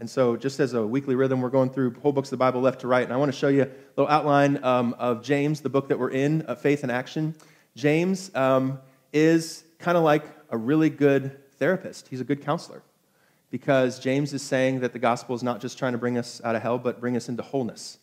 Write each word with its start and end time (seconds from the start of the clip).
And 0.00 0.08
so, 0.08 0.36
just 0.36 0.60
as 0.60 0.74
a 0.74 0.86
weekly 0.86 1.16
rhythm, 1.16 1.40
we're 1.40 1.48
going 1.48 1.70
through 1.70 1.94
whole 1.94 2.12
books 2.12 2.28
of 2.28 2.30
the 2.30 2.36
Bible 2.36 2.60
left 2.60 2.82
to 2.82 2.86
right. 2.86 3.02
And 3.02 3.12
I 3.12 3.16
want 3.16 3.32
to 3.32 3.36
show 3.36 3.48
you 3.48 3.62
a 3.62 3.68
little 3.96 4.08
outline 4.08 4.62
um, 4.62 4.94
of 4.96 5.24
James, 5.24 5.60
the 5.60 5.68
book 5.68 5.88
that 5.88 5.98
we're 5.98 6.10
in, 6.10 6.44
uh, 6.46 6.54
Faith 6.54 6.84
in 6.84 6.90
Action. 6.90 7.34
James 7.74 8.32
um, 8.36 8.78
is 9.12 9.64
kind 9.80 9.98
of 9.98 10.04
like 10.04 10.24
a 10.50 10.56
really 10.56 10.88
good 10.88 11.36
therapist, 11.58 12.08
he's 12.08 12.20
a 12.20 12.24
good 12.24 12.44
counselor. 12.44 12.82
Because 13.50 13.98
James 13.98 14.34
is 14.34 14.42
saying 14.42 14.80
that 14.80 14.92
the 14.92 14.98
gospel 14.98 15.34
is 15.34 15.42
not 15.42 15.60
just 15.60 15.78
trying 15.78 15.92
to 15.92 15.98
bring 15.98 16.18
us 16.18 16.40
out 16.44 16.54
of 16.54 16.62
hell, 16.62 16.78
but 16.78 17.00
bring 17.00 17.16
us 17.16 17.28
into 17.28 17.42
wholeness, 17.42 17.98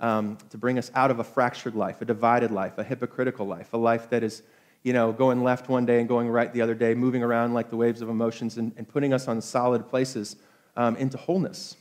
um, 0.00 0.36
to 0.50 0.58
bring 0.58 0.76
us 0.76 0.90
out 0.94 1.10
of 1.10 1.20
a 1.20 1.24
fractured 1.24 1.74
life, 1.74 2.02
a 2.02 2.04
divided 2.04 2.50
life, 2.50 2.76
a 2.78 2.84
hypocritical 2.84 3.46
life, 3.46 3.72
a 3.72 3.76
life 3.76 4.10
that 4.10 4.22
is 4.22 4.42
you 4.82 4.92
know, 4.92 5.12
going 5.12 5.42
left 5.42 5.68
one 5.68 5.86
day 5.86 5.98
and 6.00 6.08
going 6.08 6.28
right 6.28 6.52
the 6.52 6.62
other 6.62 6.74
day, 6.74 6.94
moving 6.94 7.22
around 7.22 7.54
like 7.54 7.70
the 7.70 7.76
waves 7.76 8.00
of 8.00 8.08
emotions, 8.08 8.58
and, 8.58 8.72
and 8.76 8.88
putting 8.88 9.12
us 9.12 9.28
on 9.28 9.40
solid 9.40 9.88
places 9.88 10.36
um, 10.78 10.96
into 10.96 11.18
wholeness. 11.18 11.76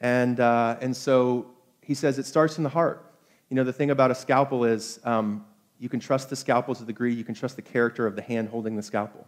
And, 0.00 0.40
uh, 0.40 0.76
and 0.80 0.96
so 0.96 1.50
he 1.82 1.92
says 1.92 2.18
it 2.18 2.24
starts 2.24 2.56
in 2.56 2.64
the 2.64 2.70
heart. 2.70 3.12
You 3.50 3.56
know, 3.56 3.64
the 3.64 3.72
thing 3.72 3.90
about 3.90 4.10
a 4.10 4.14
scalpel 4.14 4.64
is 4.64 5.00
um, 5.04 5.44
you 5.78 5.90
can 5.90 6.00
trust 6.00 6.30
the 6.30 6.36
scalpel 6.36 6.74
to 6.74 6.80
the 6.80 6.86
degree 6.86 7.12
you 7.12 7.24
can 7.24 7.34
trust 7.34 7.56
the 7.56 7.62
character 7.62 8.06
of 8.06 8.16
the 8.16 8.22
hand 8.22 8.48
holding 8.48 8.76
the 8.76 8.82
scalpel. 8.82 9.26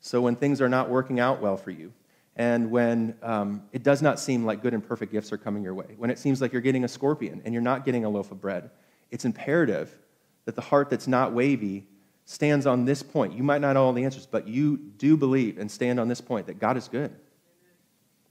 So 0.00 0.20
when 0.20 0.34
things 0.34 0.60
are 0.60 0.68
not 0.68 0.90
working 0.90 1.20
out 1.20 1.40
well 1.40 1.56
for 1.56 1.70
you, 1.70 1.92
and 2.34 2.70
when 2.70 3.14
um, 3.22 3.62
it 3.72 3.82
does 3.82 4.02
not 4.02 4.18
seem 4.18 4.44
like 4.44 4.62
good 4.62 4.74
and 4.74 4.86
perfect 4.86 5.12
gifts 5.12 5.32
are 5.32 5.38
coming 5.38 5.62
your 5.62 5.74
way, 5.74 5.94
when 5.96 6.10
it 6.10 6.18
seems 6.18 6.40
like 6.40 6.52
you're 6.52 6.62
getting 6.62 6.84
a 6.84 6.88
scorpion 6.88 7.40
and 7.44 7.54
you're 7.54 7.62
not 7.62 7.84
getting 7.84 8.04
a 8.04 8.08
loaf 8.08 8.30
of 8.30 8.40
bread, 8.40 8.70
it's 9.10 9.24
imperative 9.24 9.96
that 10.44 10.54
the 10.54 10.60
heart 10.60 10.90
that's 10.90 11.06
not 11.06 11.32
wavy 11.32 11.86
stands 12.26 12.66
on 12.66 12.84
this 12.84 13.02
point. 13.02 13.32
You 13.32 13.42
might 13.42 13.60
not 13.60 13.72
know 13.72 13.84
all 13.84 13.92
the 13.92 14.04
answers, 14.04 14.26
but 14.26 14.48
you 14.48 14.76
do 14.76 15.16
believe 15.16 15.58
and 15.58 15.70
stand 15.70 15.98
on 15.98 16.08
this 16.08 16.20
point 16.20 16.46
that 16.46 16.58
God 16.58 16.76
is 16.76 16.88
good 16.88 17.14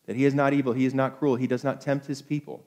that 0.05 0.15
he 0.15 0.25
is 0.25 0.33
not 0.33 0.53
evil, 0.53 0.73
he 0.73 0.85
is 0.85 0.93
not 0.93 1.17
cruel, 1.17 1.35
he 1.35 1.47
does 1.47 1.63
not 1.63 1.81
tempt 1.81 2.05
his 2.05 2.21
people. 2.21 2.63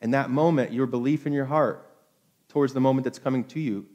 And 0.00 0.14
that 0.14 0.30
moment, 0.30 0.72
your 0.72 0.86
belief 0.86 1.26
in 1.26 1.32
your 1.32 1.46
heart 1.46 1.90
towards 2.48 2.72
the 2.72 2.80
moment 2.80 3.04
that's 3.04 3.18
coming 3.18 3.44
to 3.44 3.60
you 3.60 3.86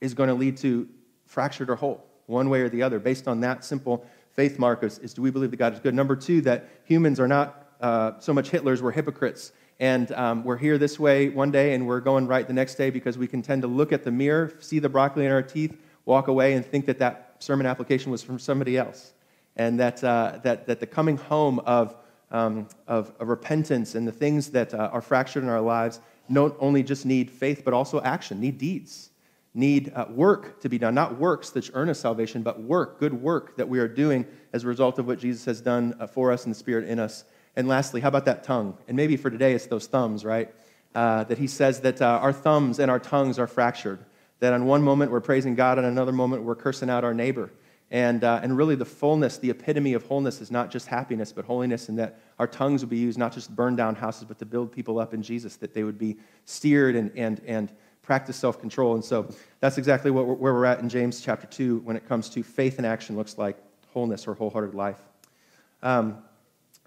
is 0.00 0.14
going 0.14 0.28
to 0.28 0.34
lead 0.34 0.56
to 0.58 0.88
fractured 1.26 1.70
or 1.70 1.76
whole, 1.76 2.04
one 2.26 2.48
way 2.48 2.60
or 2.60 2.68
the 2.68 2.82
other, 2.82 2.98
based 2.98 3.28
on 3.28 3.40
that 3.40 3.64
simple 3.64 4.06
faith 4.30 4.58
mark 4.58 4.82
is, 4.82 4.98
is 5.00 5.14
do 5.14 5.22
we 5.22 5.30
believe 5.30 5.50
that 5.50 5.58
God 5.58 5.74
is 5.74 5.80
good? 5.80 5.94
Number 5.94 6.16
two, 6.16 6.40
that 6.42 6.68
humans 6.84 7.20
are 7.20 7.28
not 7.28 7.68
uh, 7.80 8.12
so 8.18 8.32
much 8.32 8.50
Hitlers, 8.50 8.80
we're 8.80 8.92
hypocrites. 8.92 9.52
And 9.80 10.12
um, 10.12 10.44
we're 10.44 10.56
here 10.56 10.78
this 10.78 10.98
way 10.98 11.28
one 11.28 11.50
day 11.50 11.74
and 11.74 11.86
we're 11.86 12.00
going 12.00 12.26
right 12.26 12.46
the 12.46 12.52
next 12.52 12.76
day 12.76 12.90
because 12.90 13.18
we 13.18 13.26
can 13.26 13.42
tend 13.42 13.62
to 13.62 13.68
look 13.68 13.92
at 13.92 14.04
the 14.04 14.10
mirror, 14.10 14.52
see 14.60 14.78
the 14.78 14.88
broccoli 14.88 15.26
in 15.26 15.32
our 15.32 15.42
teeth, 15.42 15.76
walk 16.04 16.28
away, 16.28 16.54
and 16.54 16.64
think 16.64 16.86
that 16.86 16.98
that 17.00 17.36
sermon 17.40 17.66
application 17.66 18.12
was 18.12 18.22
from 18.22 18.38
somebody 18.38 18.78
else 18.78 19.12
and 19.56 19.78
that, 19.80 20.02
uh, 20.02 20.38
that, 20.42 20.66
that 20.66 20.80
the 20.80 20.86
coming 20.86 21.16
home 21.16 21.58
of, 21.60 21.96
um, 22.30 22.66
of, 22.86 23.12
of, 23.20 23.28
repentance 23.28 23.94
and 23.94 24.08
the 24.08 24.12
things 24.12 24.50
that 24.50 24.72
uh, 24.72 24.90
are 24.92 25.02
fractured 25.02 25.42
in 25.42 25.48
our 25.48 25.60
lives 25.60 26.00
not 26.28 26.56
only 26.58 26.82
just 26.82 27.04
need 27.04 27.30
faith, 27.30 27.62
but 27.64 27.74
also 27.74 28.00
action, 28.00 28.40
need 28.40 28.58
deeds, 28.58 29.10
need 29.54 29.92
uh, 29.94 30.06
work 30.08 30.60
to 30.60 30.68
be 30.68 30.78
done. 30.78 30.94
Not 30.94 31.18
works 31.18 31.50
that 31.50 31.70
earn 31.74 31.90
us 31.90 32.00
salvation, 32.00 32.42
but 32.42 32.60
work, 32.60 32.98
good 32.98 33.12
work 33.12 33.56
that 33.56 33.68
we 33.68 33.78
are 33.78 33.88
doing 33.88 34.26
as 34.52 34.64
a 34.64 34.66
result 34.66 34.98
of 34.98 35.06
what 35.06 35.18
Jesus 35.18 35.44
has 35.44 35.60
done 35.60 35.94
uh, 36.00 36.06
for 36.06 36.32
us 36.32 36.44
and 36.44 36.54
the 36.54 36.58
Spirit 36.58 36.88
in 36.88 36.98
us. 36.98 37.24
And 37.54 37.68
lastly, 37.68 38.00
how 38.00 38.08
about 38.08 38.24
that 38.24 38.44
tongue? 38.44 38.78
And 38.88 38.96
maybe 38.96 39.16
for 39.16 39.30
today, 39.30 39.52
it's 39.52 39.66
those 39.66 39.86
thumbs, 39.86 40.24
right? 40.24 40.54
Uh, 40.94 41.24
that 41.24 41.38
he 41.38 41.46
says 41.46 41.80
that 41.80 42.00
uh, 42.00 42.18
our 42.22 42.32
thumbs 42.32 42.78
and 42.78 42.90
our 42.90 42.98
tongues 42.98 43.38
are 43.38 43.46
fractured. 43.46 43.98
That 44.40 44.54
on 44.54 44.64
one 44.64 44.82
moment 44.82 45.12
we're 45.12 45.20
praising 45.20 45.54
God, 45.54 45.78
and 45.78 45.86
another 45.86 46.12
moment 46.12 46.42
we're 46.42 46.56
cursing 46.56 46.88
out 46.90 47.04
our 47.04 47.14
neighbor. 47.14 47.52
And, 47.92 48.24
uh, 48.24 48.40
and 48.42 48.56
really, 48.56 48.74
the 48.74 48.86
fullness, 48.86 49.36
the 49.36 49.50
epitome 49.50 49.92
of 49.92 50.02
wholeness 50.04 50.40
is 50.40 50.50
not 50.50 50.70
just 50.70 50.86
happiness, 50.86 51.30
but 51.30 51.44
holiness, 51.44 51.90
and 51.90 51.98
that 51.98 52.20
our 52.38 52.46
tongues 52.46 52.80
would 52.80 52.88
be 52.88 52.96
used 52.96 53.18
not 53.18 53.34
just 53.34 53.48
to 53.48 53.52
burn 53.52 53.76
down 53.76 53.94
houses, 53.94 54.24
but 54.24 54.38
to 54.38 54.46
build 54.46 54.72
people 54.72 54.98
up 54.98 55.12
in 55.12 55.22
Jesus, 55.22 55.56
that 55.56 55.74
they 55.74 55.84
would 55.84 55.98
be 55.98 56.16
steered 56.46 56.96
and, 56.96 57.12
and, 57.18 57.42
and 57.46 57.70
practice 58.00 58.36
self 58.36 58.58
control. 58.58 58.94
And 58.94 59.04
so 59.04 59.28
that's 59.60 59.76
exactly 59.76 60.10
what 60.10 60.26
we're, 60.26 60.32
where 60.32 60.54
we're 60.54 60.64
at 60.64 60.80
in 60.80 60.88
James 60.88 61.20
chapter 61.20 61.46
2 61.46 61.80
when 61.80 61.94
it 61.94 62.08
comes 62.08 62.30
to 62.30 62.42
faith 62.42 62.78
in 62.78 62.86
action 62.86 63.14
looks 63.14 63.36
like 63.36 63.58
wholeness 63.92 64.26
or 64.26 64.32
wholehearted 64.32 64.74
life. 64.74 65.00
Um, 65.82 66.16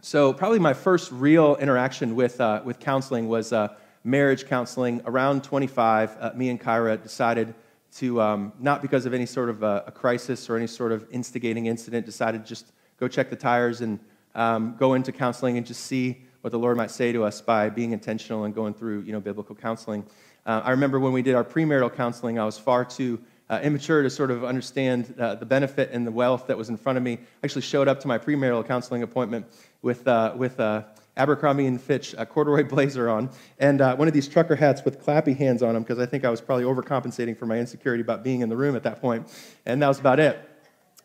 so, 0.01 0.33
probably 0.33 0.59
my 0.59 0.73
first 0.73 1.11
real 1.11 1.55
interaction 1.57 2.15
with, 2.15 2.41
uh, 2.41 2.63
with 2.65 2.79
counseling 2.79 3.27
was 3.27 3.53
uh, 3.53 3.75
marriage 4.03 4.47
counseling. 4.47 5.03
Around 5.05 5.43
25, 5.43 6.17
uh, 6.19 6.31
me 6.35 6.49
and 6.49 6.59
Kyra 6.59 7.01
decided 7.01 7.53
to, 7.95 8.21
um, 8.21 8.53
not 8.59 8.81
because 8.81 9.05
of 9.05 9.13
any 9.13 9.25
sort 9.25 9.49
of 9.49 9.63
a, 9.63 9.85
a, 9.87 9.91
crisis 9.91 10.49
or 10.49 10.57
any 10.57 10.67
sort 10.67 10.91
of 10.91 11.07
instigating 11.11 11.67
incident, 11.67 12.05
decided 12.05 12.43
to 12.43 12.47
just 12.47 12.73
go 12.99 13.07
check 13.07 13.29
the 13.29 13.35
tires 13.35 13.81
and 13.81 13.99
um, 14.35 14.75
go 14.77 14.93
into 14.95 15.11
counseling 15.11 15.57
and 15.57 15.65
just 15.65 15.85
see 15.85 16.23
what 16.41 16.51
the 16.51 16.59
Lord 16.59 16.77
might 16.77 16.91
say 16.91 17.11
to 17.11 17.23
us 17.23 17.41
by 17.41 17.69
being 17.69 17.91
intentional 17.91 18.43
and 18.43 18.53
going 18.53 18.73
through, 18.73 19.01
you 19.01 19.13
know, 19.13 19.19
biblical 19.19 19.55
counseling. 19.55 20.05
Uh, 20.45 20.61
I 20.63 20.71
remember 20.71 20.99
when 20.99 21.13
we 21.13 21.21
did 21.21 21.35
our 21.35 21.43
premarital 21.43 21.95
counseling, 21.95 22.37
I 22.37 22.45
was 22.45 22.57
far 22.57 22.83
too 22.85 23.19
uh, 23.49 23.59
immature 23.63 24.03
to 24.03 24.09
sort 24.09 24.29
of 24.29 24.43
understand 24.43 25.15
uh, 25.17 25.35
the 25.35 25.45
benefit 25.45 25.91
and 25.91 26.05
the 26.05 26.11
wealth 26.11 26.47
that 26.47 26.57
was 26.57 26.69
in 26.69 26.77
front 26.77 26.97
of 26.97 27.03
me. 27.03 27.13
I 27.13 27.45
actually 27.45 27.61
showed 27.61 27.87
up 27.87 27.99
to 28.01 28.07
my 28.07 28.17
premarital 28.17 28.67
counseling 28.67 29.03
appointment 29.03 29.45
with, 29.81 30.07
uh, 30.07 30.33
with 30.35 30.59
uh, 30.59 30.83
Abercrombie 31.17 31.65
and 31.65 31.81
Fitch 31.81 32.13
a 32.17 32.25
corduroy 32.25 32.63
blazer 32.67 33.09
on, 33.09 33.29
and 33.59 33.81
uh, 33.81 33.95
one 33.95 34.07
of 34.07 34.13
these 34.13 34.27
trucker 34.27 34.55
hats 34.55 34.83
with 34.83 35.03
clappy 35.03 35.35
hands 35.35 35.63
on 35.63 35.73
them 35.73 35.83
because 35.83 35.99
I 35.99 36.05
think 36.05 36.25
I 36.25 36.29
was 36.29 36.41
probably 36.41 36.65
overcompensating 36.65 37.37
for 37.37 37.45
my 37.45 37.57
insecurity 37.57 38.01
about 38.01 38.23
being 38.23 38.41
in 38.41 38.49
the 38.49 38.57
room 38.57 38.75
at 38.75 38.83
that 38.83 39.01
point, 39.01 39.27
and 39.65 39.81
that 39.81 39.87
was 39.87 39.99
about 39.99 40.19
it. 40.19 40.39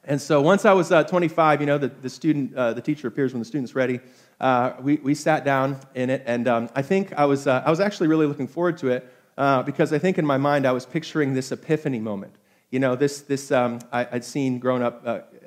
And 0.05 0.21
so 0.21 0.41
once 0.41 0.65
I 0.65 0.73
was 0.73 0.91
uh, 0.91 1.05
25, 1.05 1.61
you 1.61 1.67
know, 1.67 1.77
the, 1.77 1.89
the 1.89 2.09
student, 2.09 2.55
uh, 2.55 2.73
the 2.73 2.81
teacher 2.81 3.07
appears 3.07 3.33
when 3.33 3.41
the 3.41 3.45
student's 3.45 3.75
ready. 3.75 4.01
Uh, 4.41 4.73
we, 4.81 4.97
we 4.97 5.15
sat 5.15 5.45
down 5.45 5.79
in 5.95 6.09
it, 6.09 6.23
and 6.25 6.49
um, 6.49 6.71
I 6.75 6.83
think 6.83 7.13
I 7.13 7.27
was, 7.27 7.47
uh, 7.47 7.63
I 7.65 7.71
was 7.71 7.81
actually 7.81 8.09
really 8.09 8.27
looking 8.27 8.49
forward 8.49 8.79
to 8.79 8.89
it 8.89 9.13
uh, 9.37 9.63
because 9.63 9.93
I 9.93 9.99
think 9.99 10.17
in 10.17 10.25
my 10.25 10.39
mind 10.39 10.67
I 10.67 10.73
was 10.73 10.87
picturing 10.87 11.35
this 11.35 11.53
epiphany 11.53 12.01
moment. 12.01 12.35
You 12.71 12.79
know, 12.79 12.97
this, 12.97 13.21
this 13.21 13.53
um, 13.53 13.79
I, 13.93 14.07
would 14.13 14.25
seen 14.25 14.59
growing 14.59 14.83
up 14.83 15.05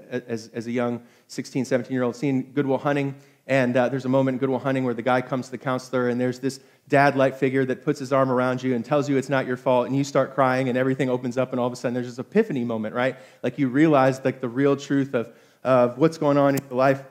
as, 0.09 0.49
as 0.49 0.67
a 0.67 0.71
young 0.71 1.01
16, 1.27 1.65
17 1.65 1.91
year 1.91 2.03
old, 2.03 2.15
seeing 2.15 2.51
Good 2.53 2.67
Will 2.67 2.77
Hunting 2.77 3.15
and 3.47 3.75
uh, 3.75 3.89
there's 3.89 4.05
a 4.05 4.09
moment 4.09 4.35
in 4.35 4.39
Good 4.39 4.49
Will 4.49 4.59
Hunting 4.59 4.85
where 4.85 4.93
the 4.93 5.01
guy 5.01 5.21
comes 5.21 5.45
to 5.45 5.51
the 5.51 5.57
counselor, 5.57 6.09
and 6.09 6.19
there's 6.19 6.39
this 6.39 6.59
dad 6.87 7.15
like 7.15 7.35
figure 7.35 7.65
that 7.65 7.83
puts 7.83 7.99
his 7.99 8.13
arm 8.13 8.31
around 8.31 8.63
you 8.63 8.75
and 8.75 8.85
tells 8.85 9.09
you 9.09 9.17
it's 9.17 9.29
not 9.29 9.45
your 9.45 9.57
fault, 9.57 9.87
and 9.87 9.95
you 9.95 10.03
start 10.03 10.33
crying, 10.33 10.69
and 10.69 10.77
everything 10.77 11.09
opens 11.09 11.37
up, 11.37 11.51
and 11.51 11.59
all 11.59 11.67
of 11.67 11.73
a 11.73 11.75
sudden 11.75 11.93
there's 11.93 12.07
this 12.07 12.19
epiphany 12.19 12.63
moment, 12.63 12.95
right? 12.95 13.17
Like 13.41 13.57
you 13.57 13.67
realize 13.67 14.23
like 14.23 14.39
the 14.39 14.49
real 14.49 14.75
truth 14.77 15.13
of, 15.13 15.33
of 15.63 15.97
what's 15.97 16.17
going 16.17 16.37
on 16.37 16.55
in 16.55 16.61
your 16.69 16.77
life, 16.77 17.03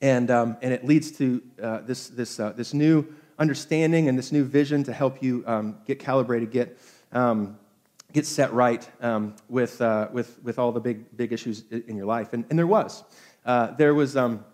and, 0.00 0.30
um, 0.30 0.56
and 0.62 0.72
it 0.72 0.84
leads 0.84 1.12
to 1.12 1.40
uh, 1.62 1.80
this, 1.82 2.08
this, 2.08 2.40
uh, 2.40 2.52
this 2.52 2.74
new 2.74 3.06
understanding 3.38 4.08
and 4.08 4.18
this 4.18 4.32
new 4.32 4.44
vision 4.44 4.82
to 4.84 4.92
help 4.92 5.22
you 5.22 5.44
um, 5.46 5.76
get 5.86 6.00
calibrated, 6.00 6.50
get, 6.50 6.76
um, 7.12 7.56
get 8.12 8.26
set 8.26 8.52
right 8.52 8.88
um, 9.00 9.34
with, 9.48 9.80
uh, 9.80 10.08
with, 10.12 10.42
with 10.42 10.58
all 10.58 10.72
the 10.72 10.80
big, 10.80 11.16
big 11.16 11.32
issues 11.32 11.64
in 11.70 11.96
your 11.96 12.06
life. 12.06 12.32
And, 12.32 12.44
and 12.50 12.58
there 12.58 12.66
was. 12.66 13.04
Uh, 13.44 13.72
there 13.72 13.94
was 13.94 14.16
um, 14.16 14.44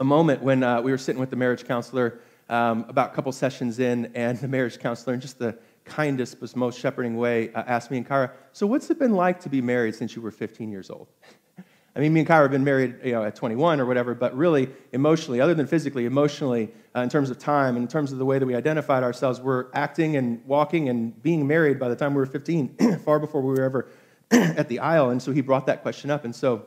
a 0.00 0.04
moment 0.04 0.42
when 0.42 0.62
uh, 0.62 0.80
we 0.80 0.90
were 0.90 0.98
sitting 0.98 1.20
with 1.20 1.30
the 1.30 1.36
marriage 1.36 1.64
counselor 1.64 2.20
um, 2.48 2.84
about 2.88 3.12
a 3.12 3.14
couple 3.14 3.32
sessions 3.32 3.78
in, 3.78 4.10
and 4.14 4.38
the 4.38 4.48
marriage 4.48 4.78
counselor, 4.78 5.14
in 5.14 5.20
just 5.20 5.38
the 5.38 5.56
kindest, 5.84 6.36
most 6.56 6.78
shepherding 6.78 7.16
way, 7.16 7.52
uh, 7.54 7.62
asked 7.66 7.90
me 7.90 7.98
and 7.98 8.08
Kyra, 8.08 8.30
So, 8.52 8.66
what's 8.66 8.90
it 8.90 8.98
been 8.98 9.14
like 9.14 9.40
to 9.40 9.48
be 9.48 9.60
married 9.60 9.94
since 9.94 10.14
you 10.14 10.22
were 10.22 10.30
15 10.30 10.70
years 10.70 10.90
old? 10.90 11.08
I 11.96 12.00
mean, 12.00 12.12
me 12.12 12.20
and 12.20 12.28
Kyra 12.28 12.42
have 12.42 12.50
been 12.50 12.64
married 12.64 12.96
you 13.04 13.12
know, 13.12 13.22
at 13.22 13.36
21 13.36 13.80
or 13.80 13.86
whatever, 13.86 14.14
but 14.14 14.34
really, 14.36 14.70
emotionally, 14.92 15.40
other 15.40 15.54
than 15.54 15.66
physically, 15.66 16.06
emotionally, 16.06 16.72
uh, 16.96 17.00
in 17.00 17.08
terms 17.08 17.30
of 17.30 17.38
time, 17.38 17.76
in 17.76 17.86
terms 17.86 18.12
of 18.12 18.18
the 18.18 18.24
way 18.24 18.38
that 18.38 18.46
we 18.46 18.54
identified 18.54 19.02
ourselves, 19.02 19.40
we're 19.40 19.66
acting 19.74 20.16
and 20.16 20.44
walking 20.46 20.88
and 20.88 21.22
being 21.22 21.46
married 21.46 21.78
by 21.78 21.88
the 21.88 21.96
time 21.96 22.14
we 22.14 22.20
were 22.20 22.26
15, 22.26 22.98
far 23.04 23.18
before 23.18 23.42
we 23.42 23.50
were 23.50 23.62
ever 23.62 23.88
at 24.30 24.68
the 24.68 24.78
aisle. 24.78 25.10
And 25.10 25.20
so 25.22 25.32
he 25.32 25.42
brought 25.42 25.66
that 25.66 25.82
question 25.82 26.10
up. 26.10 26.24
And 26.24 26.34
so 26.34 26.64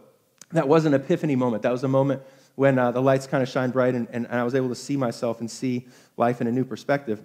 that 0.51 0.67
was 0.67 0.85
an 0.85 0.93
epiphany 0.93 1.35
moment. 1.35 1.63
That 1.63 1.71
was 1.71 1.83
a 1.83 1.87
moment 1.87 2.21
when 2.55 2.79
uh, 2.79 2.91
the 2.91 3.01
lights 3.01 3.27
kind 3.27 3.43
of 3.43 3.49
shined 3.49 3.73
bright 3.73 3.95
and, 3.95 4.07
and, 4.11 4.27
I 4.27 4.43
was 4.43 4.55
able 4.55 4.69
to 4.69 4.75
see 4.75 4.97
myself 4.97 5.39
and 5.39 5.51
see 5.51 5.87
life 6.17 6.41
in 6.41 6.47
a 6.47 6.51
new 6.51 6.65
perspective. 6.65 7.21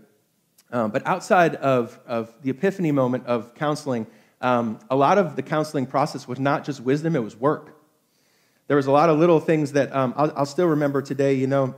Um, 0.72 0.90
but 0.90 1.06
outside 1.06 1.56
of, 1.56 1.99
of 2.06 2.34
the 2.43 2.50
epiphany 2.50 2.93
moment 2.93 3.26
of 3.26 3.55
counseling, 3.55 4.06
um, 4.40 4.78
a 4.90 4.96
lot 4.96 5.19
of 5.19 5.37
the 5.37 5.43
counseling 5.43 5.87
process 5.87 6.26
was 6.26 6.38
not 6.38 6.64
just 6.64 6.81
wisdom, 6.81 7.16
it 7.16 7.22
was 7.22 7.37
work. 7.37 7.76
There 8.66 8.76
was 8.76 8.87
a 8.87 8.93
lot 8.93 9.08
of 9.08 9.19
little 9.19 9.40
things 9.40 9.72
that 9.72 9.94
um, 9.94 10.14
I'll, 10.16 10.32
I'll, 10.37 10.46
still 10.46 10.69
remember 10.69 11.02
today, 11.02 11.34
you 11.34 11.49
know, 11.49 11.75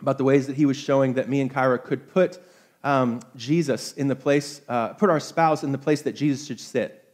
about 0.00 0.18
the 0.18 0.24
ways 0.24 0.46
that 0.48 0.56
he 0.56 0.66
was 0.66 0.76
showing 0.76 1.14
that 1.14 1.28
me 1.28 1.40
and 1.40 1.52
Kyra 1.52 1.82
could 1.82 2.12
put 2.12 2.38
um, 2.84 3.20
Jesus 3.36 3.92
in 3.94 4.08
the 4.08 4.16
place, 4.16 4.60
uh, 4.68 4.88
put 4.88 5.08
our 5.08 5.20
spouse 5.20 5.64
in 5.64 5.72
the 5.72 5.78
place 5.78 6.02
that 6.02 6.12
Jesus 6.12 6.46
should 6.46 6.60
sit 6.60 7.05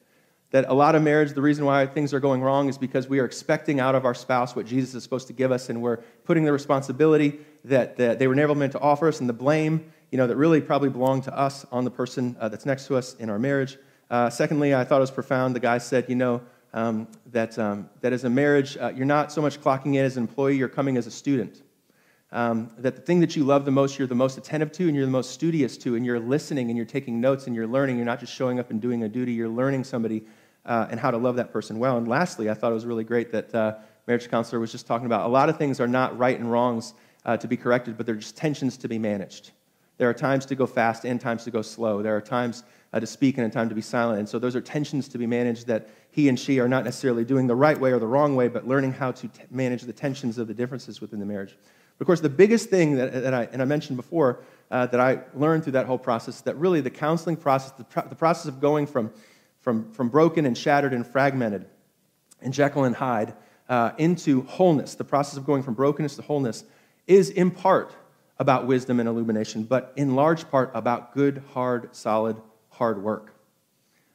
that 0.52 0.66
a 0.68 0.74
lot 0.74 0.94
of 0.94 1.02
marriage, 1.02 1.32
the 1.32 1.42
reason 1.42 1.64
why 1.64 1.86
things 1.86 2.14
are 2.14 2.20
going 2.20 2.42
wrong 2.42 2.68
is 2.68 2.78
because 2.78 3.08
we 3.08 3.18
are 3.18 3.24
expecting 3.24 3.80
out 3.80 3.94
of 3.94 4.04
our 4.04 4.14
spouse 4.14 4.54
what 4.54 4.66
Jesus 4.66 4.94
is 4.94 5.02
supposed 5.02 5.26
to 5.26 5.32
give 5.32 5.50
us, 5.50 5.70
and 5.70 5.82
we're 5.82 5.96
putting 6.24 6.44
the 6.44 6.52
responsibility 6.52 7.40
that, 7.64 7.96
that 7.96 8.18
they 8.18 8.26
were 8.26 8.34
never 8.34 8.54
meant 8.54 8.72
to 8.72 8.80
offer 8.80 9.08
us 9.08 9.20
and 9.20 9.28
the 9.28 9.34
blame, 9.34 9.90
you 10.10 10.18
know, 10.18 10.26
that 10.26 10.36
really 10.36 10.60
probably 10.60 10.90
belonged 10.90 11.24
to 11.24 11.36
us 11.36 11.64
on 11.72 11.84
the 11.84 11.90
person 11.90 12.36
uh, 12.38 12.48
that's 12.50 12.66
next 12.66 12.86
to 12.86 12.96
us 12.96 13.14
in 13.14 13.30
our 13.30 13.38
marriage. 13.38 13.78
Uh, 14.10 14.28
secondly, 14.28 14.74
I 14.74 14.84
thought 14.84 14.98
it 14.98 15.00
was 15.00 15.10
profound. 15.10 15.56
The 15.56 15.60
guy 15.60 15.78
said, 15.78 16.04
you 16.08 16.16
know, 16.16 16.42
um, 16.74 17.08
that, 17.30 17.58
um, 17.58 17.88
that 18.02 18.12
as 18.12 18.24
a 18.24 18.30
marriage, 18.30 18.76
uh, 18.76 18.92
you're 18.94 19.06
not 19.06 19.32
so 19.32 19.40
much 19.40 19.58
clocking 19.58 19.94
in 19.94 20.04
as 20.04 20.18
an 20.18 20.24
employee, 20.24 20.56
you're 20.56 20.68
coming 20.68 20.98
as 20.98 21.06
a 21.06 21.10
student. 21.10 21.62
Um, 22.30 22.70
that 22.78 22.96
the 22.96 23.02
thing 23.02 23.20
that 23.20 23.36
you 23.36 23.44
love 23.44 23.64
the 23.64 23.70
most, 23.70 23.98
you're 23.98 24.08
the 24.08 24.14
most 24.14 24.38
attentive 24.38 24.72
to, 24.72 24.86
and 24.86 24.96
you're 24.96 25.04
the 25.04 25.10
most 25.10 25.32
studious 25.32 25.76
to, 25.78 25.96
and 25.96 26.04
you're 26.04 26.20
listening 26.20 26.68
and 26.68 26.76
you're 26.76 26.86
taking 26.86 27.20
notes 27.20 27.46
and 27.46 27.54
you're 27.54 27.66
learning. 27.66 27.96
You're 27.96 28.06
not 28.06 28.20
just 28.20 28.34
showing 28.34 28.58
up 28.58 28.70
and 28.70 28.80
doing 28.80 29.02
a 29.02 29.08
duty, 29.08 29.32
you're 29.32 29.50
learning 29.50 29.84
somebody 29.84 30.24
uh, 30.64 30.88
and 30.90 30.98
how 30.98 31.10
to 31.10 31.16
love 31.16 31.36
that 31.36 31.52
person 31.52 31.78
well. 31.78 31.98
And 31.98 32.08
lastly, 32.08 32.50
I 32.50 32.54
thought 32.54 32.70
it 32.70 32.74
was 32.74 32.86
really 32.86 33.04
great 33.04 33.32
that 33.32 33.54
uh, 33.54 33.74
marriage 34.06 34.28
counselor 34.28 34.60
was 34.60 34.72
just 34.72 34.86
talking 34.86 35.06
about 35.06 35.26
a 35.26 35.28
lot 35.28 35.48
of 35.48 35.58
things 35.58 35.80
are 35.80 35.88
not 35.88 36.16
right 36.18 36.38
and 36.38 36.50
wrongs 36.50 36.94
uh, 37.24 37.36
to 37.36 37.48
be 37.48 37.56
corrected, 37.56 37.96
but 37.96 38.06
they're 38.06 38.14
just 38.14 38.36
tensions 38.36 38.76
to 38.78 38.88
be 38.88 38.98
managed. 38.98 39.52
There 39.98 40.08
are 40.08 40.14
times 40.14 40.46
to 40.46 40.54
go 40.54 40.66
fast 40.66 41.04
and 41.04 41.20
times 41.20 41.44
to 41.44 41.50
go 41.50 41.62
slow. 41.62 42.02
There 42.02 42.16
are 42.16 42.20
times 42.20 42.64
uh, 42.92 43.00
to 43.00 43.06
speak 43.06 43.38
and 43.38 43.46
a 43.46 43.50
time 43.50 43.68
to 43.68 43.74
be 43.74 43.80
silent. 43.80 44.18
And 44.18 44.28
so 44.28 44.38
those 44.38 44.56
are 44.56 44.60
tensions 44.60 45.08
to 45.08 45.18
be 45.18 45.26
managed 45.26 45.66
that 45.66 45.88
he 46.10 46.28
and 46.28 46.38
she 46.38 46.58
are 46.60 46.68
not 46.68 46.84
necessarily 46.84 47.24
doing 47.24 47.46
the 47.46 47.54
right 47.54 47.78
way 47.78 47.92
or 47.92 47.98
the 47.98 48.06
wrong 48.06 48.34
way, 48.36 48.48
but 48.48 48.66
learning 48.66 48.92
how 48.92 49.12
to 49.12 49.28
t- 49.28 49.42
manage 49.50 49.82
the 49.82 49.92
tensions 49.92 50.38
of 50.38 50.48
the 50.48 50.54
differences 50.54 51.00
within 51.00 51.20
the 51.20 51.26
marriage. 51.26 51.56
But 51.98 52.02
Of 52.02 52.06
course, 52.06 52.20
the 52.20 52.28
biggest 52.28 52.68
thing 52.68 52.96
that, 52.96 53.12
that 53.12 53.34
I, 53.34 53.48
and 53.52 53.62
I 53.62 53.64
mentioned 53.64 53.96
before, 53.96 54.40
uh, 54.70 54.86
that 54.86 55.00
I 55.00 55.20
learned 55.34 55.62
through 55.62 55.72
that 55.72 55.86
whole 55.86 55.98
process, 55.98 56.40
that 56.42 56.56
really 56.56 56.80
the 56.80 56.90
counseling 56.90 57.36
process, 57.36 57.70
the, 57.72 57.84
pro- 57.84 58.08
the 58.08 58.14
process 58.14 58.46
of 58.46 58.60
going 58.60 58.86
from, 58.86 59.10
from, 59.62 59.90
from 59.92 60.08
broken 60.08 60.44
and 60.44 60.56
shattered 60.56 60.92
and 60.92 61.06
fragmented 61.06 61.66
and 62.42 62.52
Jekyll 62.52 62.84
and 62.84 62.94
Hyde 62.94 63.34
uh, 63.68 63.92
into 63.96 64.42
wholeness, 64.42 64.94
the 64.94 65.04
process 65.04 65.36
of 65.38 65.46
going 65.46 65.62
from 65.62 65.74
brokenness 65.74 66.16
to 66.16 66.22
wholeness, 66.22 66.64
is 67.06 67.30
in 67.30 67.50
part 67.50 67.94
about 68.38 68.66
wisdom 68.66 69.00
and 69.00 69.08
illumination, 69.08 69.62
but 69.62 69.92
in 69.96 70.14
large 70.14 70.50
part 70.50 70.70
about 70.74 71.14
good, 71.14 71.42
hard, 71.52 71.94
solid, 71.94 72.36
hard 72.70 73.02
work. 73.02 73.34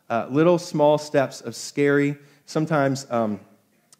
Uh, 0.09 0.27
little 0.29 0.57
small 0.57 0.97
steps 0.97 1.41
of 1.41 1.55
scary, 1.55 2.17
sometimes 2.45 3.07
um, 3.09 3.39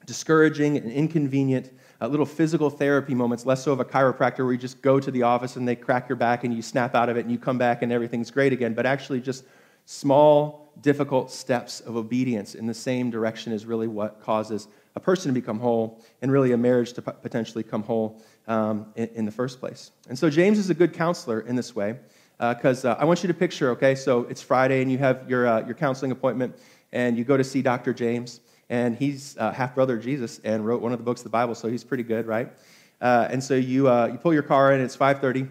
discouraging 0.06 0.78
and 0.78 0.92
inconvenient 0.92 1.72
uh, 2.00 2.08
little 2.08 2.26
physical 2.26 2.70
therapy 2.70 3.16
moments, 3.16 3.46
less 3.46 3.64
so 3.64 3.72
of 3.72 3.80
a 3.80 3.86
chiropractor 3.86 4.40
where 4.40 4.52
you 4.52 4.58
just 4.58 4.82
go 4.82 5.00
to 5.00 5.10
the 5.10 5.24
office 5.24 5.56
and 5.56 5.68
they 5.68 5.76
crack 5.76 6.08
your 6.08 6.16
back 6.16 6.44
and 6.44 6.54
you 6.54 6.62
snap 6.62 6.94
out 6.94 7.10
of 7.10 7.18
it 7.18 7.22
and 7.22 7.32
you 7.32 7.40
come 7.40 7.58
back 7.58 7.82
and 7.82 7.92
everything's 7.92 8.30
great 8.30 8.54
again, 8.54 8.74
but 8.74 8.86
actually 8.86 9.20
just 9.20 9.46
small, 9.86 10.67
difficult 10.82 11.32
steps 11.32 11.80
of 11.82 11.96
obedience 11.96 12.56
in 12.56 12.66
the 12.66 12.74
same 12.74 13.10
direction 13.10 13.52
is 13.52 13.66
really 13.66 13.88
what 13.88 14.22
causes 14.22 14.68
a 14.96 15.00
person 15.00 15.30
to 15.30 15.34
become 15.34 15.60
whole 15.60 16.04
and 16.22 16.32
really 16.32 16.52
a 16.52 16.58
marriage 16.58 16.94
to 16.94 17.02
potentially 17.02 17.64
come 17.64 17.84
whole 17.84 18.22
um, 18.48 18.88
in, 18.96 19.08
in, 19.16 19.26
the 19.26 19.32
first 19.32 19.60
place. 19.60 19.92
And 20.10 20.18
so 20.18 20.30
James 20.30 20.58
is 20.58 20.70
a 20.70 20.74
good 20.74 20.94
counselor 20.94 21.42
in 21.42 21.56
this 21.56 21.76
way 21.76 21.98
because 22.40 22.86
uh, 22.86 22.92
uh, 22.92 22.98
I 23.00 23.06
want 23.06 23.24
you 23.24 23.28
to 23.28 23.34
picture, 23.34 23.72
okay, 23.72 23.96
so 23.96 24.22
it's 24.24 24.42
Friday 24.42 24.82
and 24.82 24.92
you 24.92 24.98
have 24.98 25.30
your, 25.30 25.48
uh, 25.48 25.66
your 25.66 25.76
counseling 25.76 26.12
appointment 26.12 26.56
and 26.92 27.18
you 27.18 27.24
go 27.24 27.38
to 27.38 27.44
see 27.44 27.62
Dr. 27.62 27.94
James 27.94 28.40
and 28.70 28.96
he's 28.96 29.38
uh, 29.38 29.52
half 29.52 29.76
brother 29.76 29.98
of 29.98 30.04
Jesus 30.04 30.40
and 30.44 30.66
wrote 30.66 30.82
one 30.82 30.92
of 30.92 31.00
the 31.00 31.04
books 31.04 31.22
of 31.22 31.26
the 31.26 31.30
Bible, 31.30 31.56
so 31.56 31.68
he's 31.68 31.84
pretty 31.84 32.04
good, 32.04 32.26
right? 32.26 32.52
Uh, 33.00 33.28
and 33.30 33.44
so 33.44 33.54
you, 33.54 33.88
uh, 33.88 34.08
you 34.08 34.18
pull 34.18 34.34
your 34.34 34.44
car 34.44 34.74
in, 34.74 34.82
it's 34.82 34.98
5.30, 34.98 35.50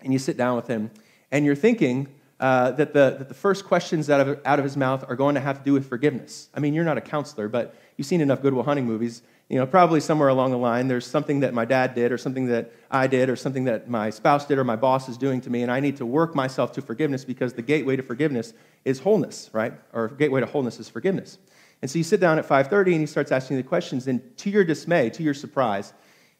and 0.00 0.12
you 0.12 0.18
sit 0.18 0.36
down 0.36 0.56
with 0.56 0.66
him, 0.66 0.90
and 1.30 1.44
you're 1.44 1.54
thinking 1.54 2.08
uh, 2.40 2.70
that, 2.72 2.94
the, 2.94 3.16
that 3.18 3.28
the 3.28 3.34
first 3.34 3.66
questions 3.66 4.08
out 4.08 4.26
of, 4.26 4.40
out 4.46 4.58
of 4.58 4.64
his 4.64 4.76
mouth 4.76 5.04
are 5.08 5.14
going 5.14 5.34
to 5.34 5.40
have 5.40 5.58
to 5.58 5.64
do 5.64 5.74
with 5.74 5.86
forgiveness. 5.86 6.48
I 6.54 6.60
mean, 6.60 6.72
you're 6.72 6.84
not 6.84 6.96
a 6.96 7.02
counselor, 7.02 7.48
but 7.48 7.74
you've 7.96 8.06
seen 8.06 8.22
enough 8.22 8.40
Good 8.40 8.54
Will 8.54 8.62
Hunting 8.62 8.86
movies. 8.86 9.22
You 9.50 9.58
know, 9.58 9.66
probably 9.66 10.00
somewhere 10.00 10.28
along 10.28 10.52
the 10.52 10.58
line, 10.58 10.88
there's 10.88 11.06
something 11.06 11.40
that 11.40 11.52
my 11.52 11.64
dad 11.64 11.94
did, 11.94 12.12
or 12.12 12.18
something 12.18 12.46
that 12.46 12.72
I 12.90 13.08
did, 13.08 13.28
or 13.28 13.36
something 13.36 13.64
that 13.64 13.90
my 13.90 14.08
spouse 14.08 14.46
did, 14.46 14.58
or 14.58 14.64
my 14.64 14.76
boss 14.76 15.08
is 15.08 15.18
doing 15.18 15.40
to 15.42 15.50
me, 15.50 15.62
and 15.62 15.70
I 15.70 15.80
need 15.80 15.96
to 15.98 16.06
work 16.06 16.34
myself 16.34 16.72
to 16.72 16.82
forgiveness 16.82 17.24
because 17.24 17.52
the 17.52 17.62
gateway 17.62 17.96
to 17.96 18.02
forgiveness 18.02 18.54
is 18.84 19.00
wholeness, 19.00 19.50
right? 19.52 19.74
Or 19.92 20.08
gateway 20.08 20.40
to 20.40 20.46
wholeness 20.46 20.80
is 20.80 20.88
forgiveness. 20.88 21.38
And 21.82 21.90
so 21.90 21.98
you 21.98 22.04
sit 22.04 22.20
down 22.20 22.38
at 22.38 22.46
5:30 22.46 22.92
and 22.92 23.00
he 23.00 23.06
starts 23.06 23.32
asking 23.32 23.56
the 23.56 23.62
questions 23.62 24.06
and 24.06 24.36
to 24.38 24.50
your 24.50 24.64
dismay, 24.64 25.10
to 25.10 25.22
your 25.22 25.34
surprise, 25.34 25.92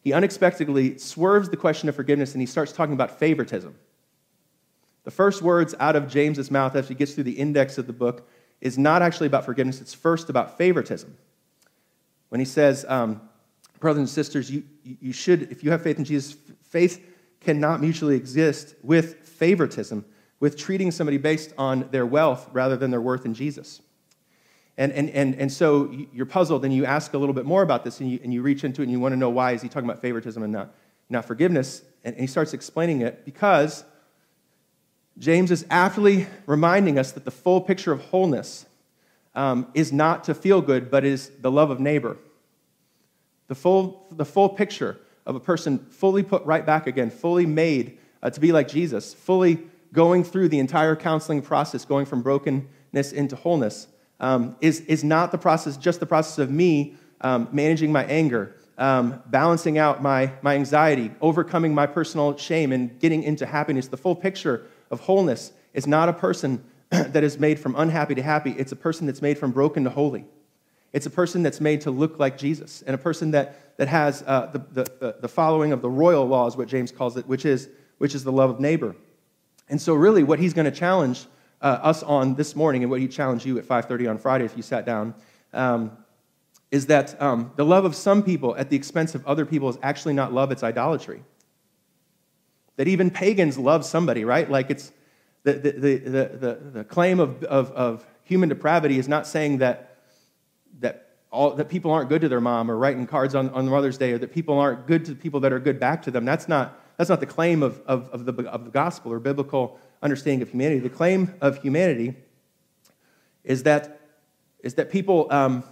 he 0.02 0.12
unexpectedly 0.12 0.98
swerves 0.98 1.50
the 1.50 1.56
question 1.56 1.88
of 1.88 1.96
forgiveness 1.96 2.32
and 2.32 2.40
he 2.40 2.46
starts 2.46 2.72
talking 2.72 2.94
about 2.94 3.18
favoritism. 3.18 3.74
The 5.04 5.10
first 5.10 5.42
words 5.42 5.74
out 5.80 5.96
of 5.96 6.08
James's 6.08 6.50
mouth 6.50 6.76
as 6.76 6.88
he 6.88 6.94
gets 6.94 7.14
through 7.14 7.24
the 7.24 7.32
index 7.32 7.78
of 7.78 7.86
the 7.86 7.92
book 7.92 8.28
is 8.60 8.76
not 8.76 9.00
actually 9.00 9.26
about 9.26 9.44
forgiveness, 9.44 9.80
it's 9.80 9.94
first 9.94 10.28
about 10.28 10.58
favoritism. 10.58 11.16
When 12.28 12.40
he 12.40 12.44
says, 12.44 12.84
um, 12.88 13.22
brothers 13.80 14.00
and 14.00 14.08
sisters, 14.08 14.50
you, 14.50 14.62
you 14.84 15.12
should, 15.12 15.50
if 15.50 15.64
you 15.64 15.70
have 15.70 15.82
faith 15.82 15.98
in 15.98 16.04
Jesus, 16.04 16.36
faith 16.62 17.04
cannot 17.40 17.80
mutually 17.80 18.16
exist 18.16 18.74
with 18.82 19.26
favoritism, 19.26 20.04
with 20.38 20.56
treating 20.56 20.90
somebody 20.90 21.16
based 21.16 21.52
on 21.56 21.88
their 21.90 22.06
wealth 22.06 22.48
rather 22.52 22.76
than 22.76 22.90
their 22.90 23.00
worth 23.00 23.24
in 23.24 23.34
Jesus. 23.34 23.80
And, 24.76 24.92
and, 24.92 25.10
and, 25.10 25.34
and 25.34 25.52
so 25.52 25.90
you're 26.12 26.26
puzzled 26.26 26.64
and 26.64 26.72
you 26.72 26.84
ask 26.84 27.12
a 27.12 27.18
little 27.18 27.34
bit 27.34 27.44
more 27.44 27.62
about 27.62 27.84
this 27.84 28.00
and 28.00 28.10
you, 28.10 28.20
and 28.22 28.32
you 28.32 28.42
reach 28.42 28.64
into 28.64 28.82
it 28.82 28.84
and 28.84 28.92
you 28.92 29.00
want 29.00 29.12
to 29.12 29.16
know 29.16 29.30
why 29.30 29.52
is 29.52 29.62
he 29.62 29.68
talking 29.68 29.88
about 29.88 30.00
favoritism 30.00 30.42
and 30.42 30.52
not, 30.52 30.74
not 31.08 31.24
forgiveness. 31.24 31.82
And, 32.04 32.14
and 32.14 32.20
he 32.22 32.26
starts 32.26 32.54
explaining 32.54 33.00
it 33.00 33.24
because 33.24 33.84
James 35.20 35.50
is 35.50 35.66
aptly 35.68 36.26
reminding 36.46 36.98
us 36.98 37.12
that 37.12 37.26
the 37.26 37.30
full 37.30 37.60
picture 37.60 37.92
of 37.92 38.00
wholeness 38.00 38.64
um, 39.34 39.66
is 39.74 39.92
not 39.92 40.24
to 40.24 40.34
feel 40.34 40.62
good, 40.62 40.90
but 40.90 41.04
is 41.04 41.30
the 41.40 41.50
love 41.50 41.70
of 41.70 41.78
neighbor. 41.78 42.16
The 43.48 43.54
full, 43.54 44.06
the 44.10 44.24
full 44.24 44.48
picture 44.48 44.96
of 45.26 45.36
a 45.36 45.40
person 45.40 45.78
fully 45.78 46.22
put 46.22 46.42
right 46.46 46.64
back 46.64 46.86
again, 46.86 47.10
fully 47.10 47.44
made 47.44 47.98
uh, 48.22 48.30
to 48.30 48.40
be 48.40 48.50
like 48.50 48.66
Jesus, 48.66 49.12
fully 49.12 49.58
going 49.92 50.24
through 50.24 50.48
the 50.48 50.58
entire 50.58 50.96
counseling 50.96 51.42
process, 51.42 51.84
going 51.84 52.06
from 52.06 52.22
brokenness 52.22 53.12
into 53.12 53.36
wholeness, 53.36 53.88
um, 54.20 54.56
is, 54.62 54.80
is 54.82 55.04
not 55.04 55.32
the 55.32 55.38
process, 55.38 55.76
just 55.76 56.00
the 56.00 56.06
process 56.06 56.38
of 56.38 56.50
me 56.50 56.94
um, 57.20 57.46
managing 57.52 57.92
my 57.92 58.04
anger, 58.04 58.56
um, 58.78 59.22
balancing 59.26 59.76
out 59.76 60.02
my, 60.02 60.32
my 60.40 60.54
anxiety, 60.54 61.10
overcoming 61.20 61.74
my 61.74 61.86
personal 61.86 62.36
shame, 62.38 62.72
and 62.72 62.98
getting 63.00 63.22
into 63.22 63.44
happiness. 63.44 63.88
The 63.88 63.98
full 63.98 64.16
picture 64.16 64.66
of 64.90 65.00
wholeness 65.00 65.52
is 65.74 65.86
not 65.86 66.08
a 66.08 66.12
person 66.12 66.64
that 66.90 67.22
is 67.22 67.38
made 67.38 67.58
from 67.58 67.74
unhappy 67.76 68.14
to 68.14 68.22
happy, 68.22 68.52
it's 68.52 68.72
a 68.72 68.76
person 68.76 69.06
that's 69.06 69.22
made 69.22 69.38
from 69.38 69.52
broken 69.52 69.84
to 69.84 69.90
holy. 69.90 70.24
It's 70.92 71.06
a 71.06 71.10
person 71.10 71.42
that's 71.42 71.60
made 71.60 71.82
to 71.82 71.90
look 71.92 72.18
like 72.18 72.36
Jesus, 72.36 72.82
and 72.82 72.94
a 72.94 72.98
person 72.98 73.30
that, 73.30 73.76
that 73.76 73.86
has 73.86 74.24
uh, 74.26 74.46
the, 74.46 74.82
the, 74.82 75.16
the 75.20 75.28
following 75.28 75.72
of 75.72 75.82
the 75.82 75.90
royal 75.90 76.26
law, 76.26 76.48
is 76.48 76.56
what 76.56 76.66
James 76.66 76.90
calls 76.90 77.16
it, 77.16 77.26
which 77.28 77.44
is, 77.44 77.68
which 77.98 78.14
is 78.14 78.24
the 78.24 78.32
love 78.32 78.50
of 78.50 78.58
neighbor. 78.58 78.96
And 79.68 79.80
so, 79.80 79.94
really, 79.94 80.24
what 80.24 80.40
he's 80.40 80.52
going 80.52 80.64
to 80.64 80.76
challenge 80.76 81.26
uh, 81.60 81.78
us 81.82 82.02
on 82.02 82.34
this 82.34 82.56
morning 82.56 82.82
and 82.82 82.90
what 82.90 83.00
he 83.00 83.08
challenged 83.08 83.44
you 83.44 83.58
at 83.58 83.64
5.30 83.64 84.10
on 84.10 84.18
friday 84.18 84.44
if 84.44 84.56
you 84.56 84.62
sat 84.62 84.86
down 84.86 85.14
um, 85.52 85.92
is 86.70 86.86
that 86.86 87.20
um, 87.20 87.50
the 87.56 87.64
love 87.64 87.84
of 87.84 87.94
some 87.94 88.22
people 88.22 88.56
at 88.56 88.70
the 88.70 88.76
expense 88.76 89.14
of 89.14 89.26
other 89.26 89.44
people 89.44 89.68
is 89.68 89.78
actually 89.82 90.14
not 90.14 90.32
love 90.32 90.50
it's 90.50 90.62
idolatry 90.62 91.22
that 92.80 92.88
even 92.88 93.10
pagans 93.10 93.58
love 93.58 93.84
somebody 93.84 94.24
right 94.24 94.50
like 94.50 94.70
it's 94.70 94.90
the, 95.42 95.52
the, 95.52 95.70
the, 95.72 95.98
the, 95.98 96.58
the 96.72 96.84
claim 96.84 97.20
of, 97.20 97.44
of, 97.44 97.70
of 97.72 98.06
human 98.22 98.48
depravity 98.48 98.98
is 98.98 99.06
not 99.06 99.26
saying 99.26 99.58
that, 99.58 99.98
that, 100.78 101.10
all, 101.30 101.50
that 101.56 101.68
people 101.68 101.90
aren't 101.90 102.08
good 102.08 102.22
to 102.22 102.28
their 102.30 102.40
mom 102.40 102.70
or 102.70 102.78
writing 102.78 103.06
cards 103.06 103.34
on, 103.34 103.50
on 103.50 103.68
mother's 103.68 103.98
day 103.98 104.12
or 104.12 104.18
that 104.18 104.32
people 104.32 104.58
aren't 104.58 104.86
good 104.86 105.04
to 105.04 105.14
people 105.14 105.40
that 105.40 105.52
are 105.52 105.58
good 105.58 105.78
back 105.78 106.00
to 106.00 106.10
them 106.10 106.24
that's 106.24 106.48
not, 106.48 106.80
that's 106.96 107.10
not 107.10 107.20
the 107.20 107.26
claim 107.26 107.62
of, 107.62 107.82
of, 107.82 108.08
of, 108.12 108.24
the, 108.24 108.32
of 108.48 108.64
the 108.64 108.70
gospel 108.70 109.12
or 109.12 109.20
biblical 109.20 109.78
understanding 110.02 110.40
of 110.40 110.48
humanity. 110.48 110.80
The 110.80 110.88
claim 110.88 111.34
of 111.42 111.60
humanity 111.60 112.14
is 113.44 113.64
that, 113.64 114.00
is 114.60 114.72
that 114.76 114.90
people, 114.90 115.26
um, 115.30 115.64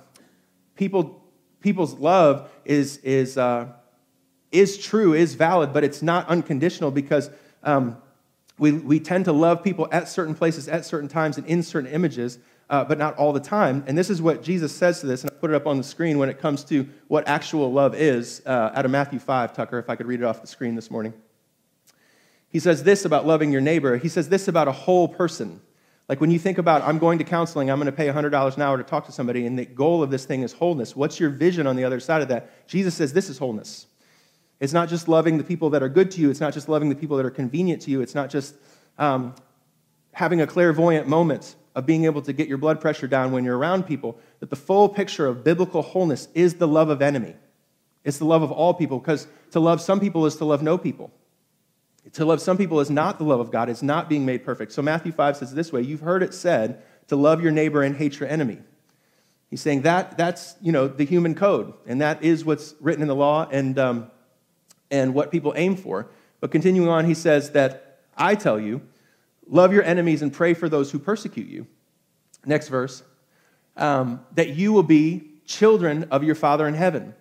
people, 0.76 1.24
people's 1.62 1.94
love 1.94 2.50
is, 2.66 2.98
is, 2.98 3.38
uh, 3.38 3.68
is 4.50 4.78
true, 4.78 5.14
is 5.14 5.34
valid, 5.34 5.72
but 5.72 5.84
it's 5.84 6.02
not 6.02 6.28
unconditional 6.28 6.90
because 6.90 7.30
um, 7.62 7.96
we, 8.58 8.72
we 8.72 9.00
tend 9.00 9.26
to 9.26 9.32
love 9.32 9.62
people 9.62 9.88
at 9.92 10.08
certain 10.08 10.34
places, 10.34 10.68
at 10.68 10.84
certain 10.84 11.08
times, 11.08 11.38
and 11.38 11.46
in 11.46 11.62
certain 11.62 11.90
images, 11.90 12.38
uh, 12.70 12.84
but 12.84 12.98
not 12.98 13.16
all 13.16 13.32
the 13.32 13.40
time. 13.40 13.84
And 13.86 13.96
this 13.96 14.10
is 14.10 14.20
what 14.20 14.42
Jesus 14.42 14.74
says 14.74 15.00
to 15.00 15.06
this, 15.06 15.22
and 15.22 15.30
I 15.30 15.34
put 15.34 15.50
it 15.50 15.54
up 15.54 15.66
on 15.66 15.76
the 15.78 15.84
screen 15.84 16.18
when 16.18 16.28
it 16.28 16.38
comes 16.38 16.64
to 16.64 16.88
what 17.08 17.28
actual 17.28 17.72
love 17.72 17.94
is 17.94 18.42
uh, 18.46 18.72
out 18.74 18.84
of 18.84 18.90
Matthew 18.90 19.18
5, 19.18 19.54
Tucker, 19.54 19.78
if 19.78 19.88
I 19.88 19.96
could 19.96 20.06
read 20.06 20.20
it 20.20 20.24
off 20.24 20.40
the 20.40 20.46
screen 20.46 20.74
this 20.74 20.90
morning. 20.90 21.14
He 22.50 22.58
says 22.58 22.82
this 22.82 23.04
about 23.04 23.26
loving 23.26 23.52
your 23.52 23.60
neighbor. 23.60 23.98
He 23.98 24.08
says 24.08 24.28
this 24.28 24.48
about 24.48 24.68
a 24.68 24.72
whole 24.72 25.06
person. 25.06 25.60
Like 26.08 26.20
when 26.20 26.30
you 26.30 26.38
think 26.38 26.56
about, 26.56 26.82
I'm 26.82 26.98
going 26.98 27.18
to 27.18 27.24
counseling, 27.24 27.70
I'm 27.70 27.78
going 27.78 27.86
to 27.86 27.92
pay 27.92 28.06
$100 28.08 28.56
an 28.56 28.62
hour 28.62 28.78
to 28.78 28.82
talk 28.82 29.04
to 29.06 29.12
somebody, 29.12 29.44
and 29.46 29.58
the 29.58 29.66
goal 29.66 30.02
of 30.02 30.10
this 30.10 30.24
thing 30.24 30.42
is 30.42 30.54
wholeness. 30.54 30.96
What's 30.96 31.20
your 31.20 31.28
vision 31.28 31.66
on 31.66 31.76
the 31.76 31.84
other 31.84 32.00
side 32.00 32.22
of 32.22 32.28
that? 32.28 32.66
Jesus 32.66 32.94
says 32.94 33.12
this 33.12 33.28
is 33.28 33.36
wholeness. 33.36 33.86
It's 34.60 34.72
not 34.72 34.88
just 34.88 35.08
loving 35.08 35.38
the 35.38 35.44
people 35.44 35.70
that 35.70 35.82
are 35.82 35.88
good 35.88 36.10
to 36.12 36.20
you, 36.20 36.30
it's 36.30 36.40
not 36.40 36.52
just 36.52 36.68
loving 36.68 36.88
the 36.88 36.96
people 36.96 37.16
that 37.16 37.26
are 37.26 37.30
convenient 37.30 37.82
to 37.82 37.90
you, 37.90 38.00
it's 38.00 38.14
not 38.14 38.30
just 38.30 38.54
um, 38.98 39.34
having 40.12 40.40
a 40.40 40.46
clairvoyant 40.46 41.06
moment 41.06 41.54
of 41.74 41.86
being 41.86 42.06
able 42.06 42.22
to 42.22 42.32
get 42.32 42.48
your 42.48 42.58
blood 42.58 42.80
pressure 42.80 43.06
down 43.06 43.30
when 43.30 43.44
you're 43.44 43.56
around 43.56 43.84
people. 43.84 44.18
That 44.40 44.50
the 44.50 44.56
full 44.56 44.88
picture 44.88 45.26
of 45.26 45.44
biblical 45.44 45.82
wholeness 45.82 46.26
is 46.34 46.54
the 46.54 46.66
love 46.66 46.88
of 46.88 47.00
enemy. 47.00 47.36
It's 48.04 48.18
the 48.18 48.24
love 48.24 48.42
of 48.42 48.50
all 48.50 48.74
people, 48.74 48.98
because 48.98 49.28
to 49.52 49.60
love 49.60 49.80
some 49.80 50.00
people 50.00 50.26
is 50.26 50.36
to 50.36 50.44
love 50.44 50.62
no 50.62 50.76
people. 50.76 51.12
To 52.14 52.24
love 52.24 52.40
some 52.40 52.56
people 52.56 52.80
is 52.80 52.90
not 52.90 53.18
the 53.18 53.24
love 53.24 53.38
of 53.38 53.50
God, 53.52 53.68
it's 53.68 53.82
not 53.82 54.08
being 54.08 54.24
made 54.24 54.44
perfect. 54.44 54.72
So 54.72 54.82
Matthew 54.82 55.12
5 55.12 55.36
says 55.36 55.54
this 55.54 55.72
way 55.72 55.82
You've 55.82 56.00
heard 56.00 56.22
it 56.22 56.34
said 56.34 56.82
to 57.08 57.16
love 57.16 57.42
your 57.42 57.52
neighbor 57.52 57.82
and 57.82 57.96
hate 57.96 58.18
your 58.18 58.28
enemy. 58.28 58.58
He's 59.50 59.60
saying 59.60 59.82
that 59.82 60.18
that's, 60.18 60.56
you 60.60 60.72
know, 60.72 60.88
the 60.88 61.04
human 61.04 61.34
code, 61.34 61.72
and 61.86 62.00
that 62.00 62.22
is 62.22 62.44
what's 62.44 62.74
written 62.80 63.02
in 63.02 63.08
the 63.08 63.14
law. 63.14 63.48
And, 63.50 63.78
um, 63.78 64.10
and 64.90 65.14
what 65.14 65.30
people 65.30 65.52
aim 65.56 65.76
for. 65.76 66.08
But 66.40 66.50
continuing 66.50 66.88
on, 66.88 67.04
he 67.04 67.14
says 67.14 67.50
that 67.50 68.00
I 68.16 68.34
tell 68.34 68.58
you, 68.58 68.82
love 69.48 69.72
your 69.72 69.82
enemies 69.82 70.22
and 70.22 70.32
pray 70.32 70.54
for 70.54 70.68
those 70.68 70.90
who 70.90 70.98
persecute 70.98 71.48
you. 71.48 71.66
Next 72.44 72.68
verse, 72.68 73.02
um, 73.76 74.24
that 74.34 74.50
you 74.50 74.72
will 74.72 74.82
be 74.82 75.32
children 75.44 76.04
of 76.10 76.22
your 76.22 76.34
Father 76.34 76.68
in 76.68 76.74
heaven. 76.74 77.14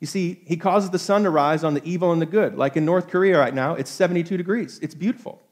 You 0.00 0.06
see, 0.06 0.42
he 0.46 0.56
causes 0.56 0.90
the 0.90 0.98
sun 0.98 1.24
to 1.24 1.30
rise 1.30 1.64
on 1.64 1.74
the 1.74 1.82
evil 1.84 2.12
and 2.12 2.20
the 2.20 2.26
good. 2.26 2.56
Like 2.56 2.76
in 2.76 2.84
North 2.84 3.08
Korea 3.08 3.38
right 3.38 3.54
now, 3.54 3.74
it's 3.74 3.90
72 3.90 4.36
degrees. 4.36 4.78
It's 4.82 4.94
beautiful. 4.94 5.42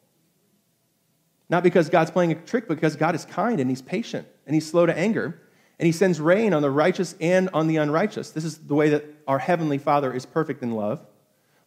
Not 1.48 1.62
because 1.62 1.88
God's 1.88 2.10
playing 2.10 2.32
a 2.32 2.34
trick, 2.34 2.68
but 2.68 2.74
because 2.74 2.96
God 2.96 3.14
is 3.14 3.24
kind 3.24 3.60
and 3.60 3.70
he's 3.70 3.82
patient 3.82 4.26
and 4.46 4.54
he's 4.54 4.68
slow 4.68 4.86
to 4.86 4.96
anger. 4.96 5.40
And 5.78 5.86
he 5.86 5.92
sends 5.92 6.20
rain 6.20 6.54
on 6.54 6.62
the 6.62 6.70
righteous 6.70 7.14
and 7.20 7.48
on 7.52 7.66
the 7.66 7.76
unrighteous. 7.76 8.30
This 8.30 8.44
is 8.44 8.58
the 8.58 8.74
way 8.74 8.90
that 8.90 9.04
our 9.26 9.38
heavenly 9.38 9.78
Father 9.78 10.12
is 10.12 10.24
perfect 10.24 10.62
in 10.62 10.72
love. 10.72 11.04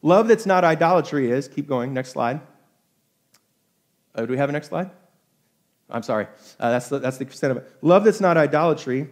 Love 0.01 0.27
that's 0.27 0.45
not 0.45 0.63
idolatry 0.63 1.31
is, 1.31 1.47
keep 1.47 1.67
going, 1.67 1.93
next 1.93 2.11
slide. 2.11 2.41
Oh, 4.15 4.25
do 4.25 4.31
we 4.31 4.37
have 4.37 4.49
a 4.49 4.51
next 4.51 4.67
slide? 4.67 4.91
I'm 5.89 6.03
sorry. 6.03 6.27
Uh, 6.59 6.71
that's, 6.71 6.89
the, 6.89 6.99
that's 6.99 7.17
the 7.17 7.25
extent 7.25 7.51
of 7.51 7.57
it. 7.57 7.71
Love 7.81 8.03
that's 8.03 8.19
not 8.21 8.37
idolatry 8.37 9.09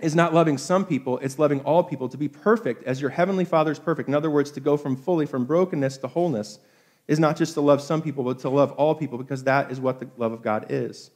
is 0.00 0.14
not 0.14 0.32
loving 0.32 0.56
some 0.56 0.86
people, 0.86 1.18
it's 1.18 1.38
loving 1.38 1.60
all 1.60 1.84
people 1.84 2.08
to 2.08 2.16
be 2.16 2.28
perfect 2.28 2.84
as 2.84 3.00
your 3.00 3.10
heavenly 3.10 3.44
Father 3.44 3.70
is 3.70 3.78
perfect. 3.78 4.08
In 4.08 4.14
other 4.14 4.30
words, 4.30 4.50
to 4.52 4.60
go 4.60 4.76
from 4.76 4.96
fully, 4.96 5.26
from 5.26 5.44
brokenness 5.44 5.98
to 5.98 6.08
wholeness, 6.08 6.58
is 7.06 7.18
not 7.18 7.36
just 7.36 7.54
to 7.54 7.60
love 7.60 7.82
some 7.82 8.00
people, 8.00 8.24
but 8.24 8.38
to 8.38 8.48
love 8.48 8.72
all 8.72 8.94
people 8.94 9.18
because 9.18 9.44
that 9.44 9.70
is 9.70 9.80
what 9.80 10.00
the 10.00 10.08
love 10.16 10.32
of 10.32 10.42
God 10.42 10.66
is. 10.70 11.10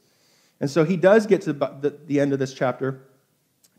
And 0.59 0.69
so 0.69 0.83
he 0.83 0.97
does 0.97 1.25
get 1.25 1.41
to 1.43 1.53
the, 1.53 1.97
the 2.05 2.19
end 2.19 2.33
of 2.33 2.39
this 2.39 2.53
chapter 2.53 3.01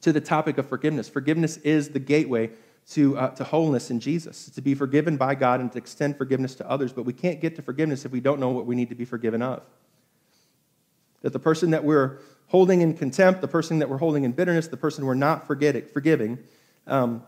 to 0.00 0.12
the 0.12 0.20
topic 0.20 0.58
of 0.58 0.68
forgiveness. 0.68 1.08
Forgiveness 1.08 1.56
is 1.58 1.90
the 1.90 1.98
gateway 1.98 2.50
to, 2.90 3.18
uh, 3.18 3.30
to 3.30 3.44
wholeness 3.44 3.90
in 3.90 3.98
Jesus, 3.98 4.48
to 4.50 4.60
be 4.60 4.74
forgiven 4.74 5.16
by 5.16 5.34
God 5.34 5.60
and 5.60 5.72
to 5.72 5.78
extend 5.78 6.16
forgiveness 6.16 6.54
to 6.56 6.70
others. 6.70 6.92
But 6.92 7.04
we 7.04 7.12
can't 7.12 7.40
get 7.40 7.56
to 7.56 7.62
forgiveness 7.62 8.04
if 8.04 8.12
we 8.12 8.20
don't 8.20 8.38
know 8.38 8.50
what 8.50 8.66
we 8.66 8.76
need 8.76 8.90
to 8.90 8.94
be 8.94 9.04
forgiven 9.04 9.42
of. 9.42 9.62
That 11.22 11.32
the 11.32 11.40
person 11.40 11.70
that 11.70 11.82
we're 11.82 12.18
holding 12.48 12.82
in 12.82 12.94
contempt, 12.94 13.40
the 13.40 13.48
person 13.48 13.80
that 13.80 13.88
we're 13.88 13.98
holding 13.98 14.22
in 14.24 14.32
bitterness, 14.32 14.68
the 14.68 14.76
person 14.76 15.04
we're 15.04 15.14
not 15.14 15.46
forgiving, 15.46 16.38
um, 16.86 17.24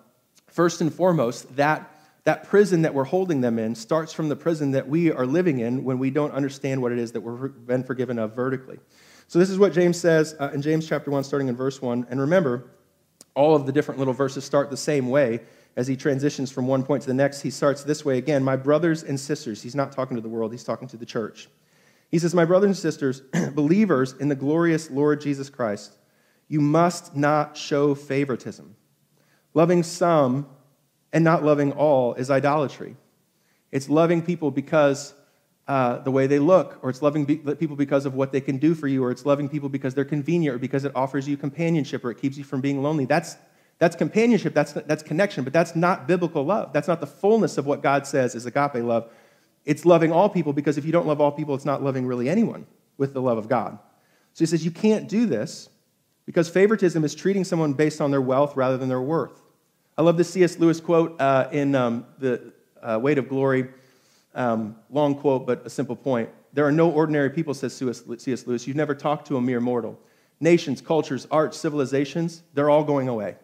first 0.46 0.80
and 0.80 0.94
foremost, 0.94 1.56
that, 1.56 1.92
that 2.22 2.44
prison 2.44 2.82
that 2.82 2.94
we're 2.94 3.04
holding 3.04 3.40
them 3.40 3.58
in 3.58 3.74
starts 3.74 4.12
from 4.12 4.28
the 4.28 4.36
prison 4.36 4.70
that 4.72 4.88
we 4.88 5.10
are 5.10 5.26
living 5.26 5.58
in 5.58 5.82
when 5.82 5.98
we 5.98 6.10
don't 6.10 6.32
understand 6.32 6.80
what 6.80 6.92
it 6.92 6.98
is 6.98 7.10
that 7.12 7.20
we've 7.20 7.66
been 7.66 7.82
forgiven 7.82 8.18
of 8.20 8.36
vertically. 8.36 8.78
So, 9.26 9.40
this 9.40 9.50
is 9.50 9.58
what 9.58 9.72
James 9.72 9.98
says 9.98 10.36
uh, 10.38 10.50
in 10.54 10.62
James 10.62 10.88
chapter 10.88 11.10
1, 11.10 11.24
starting 11.24 11.48
in 11.48 11.56
verse 11.56 11.82
1. 11.82 12.06
And 12.08 12.20
remember, 12.20 12.70
all 13.38 13.54
of 13.54 13.66
the 13.66 13.72
different 13.72 13.98
little 13.98 14.12
verses 14.12 14.44
start 14.44 14.68
the 14.68 14.76
same 14.76 15.08
way. 15.08 15.40
As 15.76 15.86
he 15.86 15.96
transitions 15.96 16.50
from 16.50 16.66
one 16.66 16.82
point 16.82 17.02
to 17.02 17.06
the 17.06 17.14
next, 17.14 17.40
he 17.40 17.50
starts 17.50 17.84
this 17.84 18.04
way 18.04 18.18
again 18.18 18.42
My 18.42 18.56
brothers 18.56 19.04
and 19.04 19.18
sisters, 19.18 19.62
he's 19.62 19.76
not 19.76 19.92
talking 19.92 20.16
to 20.16 20.20
the 20.20 20.28
world, 20.28 20.50
he's 20.50 20.64
talking 20.64 20.88
to 20.88 20.96
the 20.96 21.06
church. 21.06 21.48
He 22.10 22.18
says, 22.18 22.34
My 22.34 22.44
brothers 22.44 22.66
and 22.66 22.76
sisters, 22.76 23.20
believers 23.52 24.14
in 24.18 24.28
the 24.28 24.34
glorious 24.34 24.90
Lord 24.90 25.20
Jesus 25.20 25.48
Christ, 25.50 25.96
you 26.48 26.60
must 26.60 27.14
not 27.14 27.56
show 27.56 27.94
favoritism. 27.94 28.74
Loving 29.54 29.84
some 29.84 30.48
and 31.12 31.22
not 31.22 31.44
loving 31.44 31.72
all 31.72 32.14
is 32.14 32.30
idolatry. 32.30 32.96
It's 33.70 33.88
loving 33.88 34.20
people 34.20 34.50
because 34.50 35.14
uh, 35.68 35.98
the 35.98 36.10
way 36.10 36.26
they 36.26 36.38
look, 36.38 36.78
or 36.82 36.88
it's 36.88 37.02
loving 37.02 37.26
be- 37.26 37.36
people 37.36 37.76
because 37.76 38.06
of 38.06 38.14
what 38.14 38.32
they 38.32 38.40
can 38.40 38.56
do 38.56 38.74
for 38.74 38.88
you, 38.88 39.04
or 39.04 39.10
it's 39.10 39.26
loving 39.26 39.48
people 39.48 39.68
because 39.68 39.94
they're 39.94 40.04
convenient, 40.04 40.56
or 40.56 40.58
because 40.58 40.84
it 40.84 40.92
offers 40.94 41.28
you 41.28 41.36
companionship, 41.36 42.04
or 42.04 42.10
it 42.10 42.18
keeps 42.18 42.38
you 42.38 42.44
from 42.44 42.62
being 42.62 42.82
lonely. 42.82 43.04
That's, 43.04 43.36
that's 43.78 43.94
companionship, 43.94 44.54
that's, 44.54 44.72
that's 44.72 45.02
connection, 45.02 45.44
but 45.44 45.52
that's 45.52 45.76
not 45.76 46.08
biblical 46.08 46.42
love. 46.42 46.72
That's 46.72 46.88
not 46.88 47.00
the 47.00 47.06
fullness 47.06 47.58
of 47.58 47.66
what 47.66 47.82
God 47.82 48.06
says 48.06 48.34
is 48.34 48.46
agape 48.46 48.82
love. 48.82 49.10
It's 49.66 49.84
loving 49.84 50.10
all 50.10 50.30
people 50.30 50.54
because 50.54 50.78
if 50.78 50.86
you 50.86 50.92
don't 50.92 51.06
love 51.06 51.20
all 51.20 51.30
people, 51.30 51.54
it's 51.54 51.66
not 51.66 51.82
loving 51.82 52.06
really 52.06 52.30
anyone 52.30 52.66
with 52.96 53.12
the 53.12 53.20
love 53.20 53.36
of 53.36 53.48
God. 53.48 53.78
So 54.32 54.40
he 54.40 54.46
says 54.46 54.64
you 54.64 54.70
can't 54.70 55.06
do 55.06 55.26
this 55.26 55.68
because 56.24 56.48
favoritism 56.48 57.04
is 57.04 57.14
treating 57.14 57.44
someone 57.44 57.74
based 57.74 58.00
on 58.00 58.10
their 58.10 58.22
wealth 58.22 58.56
rather 58.56 58.78
than 58.78 58.88
their 58.88 59.02
worth. 59.02 59.42
I 59.98 60.02
love 60.02 60.16
the 60.16 60.24
C.S. 60.24 60.58
Lewis 60.58 60.80
quote 60.80 61.20
uh, 61.20 61.48
in 61.52 61.74
um, 61.74 62.06
The 62.18 62.52
uh, 62.82 62.98
Weight 63.02 63.18
of 63.18 63.28
Glory. 63.28 63.68
Um, 64.38 64.76
long 64.88 65.16
quote, 65.16 65.46
but 65.48 65.66
a 65.66 65.70
simple 65.70 65.96
point. 65.96 66.30
There 66.52 66.64
are 66.64 66.70
no 66.70 66.90
ordinary 66.90 67.28
people, 67.28 67.54
says 67.54 67.74
C.S. 67.74 68.46
Lewis. 68.46 68.68
You've 68.68 68.76
never 68.76 68.94
talked 68.94 69.26
to 69.26 69.36
a 69.36 69.40
mere 69.40 69.60
mortal. 69.60 69.98
Nations, 70.38 70.80
cultures, 70.80 71.26
arts, 71.32 71.58
civilizations, 71.58 72.44
they're 72.54 72.70
all 72.70 72.84
going 72.84 73.08
away. 73.08 73.34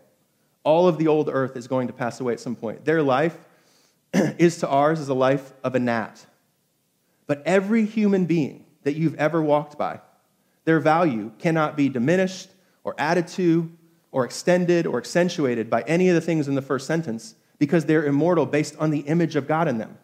All 0.62 0.86
of 0.86 0.96
the 0.96 1.08
old 1.08 1.28
earth 1.28 1.56
is 1.56 1.66
going 1.66 1.88
to 1.88 1.92
pass 1.92 2.20
away 2.20 2.32
at 2.32 2.38
some 2.38 2.54
point. 2.54 2.84
Their 2.84 3.02
life 3.02 3.36
is 4.14 4.58
to 4.58 4.68
ours 4.68 5.00
as 5.00 5.08
a 5.08 5.14
life 5.14 5.52
of 5.64 5.74
a 5.74 5.80
gnat. 5.80 6.24
But 7.26 7.42
every 7.44 7.86
human 7.86 8.26
being 8.26 8.64
that 8.84 8.94
you've 8.94 9.16
ever 9.16 9.42
walked 9.42 9.76
by, 9.76 10.00
their 10.64 10.78
value 10.78 11.32
cannot 11.40 11.76
be 11.76 11.88
diminished 11.88 12.50
or 12.84 12.94
added 12.98 13.26
to 13.28 13.68
or 14.12 14.24
extended 14.24 14.86
or 14.86 14.98
accentuated 14.98 15.68
by 15.68 15.82
any 15.82 16.08
of 16.08 16.14
the 16.14 16.20
things 16.20 16.46
in 16.46 16.54
the 16.54 16.62
first 16.62 16.86
sentence 16.86 17.34
because 17.58 17.84
they're 17.84 18.06
immortal 18.06 18.46
based 18.46 18.76
on 18.78 18.90
the 18.90 19.00
image 19.00 19.34
of 19.34 19.48
God 19.48 19.66
in 19.66 19.78
them. 19.78 19.98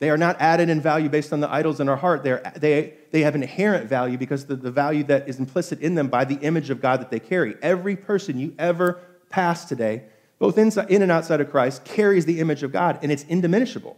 They 0.00 0.10
are 0.10 0.16
not 0.16 0.40
added 0.40 0.68
in 0.68 0.80
value 0.80 1.08
based 1.08 1.32
on 1.32 1.40
the 1.40 1.50
idols 1.50 1.80
in 1.80 1.88
our 1.88 1.96
heart. 1.96 2.24
They're, 2.24 2.42
they, 2.56 2.94
they 3.10 3.22
have 3.22 3.34
inherent 3.34 3.88
value 3.88 4.18
because 4.18 4.46
the, 4.46 4.56
the 4.56 4.70
value 4.70 5.04
that 5.04 5.28
is 5.28 5.38
implicit 5.38 5.80
in 5.80 5.94
them 5.94 6.08
by 6.08 6.24
the 6.24 6.36
image 6.36 6.70
of 6.70 6.80
God 6.80 7.00
that 7.00 7.10
they 7.10 7.20
carry. 7.20 7.56
Every 7.62 7.96
person 7.96 8.38
you 8.38 8.54
ever 8.58 9.00
pass 9.30 9.64
today 9.64 10.04
both 10.38 10.58
inside, 10.58 10.90
in 10.90 11.02
and 11.02 11.12
outside 11.12 11.40
of 11.40 11.50
Christ, 11.50 11.84
carries 11.84 12.26
the 12.26 12.40
image 12.40 12.62
of 12.62 12.72
God, 12.72 12.98
and 13.02 13.12
it's 13.12 13.24
indiminishable. 13.24 13.96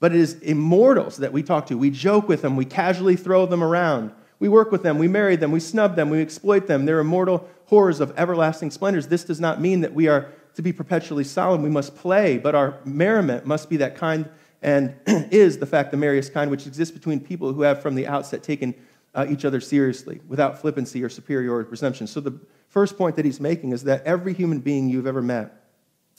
But 0.00 0.12
it 0.12 0.20
is 0.20 0.34
immortals 0.40 1.18
that 1.18 1.32
we 1.32 1.42
talk 1.42 1.66
to. 1.66 1.78
We 1.78 1.90
joke 1.90 2.28
with 2.28 2.42
them, 2.42 2.56
we 2.56 2.64
casually 2.64 3.16
throw 3.16 3.46
them 3.46 3.62
around. 3.62 4.12
We 4.38 4.48
work 4.48 4.70
with 4.70 4.82
them, 4.82 4.98
we 4.98 5.08
marry 5.08 5.36
them, 5.36 5.52
we 5.52 5.60
snub 5.60 5.96
them, 5.96 6.10
we 6.10 6.20
exploit 6.20 6.66
them. 6.66 6.84
They're 6.84 6.98
immortal 6.98 7.48
horrors 7.66 8.00
of 8.00 8.12
everlasting 8.18 8.70
splendors. 8.70 9.06
This 9.06 9.24
does 9.24 9.40
not 9.40 9.60
mean 9.60 9.80
that 9.80 9.94
we 9.94 10.08
are 10.08 10.28
to 10.54 10.62
be 10.62 10.72
perpetually 10.72 11.24
solemn. 11.24 11.62
We 11.62 11.70
must 11.70 11.96
play, 11.96 12.38
but 12.38 12.54
our 12.54 12.78
merriment 12.84 13.46
must 13.46 13.70
be 13.70 13.78
that 13.78 13.96
kind 13.96 14.28
and 14.62 14.94
is 15.06 15.58
the 15.58 15.66
fact 15.66 15.90
the 15.90 15.96
merriest 15.96 16.32
kind 16.32 16.50
which 16.50 16.66
exists 16.66 16.92
between 16.92 17.20
people 17.20 17.52
who 17.52 17.62
have 17.62 17.82
from 17.82 17.94
the 17.94 18.06
outset 18.06 18.42
taken 18.42 18.74
uh, 19.14 19.26
each 19.28 19.44
other 19.44 19.60
seriously 19.60 20.20
without 20.28 20.60
flippancy 20.60 21.02
or 21.02 21.08
superiority 21.08 21.66
or 21.66 21.68
presumption. 21.68 22.06
So 22.06 22.20
the 22.20 22.38
first 22.68 22.98
point 22.98 23.16
that 23.16 23.24
he's 23.24 23.40
making 23.40 23.72
is 23.72 23.84
that 23.84 24.04
every 24.04 24.34
human 24.34 24.60
being 24.60 24.88
you've 24.88 25.06
ever 25.06 25.22
met 25.22 25.64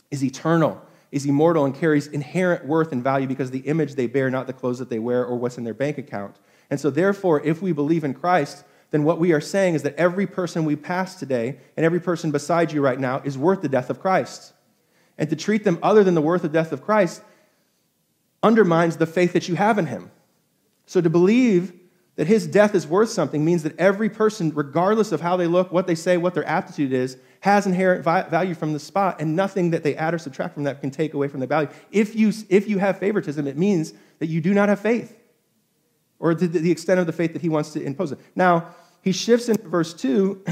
is 0.10 0.24
eternal, 0.24 0.82
is 1.12 1.26
immortal, 1.26 1.66
and 1.66 1.76
carries 1.76 2.08
inherent 2.08 2.66
worth 2.66 2.92
and 2.92 3.04
value 3.04 3.28
because 3.28 3.52
the 3.52 3.60
image 3.60 3.96
they 3.96 4.08
bear, 4.08 4.30
not 4.30 4.48
the 4.48 4.54
clothes 4.54 4.80
that 4.80 4.90
they 4.90 5.00
wear 5.00 5.24
or 5.24 5.38
what's 5.38 5.58
in 5.58 5.64
their 5.64 5.74
bank 5.74 5.98
account. 5.98 6.36
And 6.70 6.80
so, 6.80 6.90
therefore, 6.90 7.42
if 7.44 7.62
we 7.62 7.72
believe 7.72 8.04
in 8.04 8.14
Christ, 8.14 8.64
then 8.90 9.04
what 9.04 9.20
we 9.20 9.32
are 9.34 9.42
saying 9.42 9.76
is 9.76 9.84
that 9.84 9.96
every 9.96 10.26
person 10.26 10.66
we 10.66 10.76
pass 10.76 11.16
today 11.16 11.58
and 11.76 11.86
every 11.86 12.00
person 12.00 12.32
beside 12.32 12.72
you 12.72 12.82
right 12.82 13.00
now 13.00 13.22
is 13.24 13.38
worth 13.38 13.62
the 13.62 13.70
death 13.70 13.90
of 13.90 14.00
Christ. 14.00 14.54
And 15.18 15.30
to 15.30 15.36
treat 15.36 15.64
them 15.64 15.80
other 15.84 16.04
than 16.04 16.14
the 16.14 16.22
worth 16.22 16.44
of 16.44 16.52
death 16.52 16.72
of 16.72 16.82
Christ 16.82 17.22
undermines 18.48 18.98
the 18.98 19.06
faith 19.06 19.34
that 19.34 19.48
you 19.50 19.56
have 19.56 19.78
in 19.78 19.88
him. 19.88 20.10
So 20.86 21.02
to 21.02 21.10
believe 21.10 21.74
that 22.16 22.28
his 22.28 22.48
death 22.48 22.74
is 22.74 22.88
worth 22.88 23.10
something 23.10 23.46
means 23.46 23.64
that 23.64 23.78
every 23.78 24.10
person, 24.10 24.52
regardless 24.56 25.12
of 25.12 25.22
how 25.22 25.38
they 25.38 25.46
look, 25.46 25.72
what 25.72 25.86
they 25.86 25.96
say, 25.96 26.18
what 26.18 26.34
their 26.34 26.48
aptitude 26.48 26.94
is, 26.94 27.18
has 27.42 27.68
inherent 27.68 28.04
value 28.04 28.56
from 28.56 28.74
the 28.74 28.80
spot, 28.80 29.22
and 29.22 29.36
nothing 29.36 29.70
that 29.72 29.84
they 29.84 29.96
add 29.96 30.14
or 30.14 30.18
subtract 30.18 30.56
from 30.56 30.64
that 30.64 30.82
can 30.82 30.90
take 30.90 31.14
away 31.14 31.28
from 31.28 31.42
the 31.42 31.46
value. 31.46 31.70
If 31.92 32.16
you, 32.16 32.32
if 32.50 32.68
you 32.68 32.80
have 32.80 32.98
favoritism, 32.98 33.46
it 33.46 33.58
means 33.58 33.94
that 34.20 34.28
you 34.28 34.42
do 34.42 34.54
not 34.54 34.70
have 34.70 34.80
faith, 34.80 35.16
or 36.20 36.34
to 36.34 36.48
the 36.48 36.72
extent 36.72 37.00
of 37.00 37.06
the 37.06 37.14
faith 37.14 37.34
that 37.34 37.42
he 37.44 37.50
wants 37.50 37.72
to 37.74 37.84
impose 37.84 38.12
it. 38.12 38.20
Now, 38.36 38.74
he 39.04 39.12
shifts 39.12 39.50
into 39.50 39.68
verse 39.68 39.94
2, 39.94 40.44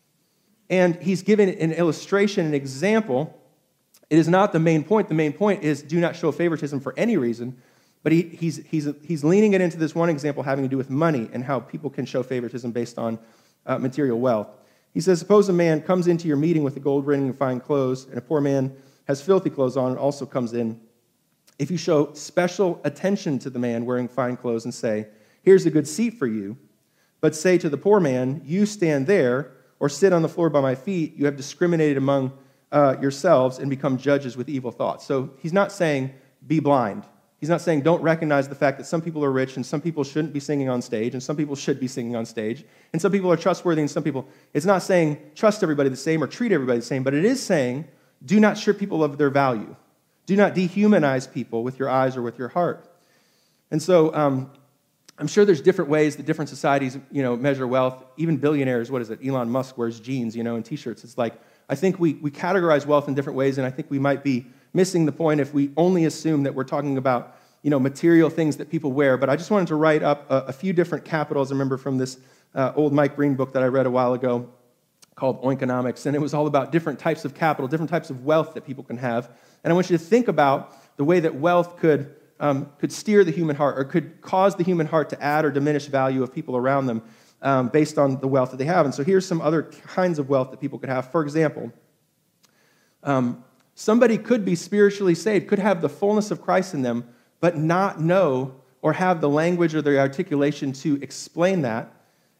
and 0.70 0.94
he's 1.02 1.22
given 1.22 1.48
an 1.48 1.72
illustration, 1.72 2.46
an 2.46 2.54
example. 2.54 3.36
It 4.10 4.18
is 4.18 4.28
not 4.28 4.52
the 4.52 4.58
main 4.58 4.82
point. 4.82 5.08
The 5.08 5.14
main 5.14 5.32
point 5.32 5.62
is 5.62 5.82
do 5.82 6.00
not 6.00 6.16
show 6.16 6.32
favoritism 6.32 6.80
for 6.80 6.92
any 6.96 7.16
reason, 7.16 7.56
but 8.02 8.12
he, 8.12 8.22
he's, 8.22 8.56
he's, 8.66 8.88
he's 9.04 9.22
leaning 9.22 9.52
it 9.52 9.60
into 9.60 9.78
this 9.78 9.94
one 9.94 10.10
example 10.10 10.42
having 10.42 10.64
to 10.64 10.68
do 10.68 10.76
with 10.76 10.90
money 10.90 11.30
and 11.32 11.44
how 11.44 11.60
people 11.60 11.88
can 11.88 12.04
show 12.04 12.24
favoritism 12.24 12.72
based 12.72 12.98
on 12.98 13.18
uh, 13.66 13.78
material 13.78 14.18
wealth. 14.18 14.48
He 14.92 15.00
says, 15.00 15.20
Suppose 15.20 15.48
a 15.48 15.52
man 15.52 15.80
comes 15.82 16.08
into 16.08 16.26
your 16.26 16.36
meeting 16.36 16.64
with 16.64 16.76
a 16.76 16.80
gold 16.80 17.06
ring 17.06 17.26
and 17.26 17.38
fine 17.38 17.60
clothes, 17.60 18.06
and 18.06 18.18
a 18.18 18.20
poor 18.20 18.40
man 18.40 18.74
has 19.06 19.22
filthy 19.22 19.50
clothes 19.50 19.76
on 19.76 19.90
and 19.90 19.98
also 19.98 20.26
comes 20.26 20.52
in. 20.52 20.80
If 21.58 21.70
you 21.70 21.76
show 21.76 22.12
special 22.14 22.80
attention 22.84 23.38
to 23.40 23.50
the 23.50 23.58
man 23.58 23.84
wearing 23.84 24.08
fine 24.08 24.36
clothes 24.36 24.64
and 24.64 24.74
say, 24.74 25.06
Here's 25.42 25.66
a 25.66 25.70
good 25.70 25.86
seat 25.86 26.14
for 26.14 26.26
you, 26.26 26.58
but 27.20 27.36
say 27.36 27.58
to 27.58 27.68
the 27.68 27.76
poor 27.76 28.00
man, 28.00 28.42
You 28.44 28.66
stand 28.66 29.06
there, 29.06 29.52
or 29.78 29.88
sit 29.88 30.12
on 30.12 30.22
the 30.22 30.28
floor 30.28 30.50
by 30.50 30.60
my 30.60 30.74
feet, 30.74 31.14
you 31.16 31.26
have 31.26 31.36
discriminated 31.36 31.96
among 31.96 32.32
uh, 32.72 32.96
yourselves 33.00 33.58
and 33.58 33.68
become 33.68 33.98
judges 33.98 34.36
with 34.36 34.48
evil 34.48 34.70
thoughts. 34.70 35.06
So 35.06 35.30
he's 35.38 35.52
not 35.52 35.72
saying, 35.72 36.12
Be 36.46 36.60
blind. 36.60 37.04
He's 37.40 37.48
not 37.48 37.62
saying 37.62 37.80
don't 37.80 38.02
recognize 38.02 38.48
the 38.48 38.54
fact 38.54 38.76
that 38.76 38.84
some 38.84 39.00
people 39.00 39.24
are 39.24 39.32
rich 39.32 39.56
and 39.56 39.64
some 39.64 39.80
people 39.80 40.04
shouldn't 40.04 40.34
be 40.34 40.40
singing 40.40 40.68
on 40.68 40.82
stage 40.82 41.14
and 41.14 41.22
some 41.22 41.36
people 41.36 41.56
should 41.56 41.80
be 41.80 41.88
singing 41.88 42.14
on 42.14 42.26
stage 42.26 42.64
and 42.92 43.00
some 43.00 43.10
people 43.10 43.32
are 43.32 43.36
trustworthy 43.36 43.80
and 43.80 43.90
some 43.90 44.02
people. 44.02 44.28
It's 44.52 44.66
not 44.66 44.82
saying 44.82 45.18
trust 45.34 45.62
everybody 45.62 45.88
the 45.88 45.96
same 45.96 46.22
or 46.22 46.26
treat 46.26 46.52
everybody 46.52 46.80
the 46.80 46.84
same, 46.84 47.02
but 47.02 47.14
it 47.14 47.24
is 47.24 47.42
saying 47.42 47.88
do 48.22 48.38
not 48.38 48.58
strip 48.58 48.78
people 48.78 49.02
of 49.02 49.16
their 49.16 49.30
value. 49.30 49.74
Do 50.26 50.36
not 50.36 50.54
dehumanize 50.54 51.32
people 51.32 51.64
with 51.64 51.78
your 51.78 51.88
eyes 51.88 52.14
or 52.14 52.20
with 52.20 52.38
your 52.38 52.48
heart. 52.48 52.86
And 53.70 53.82
so 53.82 54.14
um, 54.14 54.50
I'm 55.20 55.26
sure 55.26 55.44
there's 55.44 55.60
different 55.60 55.90
ways 55.90 56.16
that 56.16 56.24
different 56.24 56.48
societies, 56.48 56.98
you 57.12 57.22
know, 57.22 57.36
measure 57.36 57.66
wealth. 57.66 58.02
Even 58.16 58.38
billionaires, 58.38 58.90
what 58.90 59.02
is 59.02 59.10
it? 59.10 59.20
Elon 59.24 59.50
Musk 59.50 59.76
wears 59.76 60.00
jeans, 60.00 60.34
you 60.34 60.42
know, 60.42 60.56
and 60.56 60.64
t-shirts. 60.64 61.04
It's 61.04 61.18
like, 61.18 61.34
I 61.68 61.74
think 61.74 62.00
we, 62.00 62.14
we 62.14 62.30
categorize 62.30 62.86
wealth 62.86 63.06
in 63.06 63.14
different 63.14 63.36
ways, 63.36 63.58
and 63.58 63.66
I 63.66 63.70
think 63.70 63.90
we 63.90 63.98
might 63.98 64.24
be 64.24 64.46
missing 64.72 65.04
the 65.04 65.12
point 65.12 65.40
if 65.40 65.52
we 65.52 65.72
only 65.76 66.06
assume 66.06 66.44
that 66.44 66.54
we're 66.54 66.64
talking 66.64 66.96
about, 66.96 67.36
you 67.62 67.68
know, 67.68 67.78
material 67.78 68.30
things 68.30 68.56
that 68.56 68.70
people 68.70 68.92
wear. 68.92 69.18
But 69.18 69.28
I 69.28 69.36
just 69.36 69.50
wanted 69.50 69.68
to 69.68 69.74
write 69.74 70.02
up 70.02 70.28
a, 70.30 70.36
a 70.48 70.52
few 70.54 70.72
different 70.72 71.04
capitals. 71.04 71.52
I 71.52 71.54
remember 71.54 71.76
from 71.76 71.98
this 71.98 72.16
uh, 72.54 72.72
old 72.74 72.94
Mike 72.94 73.14
Breen 73.14 73.34
book 73.34 73.52
that 73.52 73.62
I 73.62 73.66
read 73.66 73.84
a 73.84 73.90
while 73.90 74.14
ago 74.14 74.48
called 75.16 75.42
Oikonomics, 75.42 76.06
and 76.06 76.16
it 76.16 76.20
was 76.20 76.32
all 76.32 76.46
about 76.46 76.72
different 76.72 76.98
types 76.98 77.26
of 77.26 77.34
capital, 77.34 77.68
different 77.68 77.90
types 77.90 78.08
of 78.08 78.24
wealth 78.24 78.54
that 78.54 78.64
people 78.64 78.82
can 78.82 78.96
have. 78.96 79.30
And 79.64 79.70
I 79.70 79.74
want 79.74 79.90
you 79.90 79.98
to 79.98 80.02
think 80.02 80.28
about 80.28 80.96
the 80.96 81.04
way 81.04 81.20
that 81.20 81.34
wealth 81.34 81.76
could 81.76 82.16
um, 82.40 82.70
could 82.78 82.90
steer 82.90 83.22
the 83.22 83.30
human 83.30 83.54
heart 83.54 83.78
or 83.78 83.84
could 83.84 84.20
cause 84.22 84.56
the 84.56 84.64
human 84.64 84.86
heart 84.86 85.10
to 85.10 85.22
add 85.22 85.44
or 85.44 85.50
diminish 85.50 85.86
value 85.86 86.22
of 86.22 86.34
people 86.34 86.56
around 86.56 86.86
them 86.86 87.02
um, 87.42 87.68
based 87.68 87.98
on 87.98 88.18
the 88.20 88.26
wealth 88.26 88.50
that 88.50 88.56
they 88.56 88.64
have. 88.64 88.86
And 88.86 88.94
so 88.94 89.04
here's 89.04 89.26
some 89.26 89.40
other 89.40 89.62
kinds 89.62 90.18
of 90.18 90.28
wealth 90.28 90.50
that 90.50 90.60
people 90.60 90.78
could 90.78 90.88
have. 90.88 91.12
For 91.12 91.22
example, 91.22 91.70
um, 93.02 93.44
somebody 93.74 94.18
could 94.18 94.44
be 94.44 94.54
spiritually 94.54 95.14
saved, 95.14 95.48
could 95.48 95.58
have 95.58 95.82
the 95.82 95.88
fullness 95.88 96.30
of 96.30 96.40
Christ 96.40 96.74
in 96.74 96.82
them, 96.82 97.04
but 97.40 97.56
not 97.56 98.00
know 98.00 98.54
or 98.82 98.94
have 98.94 99.20
the 99.20 99.28
language 99.28 99.74
or 99.74 99.82
the 99.82 99.98
articulation 99.98 100.72
to 100.72 100.98
explain 101.02 101.62
that. 101.62 101.92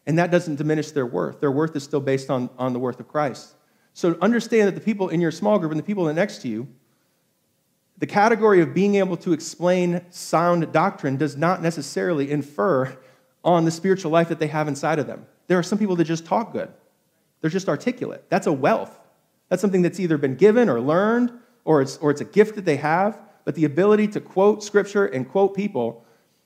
And 0.07 0.17
that 0.17 0.31
doesn't 0.31 0.55
diminish 0.55 0.91
their 0.91 1.05
worth. 1.05 1.39
Their 1.39 1.51
worth 1.51 1.75
is 1.75 1.83
still 1.83 1.99
based 1.99 2.31
on, 2.31 2.49
on 2.57 2.73
the 2.73 2.79
worth 2.79 2.99
of 2.99 3.07
Christ. 3.07 3.53
So 3.93 4.17
understand 4.19 4.67
that 4.67 4.75
the 4.75 4.81
people 4.81 5.09
in 5.09 5.21
your 5.21 5.31
small 5.31 5.59
group 5.59 5.71
and 5.71 5.79
the 5.79 5.83
people 5.83 6.11
next 6.11 6.41
to 6.41 6.47
you 6.47 6.67
the 8.01 8.07
category 8.07 8.61
of 8.61 8.73
being 8.73 8.95
able 8.95 9.15
to 9.17 9.31
explain 9.31 10.01
sound 10.09 10.71
doctrine 10.71 11.17
does 11.17 11.37
not 11.37 11.61
necessarily 11.61 12.31
infer 12.31 12.97
on 13.43 13.63
the 13.63 13.69
spiritual 13.69 14.09
life 14.09 14.27
that 14.29 14.39
they 14.39 14.47
have 14.47 14.67
inside 14.67 14.97
of 14.97 15.05
them. 15.05 15.27
There 15.45 15.59
are 15.59 15.63
some 15.63 15.77
people 15.77 15.95
that 15.97 16.05
just 16.05 16.25
talk 16.25 16.51
good, 16.51 16.73
they're 17.39 17.51
just 17.51 17.69
articulate. 17.69 18.25
That's 18.27 18.47
a 18.47 18.53
wealth. 18.53 18.99
That's 19.49 19.61
something 19.61 19.83
that's 19.83 19.99
either 19.99 20.17
been 20.17 20.35
given 20.35 20.67
or 20.67 20.81
learned, 20.81 21.31
or 21.63 21.83
it's, 21.83 21.97
or 21.97 22.09
it's 22.09 22.21
a 22.21 22.25
gift 22.25 22.55
that 22.55 22.65
they 22.65 22.77
have. 22.77 23.21
But 23.45 23.53
the 23.53 23.65
ability 23.65 24.07
to 24.09 24.19
quote 24.19 24.63
scripture 24.63 25.05
and 25.05 25.29
quote 25.29 25.55
people 25.55 26.03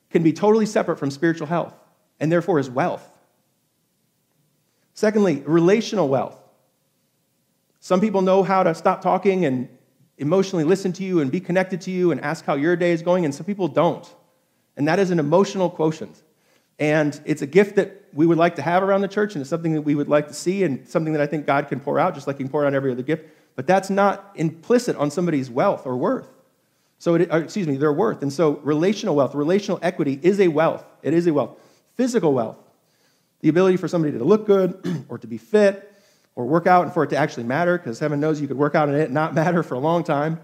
can 0.10 0.24
be 0.24 0.34
totally 0.34 0.66
separate 0.66 0.98
from 0.98 1.10
spiritual 1.10 1.48
health, 1.48 1.74
and 2.20 2.30
therefore 2.30 2.60
is 2.60 2.70
wealth. 2.70 3.08
Secondly, 4.94 5.42
relational 5.46 6.10
wealth. 6.10 6.38
Some 7.80 8.02
people 8.02 8.22
know 8.22 8.44
how 8.44 8.64
to 8.64 8.76
stop 8.76 9.02
talking 9.02 9.46
and 9.46 9.70
emotionally 10.18 10.64
listen 10.64 10.94
to 10.94 11.04
you 11.04 11.20
and 11.20 11.32
be 11.32 11.40
connected 11.40 11.82
to 11.82 11.92
you 11.92 12.12
and 12.12 12.22
ask 12.22 12.46
how 12.46 12.56
your 12.56 12.76
day 12.76 12.92
is 12.92 13.02
going, 13.02 13.26
and 13.26 13.34
some 13.34 13.46
people 13.46 13.68
don't. 13.68 14.14
And 14.78 14.88
that 14.88 15.00
is 15.00 15.12
an 15.12 15.20
emotional 15.20 15.70
quotient. 15.70 16.22
And 16.80 17.20
it's 17.26 17.42
a 17.42 17.48
gift 17.48 17.76
that 17.78 18.04
we 18.14 18.26
would 18.26 18.38
like 18.38 18.56
to 18.56 18.62
have 18.62 18.84
around 18.84 19.02
the 19.02 19.08
church, 19.08 19.34
and 19.34 19.42
it's 19.42 19.50
something 19.50 19.74
that 19.74 19.82
we 19.82 19.96
would 19.96 20.10
like 20.10 20.28
to 20.28 20.34
see, 20.34 20.64
and 20.64 20.88
something 20.88 21.14
that 21.14 21.22
I 21.22 21.28
think 21.28 21.46
God 21.46 21.68
can 21.68 21.80
pour 21.80 22.00
out, 22.00 22.14
just 22.14 22.28
like 22.28 22.38
He 22.38 22.44
can 22.44 22.52
pour 22.52 22.66
out 22.66 22.74
every 22.74 22.92
other 22.92 23.04
gift. 23.04 23.26
But 23.56 23.68
that's 23.68 23.90
not 23.90 24.32
implicit 24.36 24.96
on 24.98 25.12
somebody's 25.12 25.50
wealth 25.50 25.86
or 25.86 25.96
worth. 25.96 26.28
So, 26.98 27.16
it, 27.16 27.32
uh, 27.32 27.38
excuse 27.38 27.68
me, 27.68 27.78
their 27.78 27.94
worth. 27.94 28.22
And 28.22 28.32
so, 28.32 28.58
relational 28.64 29.16
wealth, 29.16 29.36
relational 29.36 29.80
equity 29.82 30.20
is 30.22 30.40
a 30.40 30.48
wealth. 30.50 30.86
It 31.04 31.14
is 31.14 31.28
a 31.28 31.34
wealth. 31.34 31.58
Physical 31.96 32.34
wealth, 32.34 32.58
the 33.42 33.50
ability 33.50 33.78
for 33.78 33.88
somebody 33.88 34.18
to 34.18 34.24
look 34.24 34.46
good 34.46 35.06
or 35.10 35.18
to 35.18 35.28
be 35.28 35.38
fit 35.38 35.95
or 36.36 36.46
work 36.46 36.68
out 36.68 36.84
and 36.84 36.94
for 36.94 37.04
it 37.04 37.10
to 37.12 37.18
actually 37.18 37.44
matter, 37.44 37.78
because 37.78 38.00
heaven 38.00 38.20
knows 38.20 38.42
you 38.42 38.48
could 38.48 38.58
work 38.58 38.76
out 38.76 38.90
and 38.90 38.98
it 38.98 39.12
not 39.12 39.34
matter 39.42 39.64
for 39.64 39.76
a 39.76 39.80
long 39.80 40.04
time. 40.04 40.40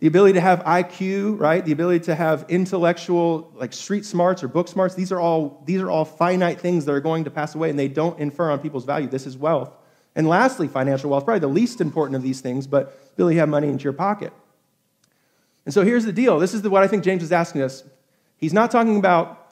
The 0.00 0.08
ability 0.08 0.34
to 0.34 0.40
have 0.40 0.62
IQ, 0.64 1.38
right? 1.38 1.64
The 1.64 1.72
ability 1.72 2.04
to 2.06 2.14
have 2.14 2.44
intellectual, 2.48 3.52
like 3.54 3.72
street 3.72 4.04
smarts 4.04 4.42
or 4.42 4.48
book 4.48 4.68
smarts, 4.68 4.94
these 4.94 5.12
are 5.12 5.20
all, 5.20 5.62
these 5.66 5.80
are 5.80 5.90
all 5.90 6.04
finite 6.04 6.60
things 6.60 6.84
that 6.84 6.92
are 6.92 7.00
going 7.00 7.24
to 7.24 7.30
pass 7.30 7.54
away 7.54 7.70
and 7.70 7.78
they 7.78 7.88
don't 7.88 8.18
infer 8.18 8.50
on 8.50 8.58
people's 8.58 8.84
value. 8.84 9.08
This 9.08 9.26
is 9.26 9.36
wealth. 9.38 9.74
And 10.16 10.28
lastly, 10.28 10.68
financial 10.68 11.10
wealth, 11.10 11.24
probably 11.24 11.40
the 11.40 11.48
least 11.48 11.80
important 11.80 12.16
of 12.16 12.22
these 12.22 12.40
things, 12.40 12.66
but 12.66 13.16
to 13.16 13.26
have 13.28 13.48
money 13.48 13.68
into 13.68 13.84
your 13.84 13.92
pocket. 13.92 14.32
And 15.64 15.72
so 15.72 15.84
here's 15.84 16.04
the 16.04 16.12
deal. 16.12 16.38
This 16.38 16.54
is 16.54 16.62
the, 16.62 16.70
what 16.70 16.82
I 16.82 16.88
think 16.88 17.04
James 17.04 17.22
is 17.22 17.32
asking 17.32 17.62
us. 17.62 17.84
He's 18.36 18.52
not 18.52 18.70
talking 18.70 18.96
about 18.96 19.43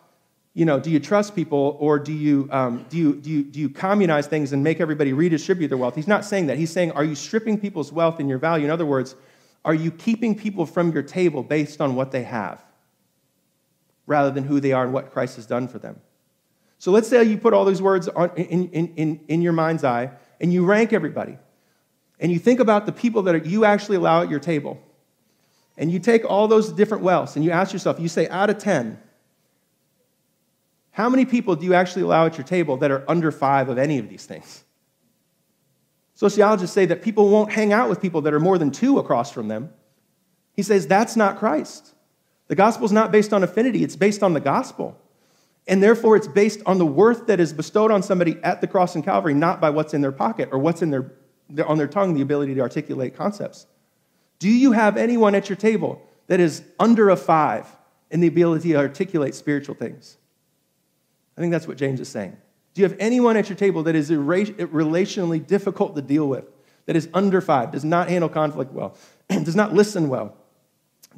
you 0.54 0.66
know, 0.66 0.78
do 0.78 0.90
you 0.90 1.00
trust 1.00 1.34
people 1.34 1.76
or 1.80 1.98
do 1.98 2.12
you, 2.12 2.48
um, 2.50 2.84
do, 2.90 2.98
you, 2.98 3.14
do, 3.14 3.30
you, 3.30 3.42
do 3.42 3.58
you 3.58 3.68
communize 3.70 4.26
things 4.26 4.52
and 4.52 4.62
make 4.62 4.80
everybody 4.80 5.12
redistribute 5.12 5.70
their 5.70 5.78
wealth? 5.78 5.94
He's 5.94 6.08
not 6.08 6.24
saying 6.24 6.46
that. 6.48 6.58
He's 6.58 6.70
saying, 6.70 6.92
are 6.92 7.04
you 7.04 7.14
stripping 7.14 7.58
people's 7.58 7.90
wealth 7.90 8.20
and 8.20 8.28
your 8.28 8.38
value? 8.38 8.66
In 8.66 8.70
other 8.70 8.84
words, 8.84 9.14
are 9.64 9.74
you 9.74 9.90
keeping 9.90 10.34
people 10.34 10.66
from 10.66 10.92
your 10.92 11.02
table 11.02 11.42
based 11.42 11.80
on 11.80 11.94
what 11.94 12.10
they 12.10 12.24
have 12.24 12.62
rather 14.06 14.30
than 14.30 14.44
who 14.44 14.60
they 14.60 14.72
are 14.72 14.84
and 14.84 14.92
what 14.92 15.10
Christ 15.10 15.36
has 15.36 15.46
done 15.46 15.68
for 15.68 15.78
them? 15.78 15.98
So 16.78 16.90
let's 16.90 17.08
say 17.08 17.22
you 17.22 17.38
put 17.38 17.54
all 17.54 17.64
these 17.64 17.80
words 17.80 18.08
on, 18.08 18.30
in, 18.36 18.68
in, 18.70 18.94
in, 18.96 19.20
in 19.28 19.42
your 19.42 19.52
mind's 19.52 19.84
eye 19.84 20.10
and 20.40 20.52
you 20.52 20.66
rank 20.66 20.92
everybody. 20.92 21.38
And 22.20 22.30
you 22.30 22.38
think 22.38 22.60
about 22.60 22.84
the 22.84 22.92
people 22.92 23.22
that 23.22 23.46
you 23.46 23.64
actually 23.64 23.96
allow 23.96 24.22
at 24.22 24.28
your 24.28 24.40
table. 24.40 24.82
And 25.78 25.90
you 25.90 25.98
take 25.98 26.28
all 26.28 26.46
those 26.46 26.72
different 26.72 27.02
wealths 27.04 27.36
and 27.36 27.44
you 27.44 27.52
ask 27.52 27.72
yourself, 27.72 27.98
you 27.98 28.08
say, 28.08 28.28
out 28.28 28.50
of 28.50 28.58
10, 28.58 29.00
how 30.92 31.08
many 31.08 31.24
people 31.24 31.56
do 31.56 31.64
you 31.64 31.74
actually 31.74 32.02
allow 32.02 32.26
at 32.26 32.36
your 32.36 32.46
table 32.46 32.76
that 32.78 32.90
are 32.90 33.02
under 33.08 33.32
five 33.32 33.68
of 33.68 33.78
any 33.78 33.98
of 33.98 34.08
these 34.08 34.26
things? 34.26 34.64
Sociologists 36.14 36.74
say 36.74 36.86
that 36.86 37.02
people 37.02 37.30
won't 37.30 37.50
hang 37.50 37.72
out 37.72 37.88
with 37.88 38.00
people 38.00 38.20
that 38.22 38.34
are 38.34 38.40
more 38.40 38.58
than 38.58 38.70
two 38.70 38.98
across 38.98 39.32
from 39.32 39.48
them. 39.48 39.70
He 40.54 40.62
says 40.62 40.86
that's 40.86 41.16
not 41.16 41.38
Christ. 41.38 41.94
The 42.48 42.54
gospel 42.54 42.84
is 42.84 42.92
not 42.92 43.10
based 43.10 43.32
on 43.32 43.42
affinity, 43.42 43.82
it's 43.82 43.96
based 43.96 44.22
on 44.22 44.34
the 44.34 44.40
gospel. 44.40 44.98
And 45.66 45.82
therefore, 45.82 46.16
it's 46.16 46.28
based 46.28 46.60
on 46.66 46.78
the 46.78 46.86
worth 46.86 47.28
that 47.28 47.40
is 47.40 47.52
bestowed 47.52 47.90
on 47.90 48.02
somebody 48.02 48.36
at 48.42 48.60
the 48.60 48.66
cross 48.66 48.94
and 48.94 49.04
Calvary, 49.04 49.32
not 49.32 49.60
by 49.60 49.70
what's 49.70 49.94
in 49.94 50.00
their 50.00 50.12
pocket 50.12 50.48
or 50.52 50.58
what's 50.58 50.82
in 50.82 50.90
their, 50.90 51.12
on 51.64 51.78
their 51.78 51.86
tongue, 51.86 52.14
the 52.14 52.20
ability 52.20 52.54
to 52.54 52.60
articulate 52.60 53.16
concepts. 53.16 53.66
Do 54.40 54.48
you 54.50 54.72
have 54.72 54.96
anyone 54.96 55.36
at 55.36 55.48
your 55.48 55.56
table 55.56 56.02
that 56.26 56.40
is 56.40 56.62
under 56.80 57.10
a 57.10 57.16
five 57.16 57.66
in 58.10 58.20
the 58.20 58.26
ability 58.26 58.70
to 58.70 58.76
articulate 58.76 59.36
spiritual 59.36 59.76
things? 59.76 60.18
I 61.42 61.44
think 61.44 61.50
that's 61.50 61.66
what 61.66 61.76
James 61.76 61.98
is 61.98 62.08
saying. 62.08 62.36
Do 62.72 62.82
you 62.82 62.88
have 62.88 62.96
anyone 63.00 63.36
at 63.36 63.48
your 63.48 63.56
table 63.56 63.82
that 63.82 63.96
is 63.96 64.10
relationally 64.10 65.44
difficult 65.44 65.96
to 65.96 66.00
deal 66.00 66.28
with, 66.28 66.44
that 66.86 66.94
is 66.94 67.08
under 67.12 67.40
five, 67.40 67.72
does 67.72 67.84
not 67.84 68.08
handle 68.08 68.28
conflict 68.28 68.72
well, 68.72 68.96
does 69.28 69.56
not 69.56 69.74
listen 69.74 70.08
well, 70.08 70.36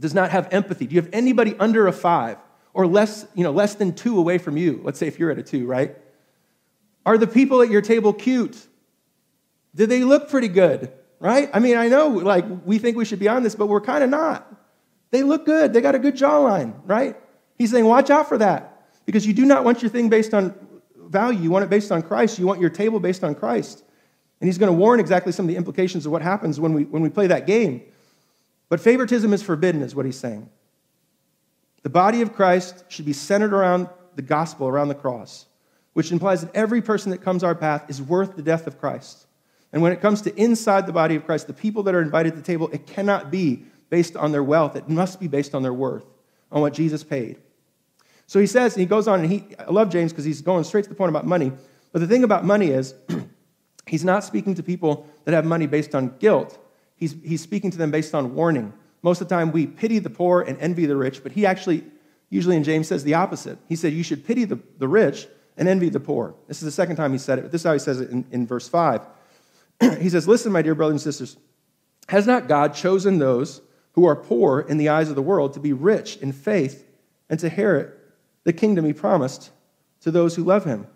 does 0.01 0.15
not 0.15 0.31
have 0.31 0.49
empathy? 0.51 0.87
Do 0.87 0.95
you 0.95 1.03
have 1.03 1.11
anybody 1.13 1.55
under 1.59 1.89
a 1.89 1.93
five 1.93 2.39
or 2.73 2.87
less, 2.87 3.27
you 3.35 3.45
know, 3.45 3.51
less 3.51 3.75
than 3.75 3.93
two 3.95 4.19
away 4.19 4.39
from 4.39 4.57
you? 4.57 4.81
Let's 4.83 4.99
say 4.99 5.09
if 5.09 5.19
you're 5.19 5.31
at 5.31 5.39
a 5.39 5.43
two, 5.43 5.67
right? 5.67 5.95
Are 7.05 7.19
the 7.19 7.27
people 7.27 7.61
at 7.61 7.69
your 7.69 7.83
table 7.83 8.15
cute? 8.15 8.67
Do 9.75 9.85
they 9.85 10.05
look 10.05 10.31
pretty 10.31 10.49
good? 10.49 10.91
Right? 11.21 11.51
I 11.53 11.59
mean, 11.59 11.77
I 11.77 11.89
know 11.89 12.09
like 12.09 12.47
we 12.65 12.79
think 12.79 12.97
we 12.97 13.05
should 13.05 13.21
be 13.21 13.29
on 13.29 13.43
this, 13.43 13.55
but 13.55 13.67
we're 13.67 13.83
kind 13.83 14.03
of 14.03 14.09
not. 14.09 14.51
They 15.11 15.23
look 15.23 15.45
good. 15.45 15.75
They 15.75 15.83
got 15.83 15.95
a 15.95 15.99
good 15.99 16.17
jawline, 16.17 16.81
right? 16.87 17.15
He's 17.59 17.71
saying, 17.71 17.85
watch 17.85 18.09
out 18.09 18.27
for 18.27 18.39
that. 18.39 18.74
Because 19.07 19.27
you 19.27 19.33
do 19.33 19.45
not 19.45 19.65
want 19.65 19.83
your 19.83 19.91
thing 19.91 20.09
based 20.09 20.35
on 20.35 20.55
value. 20.97 21.41
You 21.41 21.51
want 21.51 21.65
it 21.65 21.71
based 21.71 21.93
on 21.93 22.03
Christ. 22.03 22.39
You 22.39 22.47
want 22.47 22.61
your 22.61 22.71
table 22.71 23.01
based 23.01 23.25
on 23.25 23.35
Christ. 23.35 23.83
And 24.41 24.49
he's 24.49 24.59
going 24.59 24.73
to 24.73 24.77
warn 24.77 25.01
exactly 25.01 25.33
some 25.33 25.47
of 25.47 25.49
the 25.49 25.57
implications 25.57 26.07
of 26.07 26.13
what 26.13 26.23
happens 26.23 26.59
when 26.59 26.73
we, 26.73 26.85
when 26.85 27.03
we 27.03 27.09
play 27.09 27.27
that 27.29 27.47
game. 27.47 27.83
But 28.69 28.81
favoritism 28.81 29.33
is 29.33 29.43
forbidden, 29.43 29.83
is 29.83 29.95
what 29.95 30.07
he's 30.07 30.19
saying. 30.19 30.49
The 31.83 31.91
body 31.91 32.23
of 32.23 32.33
Christ 32.33 32.85
should 32.89 33.05
be 33.05 33.13
centered 33.13 33.53
around 33.53 33.89
the 34.17 34.23
gospel, 34.23 34.67
around 34.69 34.89
the 34.89 34.95
cross, 34.95 35.47
which 35.93 36.11
implies 36.11 36.41
that 36.43 36.55
every 36.55 36.81
person 36.81 37.11
that 37.11 37.19
comes 37.19 37.45
our 37.45 37.55
path 37.55 37.85
is 37.89 38.01
worth 38.01 38.37
the 38.37 38.43
death 38.43 38.67
of 38.67 38.79
Christ. 38.81 39.27
And 39.73 39.83
when 39.83 39.93
it 39.93 40.01
comes 40.01 40.23
to 40.23 40.35
inside 40.37 40.87
the 40.87 40.93
body 40.93 41.15
of 41.15 41.27
Christ, 41.27 41.47
the 41.47 41.53
people 41.53 41.83
that 41.85 41.95
are 41.95 42.01
invited 42.01 42.31
to 42.31 42.37
the 42.37 42.43
table, 42.43 42.71
it 42.73 42.87
cannot 42.87 43.31
be 43.31 43.65
based 43.91 44.17
on 44.17 44.33
their 44.33 44.43
wealth. 44.43 44.77
It 44.77 44.89
must 44.89 45.21
be 45.21 45.29
based 45.29 45.55
on 45.55 45.63
their 45.63 45.75
worth, 45.75 46.07
on 46.51 46.63
what 46.63 46.73
Jesus 46.73 47.05
paid. 47.05 47.39
So 48.27 48.41
he 48.41 48.47
says, 48.47 48.75
and 48.75 48.81
he 48.81 48.87
goes 48.87 49.07
on, 49.07 49.21
and 49.21 49.31
he, 49.31 49.47
I 49.59 49.71
love 49.71 49.91
James 49.91 50.13
because 50.13 50.25
he's 50.25 50.41
going 50.41 50.65
straight 50.65 50.85
to 50.85 50.91
the 50.91 50.97
point 50.97 51.11
about 51.11 51.27
money. 51.27 51.53
But 51.93 52.01
the 52.01 52.07
thing 52.07 52.25
about 52.25 52.45
money 52.45 52.71
is, 52.71 52.95
he's 53.87 54.05
not 54.05 54.25
speaking 54.25 54.55
to 54.55 54.63
people 54.63 55.07
that 55.25 55.35
have 55.35 55.45
money 55.45 55.67
based 55.67 55.95
on 55.95 56.17
guilt. 56.19 56.59
He's, 56.97 57.15
he's 57.23 57.43
speaking 57.43 57.71
to 57.71 57.79
them 57.79 57.91
based 57.91 58.15
on 58.15 58.35
warning. 58.35 58.73
Most 59.03 59.21
of 59.21 59.29
the 59.29 59.35
time, 59.35 59.53
we 59.53 59.67
pity 59.67 59.99
the 59.99 60.11
poor 60.11 60.41
and 60.41 60.59
envy 60.59 60.87
the 60.87 60.97
rich, 60.97 61.23
but 61.23 61.33
he 61.33 61.45
actually, 61.45 61.85
usually 62.31 62.57
in 62.57 62.65
James, 62.65 62.89
says 62.89 63.05
the 63.05 63.15
opposite. 63.15 63.59
He 63.69 63.77
said, 63.77 63.93
You 63.93 64.03
should 64.03 64.25
pity 64.25 64.45
the, 64.45 64.59
the 64.79 64.89
rich 64.89 65.27
and 65.57 65.69
envy 65.69 65.91
the 65.91 66.01
poor. 66.01 66.35
This 66.49 66.59
is 66.59 66.65
the 66.65 66.73
second 66.73 66.97
time 66.97 67.13
he 67.13 67.19
said 67.19 67.39
it. 67.39 67.43
But 67.43 67.53
this 67.53 67.61
is 67.61 67.67
how 67.67 67.75
he 67.75 67.79
says 67.79 68.01
it 68.01 68.11
in, 68.11 68.25
in 68.31 68.47
verse 68.47 68.67
5. 68.67 69.03
he 70.01 70.09
says, 70.09 70.27
Listen, 70.27 70.51
my 70.51 70.63
dear 70.63 70.75
brothers 70.75 70.95
and 70.95 71.01
sisters, 71.01 71.37
has 72.09 72.27
not 72.27 72.49
God 72.49 72.75
chosen 72.75 73.19
those 73.19 73.61
who 73.93 74.07
are 74.07 74.17
poor 74.17 74.61
in 74.61 74.79
the 74.79 74.89
eyes 74.89 75.11
of 75.11 75.17
the 75.17 75.23
world 75.23 75.53
to 75.55 75.61
be 75.61 75.73
rich 75.73 76.17
in 76.17 76.33
faith 76.33 76.87
and 77.29 77.39
to 77.41 77.47
inherit 77.47 77.99
the 78.45 78.53
kingdom 78.53 78.85
he 78.85 78.93
promised 78.93 79.51
to 80.03 80.11
those 80.11 80.37
who 80.37 80.45
love 80.45 80.65
him. 80.65 80.87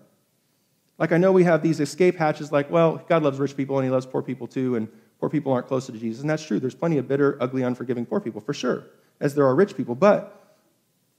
Like, 0.99 1.13
I 1.13 1.17
know 1.17 1.33
we 1.33 1.45
have 1.45 1.63
these 1.63 1.81
escape 1.81 2.17
hatches, 2.17 2.51
like, 2.51 2.71
well, 2.71 3.03
God 3.09 3.23
loves 3.23 3.39
rich 3.39 3.57
people 3.57 3.79
and 3.79 3.85
he 3.85 3.91
loves 3.91 4.05
poor 4.05 4.23
people 4.23 4.47
too, 4.47 4.77
and 4.77 4.89
poor 5.21 5.29
people 5.29 5.53
aren't 5.53 5.67
closer 5.67 5.93
to 5.93 5.99
Jesus. 5.99 6.21
And 6.21 6.29
that's 6.29 6.45
true. 6.45 6.59
There's 6.59 6.75
plenty 6.75 6.99
of 6.99 7.09
bitter, 7.09 7.37
ugly, 7.41 7.63
unforgiving 7.63 8.05
poor 8.05 8.21
people, 8.21 8.41
for 8.41 8.53
sure, 8.53 8.85
as 9.21 9.35
there 9.35 9.47
are 9.47 9.55
rich 9.55 9.77
people. 9.77 9.95
But 9.95 10.57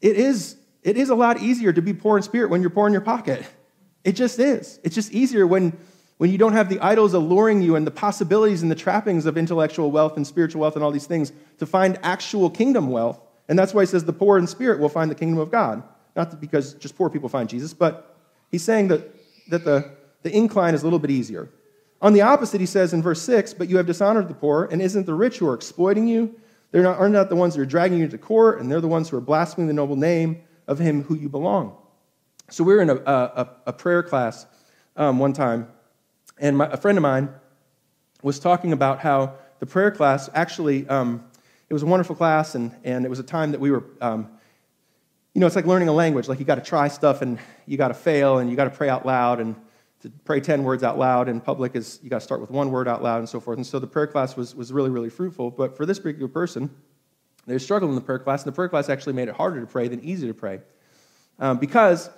it 0.02 0.18
is, 0.18 0.58
it 0.84 0.98
is 0.98 1.10
a 1.10 1.16
lot 1.16 1.42
easier 1.42 1.72
to 1.74 1.82
be 1.82 1.94
poor 1.94 2.18
in 2.18 2.24
spirit 2.24 2.50
when 2.50 2.62
you're 2.62 2.70
poor 2.70 2.88
in 2.88 2.94
your 2.94 3.02
pocket. 3.02 3.46
It 4.04 4.14
just 4.14 4.40
is. 4.40 4.80
It's 4.84 4.96
just 4.96 5.12
easier 5.12 5.48
when, 5.48 5.78
when 6.18 6.30
you 6.30 6.38
don't 6.38 6.54
have 6.54 6.70
the 6.70 6.80
idols 6.80 7.14
alluring 7.14 7.62
you 7.62 7.76
and 7.76 7.88
the 7.88 7.92
possibilities 7.92 8.62
and 8.62 8.72
the 8.72 8.76
trappings 8.76 9.26
of 9.26 9.38
intellectual 9.38 9.92
wealth 9.92 10.18
and 10.18 10.28
spiritual 10.28 10.62
wealth 10.62 10.76
and 10.76 10.84
all 10.84 10.92
these 10.92 11.08
things 11.08 11.32
to 11.58 11.66
find 11.66 11.98
actual 12.04 12.50
kingdom 12.50 12.90
wealth. 12.90 13.20
And 13.48 13.58
that's 13.58 13.74
why 13.74 13.82
he 13.82 13.88
says 13.88 14.06
the 14.06 14.14
poor 14.14 14.38
in 14.38 14.48
spirit 14.48 14.80
will 14.80 14.90
find 14.90 15.10
the 15.10 15.16
kingdom 15.16 15.40
of 15.40 15.52
God. 15.52 15.84
Not 16.20 16.42
because 16.42 16.74
just 16.74 16.98
poor 16.98 17.10
people 17.10 17.30
find 17.30 17.48
Jesus, 17.48 17.74
but 17.74 18.14
he's 18.52 18.62
saying 18.62 18.90
that, 18.90 19.16
that 19.48 19.64
the, 19.64 19.90
the 20.22 20.36
incline 20.36 20.74
is 20.74 20.82
a 20.82 20.86
little 20.86 21.00
bit 21.00 21.12
easier. 21.12 21.48
On 22.02 22.12
the 22.12 22.20
opposite, 22.20 22.60
he 22.60 22.68
says 22.68 22.92
in 22.92 23.02
verse 23.02 23.22
6, 23.22 23.54
but 23.54 23.70
you 23.70 23.78
have 23.78 23.86
dishonored 23.86 24.28
the 24.28 24.34
poor, 24.34 24.68
and 24.70 24.82
isn't 24.82 25.06
the 25.06 25.14
rich 25.14 25.38
who 25.38 25.48
are 25.48 25.54
exploiting 25.54 26.10
you? 26.10 26.38
They're 26.72 26.84
not, 26.84 27.00
are 27.00 27.08
not 27.08 27.30
the 27.30 27.38
ones 27.38 27.56
that 27.56 27.62
are 27.62 27.66
dragging 27.66 28.00
you 28.00 28.10
to 28.10 28.18
court, 28.18 28.60
and 28.60 28.70
they're 28.70 28.82
the 28.82 28.88
ones 28.90 29.08
who 29.08 29.16
are 29.16 29.22
blaspheming 29.22 29.68
the 29.68 29.74
noble 29.74 29.96
name 29.96 30.42
of 30.68 30.78
him 30.78 31.04
who 31.04 31.16
you 31.16 31.30
belong. 31.30 31.78
So 32.50 32.66
we 32.66 32.74
were 32.74 32.82
in 32.82 32.90
a, 32.90 32.96
a, 32.98 33.50
a 33.68 33.72
prayer 33.72 34.04
class 34.04 34.46
um, 34.98 35.20
one 35.20 35.32
time, 35.32 35.70
and 36.38 36.58
my, 36.58 36.66
a 36.70 36.76
friend 36.76 36.98
of 36.98 37.02
mine 37.02 37.30
was 38.24 38.40
talking 38.40 38.74
about 38.74 39.00
how 39.00 39.36
the 39.60 39.66
prayer 39.66 39.92
class 39.92 40.30
actually, 40.34 40.86
um, 40.90 41.24
it 41.70 41.74
was 41.74 41.84
a 41.84 41.86
wonderful 41.86 42.18
class, 42.18 42.56
and, 42.56 42.76
and 42.84 43.06
it 43.06 43.10
was 43.10 43.20
a 43.20 43.24
time 43.24 43.52
that 43.52 43.62
we 43.62 43.72
were, 43.72 43.86
um, 44.02 44.30
you 45.34 45.42
know, 45.42 45.48
it's 45.48 45.56
like 45.56 45.66
learning 45.66 45.88
a 45.88 45.94
language. 45.94 46.28
Like 46.28 46.40
you 46.40 46.46
got 46.46 46.56
to 46.56 46.62
try 46.62 46.88
stuff, 46.88 47.22
and 47.22 47.40
you 47.66 47.78
got 47.78 47.90
to 47.90 47.94
fail, 47.94 48.40
and 48.40 48.50
you 48.50 48.56
got 48.56 48.66
to 48.66 48.70
pray 48.70 48.90
out 48.90 49.06
loud, 49.06 49.40
and 49.40 49.56
to 50.02 50.10
pray 50.24 50.40
10 50.40 50.64
words 50.64 50.82
out 50.82 50.98
loud 50.98 51.28
in 51.28 51.42
public 51.42 51.76
is 51.76 52.00
you 52.02 52.10
got 52.10 52.20
to 52.20 52.24
start 52.24 52.40
with 52.40 52.50
one 52.50 52.72
word 52.72 52.88
out 52.88 53.04
loud 53.04 53.20
and 53.20 53.28
so 53.28 53.40
forth. 53.40 53.58
And 53.58 53.68
so 53.68 53.80
the 53.80 53.88
prayer 53.88 54.08
class 54.08 54.38
was, 54.38 54.56
was 54.56 54.72
really, 54.72 54.90
really 54.90 55.10
fruitful. 55.10 55.52
But 55.52 55.76
for 55.76 55.86
this 55.86 56.00
particular 56.00 56.30
person, 56.30 56.70
they 57.46 57.54
were 57.54 57.60
struggling 57.60 57.92
in 57.92 57.96
the 57.96 58.02
prayer 58.02 58.20
class, 58.20 58.44
and 58.44 58.52
the 58.52 58.56
prayer 58.56 58.70
class 58.70 58.90
actually 58.90 59.14
made 59.14 59.28
it 59.28 59.36
harder 59.36 59.60
to 59.60 59.68
pray 59.68 59.88
than 59.88 60.04
easy 60.04 60.28
to 60.28 60.34
pray. 60.34 60.62
Um, 61.38 61.58
because 61.58 62.10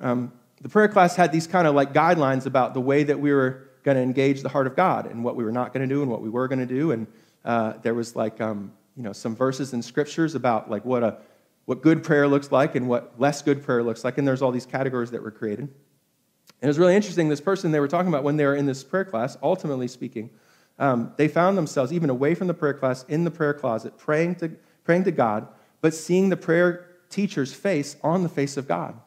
um, 0.00 0.32
the 0.60 0.68
prayer 0.68 0.88
class 0.88 1.16
had 1.16 1.32
these 1.32 1.46
kind 1.46 1.66
of 1.66 1.74
like 1.74 1.92
guidelines 1.92 2.46
about 2.46 2.74
the 2.74 2.80
way 2.80 3.02
that 3.04 3.18
we 3.18 3.32
were 3.32 3.68
going 3.82 3.96
to 3.96 4.02
engage 4.02 4.42
the 4.42 4.48
heart 4.48 4.66
of 4.66 4.76
God 4.76 5.06
and 5.06 5.24
what 5.24 5.36
we 5.36 5.44
were 5.44 5.52
not 5.52 5.72
going 5.72 5.88
to 5.88 5.92
do 5.92 6.02
and 6.02 6.10
what 6.10 6.22
we 6.22 6.28
were 6.28 6.48
going 6.48 6.58
to 6.58 6.66
do. 6.66 6.92
And 6.92 7.06
uh, 7.44 7.74
there 7.82 7.94
was 7.94 8.14
like, 8.14 8.40
um, 8.40 8.72
you 8.96 9.02
know, 9.02 9.12
some 9.12 9.34
verses 9.34 9.72
in 9.72 9.82
scriptures 9.82 10.34
about 10.34 10.70
like 10.70 10.84
what 10.84 11.02
a 11.02 11.18
what 11.64 11.82
good 11.82 12.02
prayer 12.02 12.26
looks 12.26 12.50
like 12.50 12.74
and 12.74 12.88
what 12.88 13.14
less 13.18 13.42
good 13.42 13.62
prayer 13.62 13.82
looks 13.82 14.04
like. 14.04 14.18
And 14.18 14.26
there's 14.26 14.42
all 14.42 14.52
these 14.52 14.66
categories 14.66 15.10
that 15.12 15.22
were 15.22 15.30
created. 15.30 15.60
And 15.60 16.68
it 16.68 16.68
was 16.68 16.78
really 16.78 16.94
interesting. 16.94 17.28
This 17.28 17.40
person 17.40 17.72
they 17.72 17.80
were 17.80 17.88
talking 17.88 18.08
about 18.08 18.24
when 18.24 18.36
they 18.36 18.44
were 18.44 18.54
in 18.54 18.66
this 18.66 18.84
prayer 18.84 19.04
class, 19.04 19.36
ultimately 19.42 19.88
speaking, 19.88 20.30
um, 20.78 21.12
they 21.16 21.28
found 21.28 21.56
themselves 21.56 21.92
even 21.92 22.10
away 22.10 22.34
from 22.34 22.46
the 22.46 22.54
prayer 22.54 22.74
class 22.74 23.04
in 23.08 23.24
the 23.24 23.30
prayer 23.30 23.54
closet, 23.54 23.98
praying 23.98 24.36
to, 24.36 24.50
praying 24.84 25.04
to 25.04 25.12
God, 25.12 25.46
but 25.80 25.94
seeing 25.94 26.28
the 26.28 26.36
prayer 26.36 26.88
teacher's 27.10 27.52
face 27.52 27.96
on 28.02 28.22
the 28.22 28.28
face 28.28 28.56
of 28.56 28.66
God. 28.66 28.98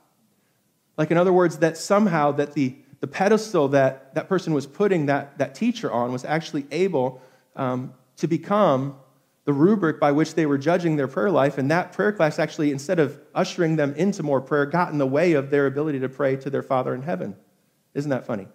Like, 0.98 1.12
in 1.12 1.18
other 1.18 1.34
words, 1.34 1.58
that 1.58 1.78
somehow 1.78 2.32
that 2.34 2.54
the, 2.54 2.76
the 3.00 3.08
pedestal 3.08 3.68
that 3.70 4.13
that 4.15 4.30
person 4.30 4.54
was 4.54 4.65
putting 4.65 5.08
that, 5.08 5.38
that 5.38 5.56
teacher 5.56 5.91
on 5.91 6.12
was 6.12 6.24
actually 6.24 6.65
able 6.72 7.22
um, 7.56 7.94
to 8.18 8.28
become 8.28 8.98
the 9.46 9.54
rubric 9.54 10.00
by 10.00 10.12
which 10.12 10.34
they 10.34 10.46
were 10.46 10.58
judging 10.58 10.96
their 10.96 11.08
prayer 11.08 11.30
life. 11.30 11.58
And 11.58 11.72
that 11.72 11.94
prayer 11.94 12.12
class 12.12 12.40
actually, 12.40 12.72
instead 12.72 13.00
of 13.00 13.20
ushering 13.34 13.76
them 13.76 13.94
into 13.96 14.24
more 14.24 14.42
prayer, 14.42 14.66
got 14.66 14.92
in 14.92 14.98
the 14.98 15.08
way 15.08 15.34
of 15.34 15.52
their 15.52 15.68
ability 15.68 16.00
to 16.00 16.10
pray 16.10 16.36
to 16.38 16.50
their 16.50 16.64
Father 16.64 16.94
in 16.94 17.04
heaven. 17.04 17.36
Isn't 17.94 18.10
that 18.10 18.26
funny? 18.26 18.48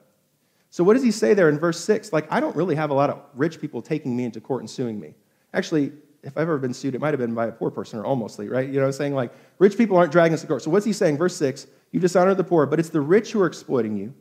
So, 0.69 0.85
what 0.85 0.95
does 0.95 1.03
he 1.03 1.11
say 1.11 1.35
there 1.35 1.49
in 1.49 1.59
verse 1.59 1.83
6? 1.83 2.13
Like, 2.13 2.31
I 2.31 2.39
don't 2.39 2.55
really 2.55 2.77
have 2.77 2.91
a 2.91 2.95
lot 2.95 3.11
of 3.11 3.21
rich 3.35 3.61
people 3.61 3.83
taking 3.83 4.17
me 4.17 4.25
into 4.25 4.41
court 4.41 4.63
and 4.63 4.71
suing 4.71 5.01
me. 5.01 5.15
Actually, 5.53 5.93
if 6.23 6.37
I've 6.37 6.43
ever 6.43 6.59
been 6.59 6.75
sued, 6.75 6.95
it 6.95 7.01
might 7.01 7.13
have 7.13 7.19
been 7.19 7.35
by 7.35 7.47
a 7.47 7.53
poor 7.53 7.71
person 7.71 7.99
or 7.99 8.07
almostly, 8.07 8.49
right? 8.49 8.69
You 8.69 8.75
know 8.75 8.81
what 8.83 8.87
I'm 8.87 8.93
saying? 8.93 9.15
Like, 9.15 9.33
rich 9.59 9.77
people 9.77 9.97
aren't 9.97 10.13
dragging 10.13 10.35
us 10.35 10.43
to 10.43 10.47
court. 10.47 10.63
So, 10.63 10.71
what's 10.71 10.85
he 10.85 10.93
saying? 10.93 11.19
Verse 11.19 11.37
6 11.37 11.67
You 11.93 12.01
dishonor 12.01 12.35
the 12.35 12.45
poor, 12.45 12.67
but 12.67 12.79
it's 12.79 12.91
the 12.91 13.01
rich 13.01 13.33
who 13.33 13.41
are 13.43 13.47
exploiting 13.47 13.97
you, 13.97 14.15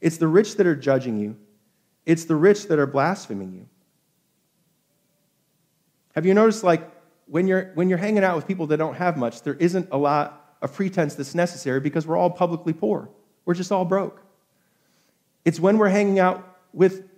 it's 0.00 0.16
the 0.16 0.28
rich 0.28 0.56
that 0.56 0.66
are 0.66 0.76
judging 0.76 1.18
you, 1.18 1.36
it's 2.06 2.24
the 2.24 2.36
rich 2.36 2.68
that 2.68 2.78
are 2.78 2.86
blaspheming 2.86 3.52
you. 3.52 3.68
Have 6.14 6.26
you 6.26 6.34
noticed, 6.34 6.64
like, 6.64 6.90
when 7.26 7.46
you're, 7.46 7.70
when 7.74 7.88
you're 7.88 7.98
hanging 7.98 8.24
out 8.24 8.36
with 8.36 8.46
people 8.46 8.66
that 8.68 8.78
don't 8.78 8.94
have 8.94 9.16
much, 9.16 9.42
there 9.42 9.54
isn't 9.54 9.88
a 9.92 9.96
lot 9.96 10.56
of 10.60 10.74
pretense 10.74 11.14
that's 11.14 11.34
necessary 11.34 11.80
because 11.80 12.06
we're 12.06 12.16
all 12.16 12.30
publicly 12.30 12.72
poor. 12.72 13.08
We're 13.44 13.54
just 13.54 13.72
all 13.72 13.84
broke. 13.84 14.20
It's 15.44 15.60
when 15.60 15.78
we're 15.78 15.88
hanging 15.88 16.18
out 16.18 16.58
with 16.72 17.08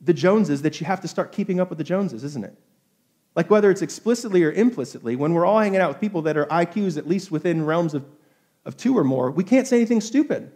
the 0.00 0.14
Joneses 0.14 0.62
that 0.62 0.80
you 0.80 0.86
have 0.86 1.00
to 1.02 1.08
start 1.08 1.32
keeping 1.32 1.60
up 1.60 1.68
with 1.68 1.78
the 1.78 1.84
Joneses, 1.84 2.24
isn't 2.24 2.44
it? 2.44 2.56
Like 3.36 3.50
whether 3.50 3.70
it's 3.70 3.82
explicitly 3.82 4.42
or 4.42 4.50
implicitly, 4.50 5.14
when 5.14 5.34
we're 5.34 5.46
all 5.46 5.60
hanging 5.60 5.80
out 5.80 5.88
with 5.88 6.00
people 6.00 6.22
that 6.22 6.36
are 6.36 6.46
IQs 6.46 6.96
at 6.96 7.06
least 7.06 7.30
within 7.30 7.64
realms 7.64 7.94
of, 7.94 8.04
of 8.64 8.76
two 8.76 8.96
or 8.96 9.04
more, 9.04 9.30
we 9.30 9.44
can't 9.44 9.66
say 9.66 9.76
anything 9.76 10.00
stupid. 10.00 10.50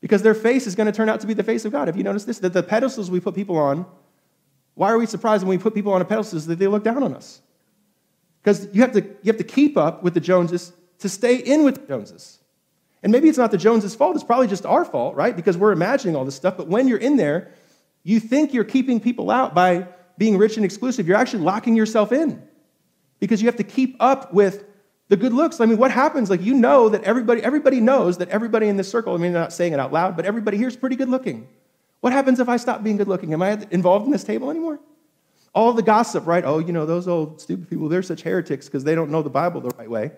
Because 0.00 0.22
their 0.22 0.34
face 0.34 0.66
is 0.66 0.74
going 0.74 0.86
to 0.86 0.92
turn 0.92 1.08
out 1.08 1.20
to 1.20 1.26
be 1.26 1.34
the 1.34 1.42
face 1.42 1.64
of 1.64 1.72
God. 1.72 1.88
Have 1.88 1.96
you 1.96 2.04
noticed 2.04 2.26
this? 2.26 2.38
That 2.38 2.52
the 2.52 2.62
pedestals 2.62 3.10
we 3.10 3.20
put 3.20 3.34
people 3.34 3.56
on, 3.56 3.84
why 4.78 4.92
are 4.92 4.98
we 4.98 5.06
surprised 5.06 5.42
when 5.42 5.50
we 5.50 5.60
put 5.60 5.74
people 5.74 5.92
on 5.92 6.00
a 6.00 6.04
pedestal 6.04 6.38
that 6.38 6.60
they 6.60 6.68
look 6.68 6.84
down 6.84 7.02
on 7.02 7.12
us? 7.12 7.40
Because 8.40 8.68
you, 8.72 8.80
have 8.82 8.92
to, 8.92 9.00
you 9.00 9.26
have 9.26 9.36
to 9.38 9.42
keep 9.44 9.76
up 9.76 10.04
with 10.04 10.14
the 10.14 10.20
Joneses 10.20 10.72
to 11.00 11.08
stay 11.08 11.34
in 11.34 11.64
with 11.64 11.74
the 11.74 11.86
Joneses. 11.88 12.38
And 13.02 13.10
maybe 13.10 13.28
it's 13.28 13.38
not 13.38 13.50
the 13.50 13.58
Joneses' 13.58 13.96
fault, 13.96 14.14
it's 14.14 14.22
probably 14.22 14.46
just 14.46 14.64
our 14.64 14.84
fault, 14.84 15.16
right? 15.16 15.34
Because 15.34 15.56
we're 15.56 15.72
imagining 15.72 16.14
all 16.14 16.24
this 16.24 16.36
stuff. 16.36 16.56
But 16.56 16.68
when 16.68 16.86
you're 16.86 16.98
in 16.98 17.16
there, 17.16 17.52
you 18.04 18.20
think 18.20 18.54
you're 18.54 18.62
keeping 18.62 19.00
people 19.00 19.32
out 19.32 19.52
by 19.52 19.88
being 20.16 20.38
rich 20.38 20.54
and 20.54 20.64
exclusive. 20.64 21.08
You're 21.08 21.16
actually 21.16 21.42
locking 21.42 21.74
yourself 21.74 22.12
in 22.12 22.40
because 23.18 23.42
you 23.42 23.48
have 23.48 23.56
to 23.56 23.64
keep 23.64 23.96
up 23.98 24.32
with 24.32 24.64
the 25.08 25.16
good 25.16 25.32
looks. 25.32 25.60
I 25.60 25.66
mean, 25.66 25.78
what 25.78 25.90
happens? 25.90 26.30
Like, 26.30 26.42
you 26.42 26.54
know 26.54 26.88
that 26.88 27.02
everybody, 27.02 27.42
everybody 27.42 27.80
knows 27.80 28.18
that 28.18 28.28
everybody 28.28 28.68
in 28.68 28.76
this 28.76 28.88
circle, 28.88 29.14
I 29.14 29.16
mean, 29.16 29.32
they're 29.32 29.42
not 29.42 29.52
saying 29.52 29.72
it 29.72 29.80
out 29.80 29.92
loud, 29.92 30.14
but 30.14 30.24
everybody 30.24 30.56
here 30.56 30.68
is 30.68 30.76
pretty 30.76 30.94
good 30.94 31.08
looking. 31.08 31.48
What 32.00 32.12
happens 32.12 32.40
if 32.40 32.48
I 32.48 32.56
stop 32.56 32.82
being 32.82 32.96
good 32.96 33.08
looking? 33.08 33.32
Am 33.32 33.42
I 33.42 33.66
involved 33.70 34.06
in 34.06 34.12
this 34.12 34.24
table 34.24 34.50
anymore? 34.50 34.78
All 35.54 35.72
the 35.72 35.82
gossip, 35.82 36.26
right? 36.26 36.44
Oh, 36.44 36.58
you 36.58 36.72
know, 36.72 36.86
those 36.86 37.08
old 37.08 37.40
stupid 37.40 37.68
people, 37.68 37.88
they're 37.88 38.02
such 38.02 38.22
heretics 38.22 38.66
because 38.66 38.84
they 38.84 38.94
don't 38.94 39.10
know 39.10 39.22
the 39.22 39.30
Bible 39.30 39.60
the 39.60 39.74
right 39.76 39.90
way. 39.90 40.12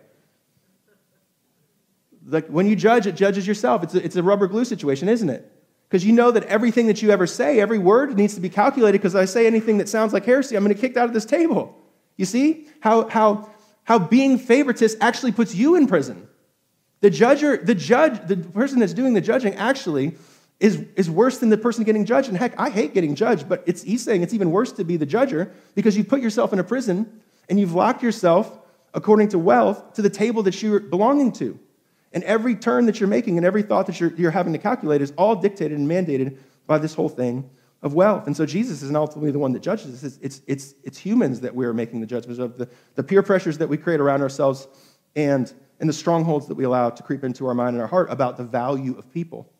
Like 2.26 2.48
when 2.48 2.66
you 2.66 2.76
judge, 2.76 3.06
it 3.06 3.16
judges 3.16 3.46
yourself. 3.46 3.82
It's 3.82 3.94
a, 3.94 4.04
it's 4.04 4.16
a 4.16 4.22
rubber 4.22 4.46
glue 4.46 4.64
situation, 4.64 5.08
isn't 5.08 5.30
it? 5.30 5.50
Because 5.88 6.04
you 6.04 6.12
know 6.12 6.30
that 6.30 6.44
everything 6.44 6.86
that 6.86 7.02
you 7.02 7.10
ever 7.10 7.26
say, 7.26 7.58
every 7.58 7.78
word 7.78 8.16
needs 8.16 8.34
to 8.34 8.40
be 8.40 8.48
calculated 8.48 8.98
because 8.98 9.16
I 9.16 9.24
say 9.24 9.46
anything 9.46 9.78
that 9.78 9.88
sounds 9.88 10.12
like 10.12 10.24
heresy, 10.24 10.56
I'm 10.56 10.62
going 10.62 10.74
to 10.74 10.80
get 10.80 10.88
kicked 10.88 10.96
out 10.96 11.06
of 11.06 11.14
this 11.14 11.24
table. 11.24 11.76
You 12.16 12.26
see 12.26 12.68
how, 12.80 13.08
how, 13.08 13.50
how 13.84 13.98
being 13.98 14.38
favoritist 14.38 14.96
actually 15.00 15.32
puts 15.32 15.54
you 15.54 15.74
in 15.74 15.86
prison. 15.86 16.28
The 17.00 17.10
judger, 17.10 17.64
the 17.64 17.74
judge, 17.74 18.28
the 18.28 18.36
person 18.36 18.78
that's 18.78 18.92
doing 18.92 19.14
the 19.14 19.20
judging 19.20 19.54
actually 19.54 20.16
is, 20.60 20.84
is 20.94 21.10
worse 21.10 21.38
than 21.38 21.48
the 21.48 21.58
person 21.58 21.84
getting 21.84 22.04
judged. 22.04 22.28
And 22.28 22.36
heck, 22.36 22.58
I 22.60 22.70
hate 22.70 22.94
getting 22.94 23.14
judged, 23.14 23.48
but 23.48 23.64
it's, 23.66 23.82
he's 23.82 24.04
saying 24.04 24.22
it's 24.22 24.34
even 24.34 24.50
worse 24.50 24.72
to 24.72 24.84
be 24.84 24.96
the 24.96 25.06
judger 25.06 25.50
because 25.74 25.96
you 25.96 26.04
put 26.04 26.20
yourself 26.20 26.52
in 26.52 26.58
a 26.58 26.64
prison 26.64 27.20
and 27.48 27.58
you've 27.58 27.74
locked 27.74 28.02
yourself, 28.02 28.58
according 28.94 29.28
to 29.28 29.38
wealth, 29.38 29.94
to 29.94 30.02
the 30.02 30.10
table 30.10 30.42
that 30.44 30.62
you're 30.62 30.80
belonging 30.80 31.32
to. 31.32 31.58
And 32.12 32.22
every 32.24 32.54
turn 32.54 32.86
that 32.86 33.00
you're 33.00 33.08
making 33.08 33.38
and 33.38 33.46
every 33.46 33.62
thought 33.62 33.86
that 33.86 33.98
you're, 33.98 34.12
you're 34.14 34.30
having 34.30 34.52
to 34.52 34.58
calculate 34.58 35.00
is 35.00 35.12
all 35.16 35.34
dictated 35.34 35.78
and 35.78 35.88
mandated 35.88 36.36
by 36.66 36.78
this 36.78 36.94
whole 36.94 37.08
thing 37.08 37.48
of 37.82 37.94
wealth. 37.94 38.26
And 38.26 38.36
so 38.36 38.44
Jesus 38.44 38.82
is 38.82 38.90
not 38.90 39.00
ultimately 39.00 39.30
the 39.30 39.38
one 39.38 39.52
that 39.52 39.62
judges 39.62 40.04
us. 40.04 40.18
It's, 40.20 40.42
it's, 40.46 40.74
it's 40.84 40.98
humans 40.98 41.40
that 41.40 41.54
we're 41.54 41.72
making 41.72 42.00
the 42.00 42.06
judgments 42.06 42.38
of, 42.38 42.58
the, 42.58 42.68
the 42.94 43.02
peer 43.02 43.22
pressures 43.22 43.58
that 43.58 43.68
we 43.68 43.78
create 43.78 44.00
around 44.00 44.20
ourselves 44.20 44.68
and, 45.16 45.52
and 45.78 45.88
the 45.88 45.94
strongholds 45.94 46.46
that 46.48 46.56
we 46.56 46.64
allow 46.64 46.90
to 46.90 47.02
creep 47.02 47.24
into 47.24 47.46
our 47.46 47.54
mind 47.54 47.74
and 47.74 47.80
our 47.80 47.88
heart 47.88 48.10
about 48.10 48.36
the 48.36 48.44
value 48.44 48.98
of 48.98 49.10
people, 49.10 49.50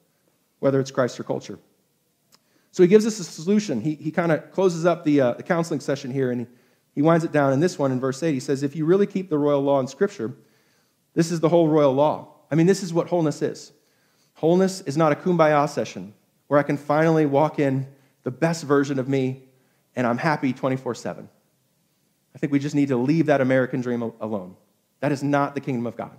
whether 0.60 0.78
it's 0.78 0.90
Christ 0.90 1.18
or 1.18 1.24
culture. 1.24 1.58
So 2.72 2.82
he 2.82 2.88
gives 2.88 3.04
us 3.04 3.18
a 3.18 3.24
solution. 3.24 3.80
He, 3.80 3.94
he 3.96 4.10
kind 4.10 4.30
of 4.30 4.52
closes 4.52 4.86
up 4.86 5.04
the, 5.04 5.20
uh, 5.20 5.32
the 5.34 5.42
counseling 5.42 5.80
session 5.80 6.12
here 6.12 6.30
and 6.30 6.42
he, 6.42 6.46
he 6.94 7.02
winds 7.02 7.24
it 7.24 7.32
down 7.32 7.52
in 7.52 7.60
this 7.60 7.78
one 7.78 7.90
in 7.92 7.98
verse 7.98 8.22
8. 8.22 8.32
He 8.32 8.40
says, 8.40 8.62
If 8.62 8.76
you 8.76 8.84
really 8.84 9.06
keep 9.06 9.28
the 9.28 9.38
royal 9.38 9.60
law 9.60 9.80
in 9.80 9.88
Scripture, 9.88 10.34
this 11.14 11.30
is 11.30 11.40
the 11.40 11.48
whole 11.48 11.68
royal 11.68 11.92
law. 11.92 12.28
I 12.50 12.54
mean, 12.54 12.66
this 12.66 12.82
is 12.82 12.92
what 12.94 13.08
wholeness 13.08 13.42
is. 13.42 13.72
Wholeness 14.34 14.80
is 14.82 14.96
not 14.96 15.12
a 15.12 15.16
kumbaya 15.16 15.68
session 15.68 16.14
where 16.46 16.58
I 16.58 16.62
can 16.62 16.76
finally 16.76 17.26
walk 17.26 17.58
in 17.58 17.86
the 18.22 18.30
best 18.30 18.64
version 18.64 18.98
of 18.98 19.08
me 19.08 19.44
and 19.96 20.06
I'm 20.06 20.18
happy 20.18 20.52
24 20.52 20.94
7. 20.94 21.28
I 22.34 22.38
think 22.38 22.52
we 22.52 22.58
just 22.58 22.74
need 22.74 22.88
to 22.88 22.96
leave 22.96 23.26
that 23.26 23.40
American 23.40 23.80
dream 23.80 24.02
alone. 24.02 24.56
That 25.00 25.12
is 25.12 25.22
not 25.22 25.54
the 25.54 25.60
kingdom 25.60 25.86
of 25.86 25.96
God. 25.96 26.16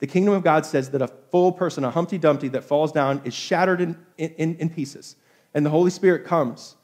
The 0.00 0.06
kingdom 0.06 0.34
of 0.34 0.42
God 0.42 0.66
says 0.66 0.90
that 0.90 1.02
a 1.02 1.08
full 1.08 1.52
person, 1.52 1.84
a 1.84 1.90
Humpty 1.90 2.18
Dumpty 2.18 2.48
that 2.48 2.64
falls 2.64 2.92
down, 2.92 3.22
is 3.24 3.34
shattered 3.34 3.80
in, 3.80 3.96
in, 4.18 4.56
in 4.56 4.70
pieces. 4.70 5.16
And 5.54 5.64
the 5.64 5.70
Holy 5.70 5.90
Spirit 5.90 6.24
comes 6.24 6.76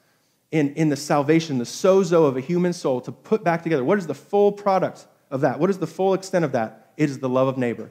in, 0.51 0.75
in 0.75 0.89
the 0.89 0.97
salvation, 0.97 1.59
the 1.59 1.65
sozo 1.65 2.27
of 2.27 2.37
a 2.37 2.41
human 2.41 2.73
soul 2.73 3.01
to 3.01 3.13
put 3.13 3.43
back 3.43 3.63
together. 3.63 3.85
What 3.85 3.99
is 3.99 4.07
the 4.07 4.15
full 4.15 4.53
product 4.53 5.07
of 5.31 5.41
that? 5.41 5.59
What 5.59 5.71
is 5.71 5.79
the 5.79 5.87
full 5.87 6.15
extent 6.15 6.45
of 6.45 6.53
that? 6.53 6.93
It 6.97 7.11
is 7.11 7.19
the 7.19 7.29
love 7.29 7.49
of 7.49 7.59
neighbor 7.59 7.91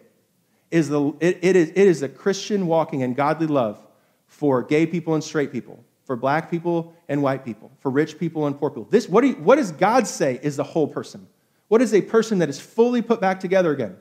is, 0.72 0.90
the, 0.90 1.14
it, 1.20 1.40
it, 1.42 1.56
is, 1.56 1.70
it 1.70 1.78
is 1.78 2.02
a 2.02 2.10
Christian 2.10 2.68
walking 2.68 3.02
in 3.02 3.14
godly 3.14 3.48
love 3.48 3.82
for 4.28 4.64
gay 4.64 4.86
people 4.86 5.14
and 5.14 5.24
straight 5.24 5.52
people, 5.52 5.84
for 6.04 6.16
black 6.16 6.50
people 6.50 6.94
and 7.08 7.22
white 7.22 7.46
people, 7.46 7.72
for 7.80 7.90
rich 7.90 8.20
people 8.20 8.48
and 8.48 8.60
poor 8.60 8.70
people. 8.70 8.88
This, 8.90 9.08
what, 9.08 9.22
do 9.22 9.28
you, 9.28 9.36
what 9.36 9.56
does 9.56 9.72
God 9.72 10.08
say 10.08 10.40
is 10.42 10.58
the 10.58 10.64
whole 10.64 10.88
person? 10.88 11.28
What 11.68 11.82
is 11.82 11.94
a 11.94 12.02
person 12.02 12.40
that 12.40 12.50
is 12.50 12.60
fully 12.60 13.02
put 13.02 13.22
back 13.22 13.40
together 13.40 13.72
again? 13.72 13.96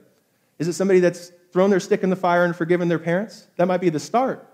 Is 0.58 0.68
it 0.68 0.74
somebody 0.74 1.00
that's 1.00 1.32
thrown 1.52 1.70
their 1.70 1.80
stick 1.80 2.02
in 2.02 2.10
the 2.10 2.16
fire 2.16 2.44
and 2.44 2.54
forgiven 2.54 2.88
their 2.88 2.98
parents? 2.98 3.46
That 3.56 3.66
might 3.66 3.80
be 3.80 3.90
the 3.90 4.00
start. 4.00 4.48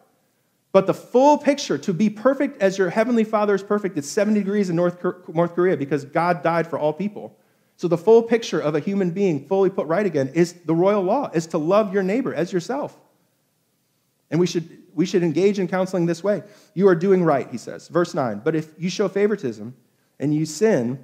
But 0.73 0.87
the 0.87 0.95
full 0.95 1.39
picture, 1.39 1.79
to 1.79 1.93
be 1.93 2.11
perfect 2.11 2.63
as 2.63 2.79
your 2.79 2.91
heavenly 2.91 3.25
Father 3.25 3.55
is 3.55 3.63
perfect, 3.63 3.99
it's 3.99 4.09
70 4.09 4.41
degrees 4.41 4.71
in 4.71 4.77
North, 4.77 5.03
North 5.29 5.55
Korea 5.55 5.77
because 5.77 6.05
God 6.05 6.43
died 6.43 6.67
for 6.67 6.79
all 6.79 6.93
people. 6.93 7.37
So 7.77 7.89
the 7.89 7.99
full 7.99 8.23
picture 8.23 8.61
of 8.61 8.75
a 8.75 8.81
human 8.81 9.11
being 9.11 9.47
fully 9.47 9.71
put 9.71 9.87
right 9.87 10.05
again 10.05 10.29
is 10.35 10.53
the 10.53 10.75
royal 10.75 11.03
law, 11.03 11.31
is 11.33 11.47
to 11.49 11.59
love 11.59 11.93
your 11.93 12.03
neighbor 12.03 12.35
as 12.35 12.53
yourself. 12.53 12.97
And 14.31 14.39
we 14.39 14.47
should, 14.47 14.69
we 14.95 15.07
should 15.07 15.23
engage 15.23 15.59
in 15.59 15.67
counseling 15.67 16.07
this 16.07 16.23
way. 16.23 16.43
You 16.75 16.87
are 16.89 16.95
doing 16.95 17.25
right, 17.25 17.51
he 17.51 17.59
says. 17.59 17.89
Verse 17.89 18.15
9. 18.15 18.43
But 18.45 18.55
if 18.55 18.71
you 18.79 18.91
show 18.91 19.09
favoritism 19.09 19.75
and 20.21 20.35
you 20.35 20.47
sin, 20.47 21.03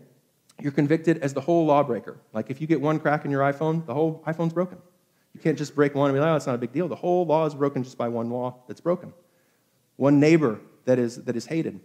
you're 0.61 0.73
convicted 0.73 1.19
as 1.19 1.35
the 1.35 1.41
whole 1.41 1.67
lawbreaker. 1.67 2.19
Like 2.33 2.51
if 2.51 2.61
you 2.61 2.67
get 2.67 2.81
one 2.81 3.01
crack 3.01 3.25
in 3.25 3.31
your 3.31 3.41
iPhone, 3.41 3.85
the 3.87 3.95
whole 3.95 4.23
iPhone's 4.27 4.53
broken. 4.53 4.79
You 5.37 5.43
can't 5.43 5.59
just 5.59 5.75
break 5.75 5.95
one 5.95 6.09
and 6.09 6.17
be 6.17 6.21
like, 6.21 6.31
oh, 6.31 6.37
it's 6.37 6.47
not 6.47 6.55
a 6.55 6.59
big 6.59 6.73
deal. 6.73 6.89
The 6.89 6.97
whole 6.97 7.27
law 7.27 7.45
is 7.45 7.55
broken 7.55 7.85
just 7.85 7.99
by 7.99 8.09
one 8.09 8.31
law 8.31 8.63
that's 8.67 8.81
broken 8.81 9.13
one 9.97 10.19
neighbor 10.19 10.61
that 10.87 10.99
is, 10.99 11.25
that 11.25 11.37
is 11.37 11.45
hated. 11.45 11.79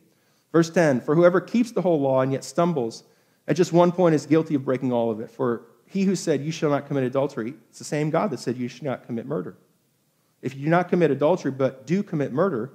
Verse 0.54 0.70
10 0.70 1.02
For 1.02 1.16
whoever 1.16 1.42
keeps 1.42 1.72
the 1.72 1.82
whole 1.82 2.00
law 2.00 2.22
and 2.22 2.32
yet 2.32 2.46
stumbles 2.46 3.04
at 3.46 3.58
just 3.58 3.74
one 3.74 3.92
point 3.92 4.16
is 4.16 4.26
guilty 4.26 4.56
of 4.56 4.64
breaking 4.64 4.94
all 4.94 5.12
of 5.12 5.20
it. 5.20 5.30
For 5.30 5.64
he 5.86 6.04
who 6.04 6.16
said, 6.16 6.42
You 6.42 6.52
shall 6.52 6.70
not 6.70 6.88
commit 6.88 7.04
adultery, 7.04 7.56
it's 7.70 7.80
the 7.80 7.84
same 7.86 8.10
God 8.10 8.32
that 8.32 8.40
said, 8.40 8.56
You 8.56 8.70
should 8.70 8.84
not 8.84 9.06
commit 9.06 9.26
murder. 9.26 9.58
If 10.42 10.56
you 10.56 10.64
do 10.64 10.70
not 10.70 10.88
commit 10.88 11.12
adultery, 11.12 11.52
but 11.52 11.86
do 11.86 12.04
commit 12.04 12.32
murder, 12.32 12.72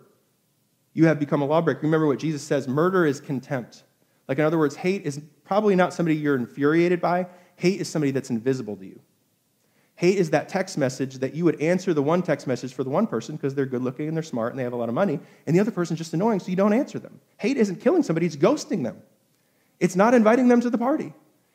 you 0.92 1.06
have 1.06 1.18
become 1.18 1.40
a 1.40 1.46
lawbreaker. 1.46 1.80
Remember 1.82 2.06
what 2.06 2.18
Jesus 2.18 2.42
says 2.42 2.68
murder 2.68 3.06
is 3.06 3.18
contempt. 3.18 3.84
Like, 4.28 4.38
in 4.38 4.44
other 4.44 4.58
words, 4.58 4.76
hate 4.76 5.06
is 5.06 5.20
probably 5.44 5.76
not 5.76 5.94
somebody 5.94 6.16
you're 6.16 6.36
infuriated 6.36 7.00
by, 7.00 7.26
hate 7.56 7.80
is 7.80 7.88
somebody 7.88 8.10
that's 8.10 8.30
invisible 8.30 8.76
to 8.76 8.86
you. 8.86 9.00
Hate 9.96 10.18
is 10.18 10.30
that 10.30 10.48
text 10.48 10.76
message 10.76 11.16
that 11.16 11.34
you 11.34 11.44
would 11.46 11.60
answer 11.60 11.94
the 11.94 12.02
one 12.02 12.22
text 12.22 12.46
message 12.46 12.74
for 12.74 12.84
the 12.84 12.90
one 12.90 13.06
person 13.06 13.34
because 13.36 13.54
they're 13.54 13.66
good 13.66 13.82
looking 13.82 14.08
and 14.08 14.16
they're 14.16 14.22
smart 14.22 14.52
and 14.52 14.58
they 14.58 14.62
have 14.62 14.74
a 14.74 14.76
lot 14.76 14.90
of 14.90 14.94
money, 14.94 15.18
and 15.46 15.56
the 15.56 15.60
other 15.60 15.70
person's 15.70 15.98
just 15.98 16.12
annoying, 16.12 16.38
so 16.38 16.48
you 16.48 16.56
don't 16.56 16.74
answer 16.74 16.98
them. 16.98 17.18
Hate 17.38 17.56
isn't 17.56 17.80
killing 17.80 18.02
somebody, 18.02 18.26
it's 18.26 18.36
ghosting 18.36 18.84
them. 18.84 19.02
It's 19.80 19.96
not 19.96 20.14
inviting 20.14 20.48
them 20.48 20.60
to 20.60 20.70
the 20.70 20.78
party. 20.78 21.12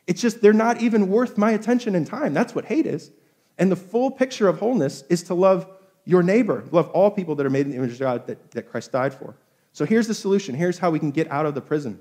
It's 0.07 0.21
just 0.21 0.41
they're 0.41 0.53
not 0.53 0.81
even 0.81 1.07
worth 1.07 1.37
my 1.37 1.51
attention 1.51 1.95
and 1.95 2.05
time. 2.05 2.33
That's 2.33 2.55
what 2.55 2.65
hate 2.65 2.87
is. 2.87 3.11
And 3.57 3.71
the 3.71 3.75
full 3.75 4.09
picture 4.09 4.47
of 4.47 4.59
wholeness 4.59 5.03
is 5.09 5.23
to 5.23 5.35
love 5.35 5.67
your 6.05 6.23
neighbor, 6.23 6.65
love 6.71 6.89
all 6.89 7.11
people 7.11 7.35
that 7.35 7.45
are 7.45 7.49
made 7.49 7.67
in 7.67 7.71
the 7.71 7.77
image 7.77 7.93
of 7.93 7.99
God 7.99 8.27
that, 8.27 8.51
that 8.51 8.69
Christ 8.69 8.91
died 8.91 9.13
for. 9.13 9.35
So 9.71 9.85
here's 9.85 10.07
the 10.07 10.15
solution. 10.15 10.55
Here's 10.55 10.79
how 10.79 10.89
we 10.89 10.99
can 10.99 11.11
get 11.11 11.29
out 11.31 11.45
of 11.45 11.53
the 11.53 11.61
prison. 11.61 11.99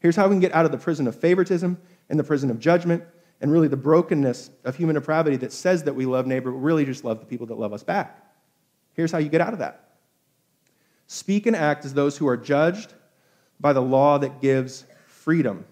Here's 0.00 0.16
how 0.16 0.26
we 0.26 0.32
can 0.32 0.40
get 0.40 0.54
out 0.54 0.64
of 0.64 0.72
the 0.72 0.78
prison 0.78 1.06
of 1.06 1.14
favoritism 1.14 1.78
and 2.08 2.18
the 2.18 2.24
prison 2.24 2.50
of 2.50 2.58
judgment 2.58 3.04
and 3.42 3.52
really 3.52 3.68
the 3.68 3.76
brokenness 3.76 4.50
of 4.64 4.76
human 4.76 4.94
depravity 4.94 5.36
that 5.36 5.52
says 5.52 5.82
that 5.82 5.94
we 5.94 6.06
love 6.06 6.26
neighbor, 6.26 6.50
but 6.50 6.58
really 6.58 6.84
just 6.84 7.04
love 7.04 7.20
the 7.20 7.26
people 7.26 7.46
that 7.48 7.58
love 7.58 7.72
us 7.72 7.82
back. 7.82 8.24
Here's 8.94 9.12
how 9.12 9.18
you 9.18 9.28
get 9.28 9.40
out 9.40 9.52
of 9.52 9.58
that 9.58 9.80
speak 11.08 11.46
and 11.46 11.54
act 11.54 11.84
as 11.84 11.92
those 11.92 12.16
who 12.16 12.26
are 12.26 12.38
judged 12.38 12.94
by 13.60 13.74
the 13.74 13.82
law 13.82 14.16
that 14.16 14.40
gives 14.40 14.86
freedom. 15.06 15.66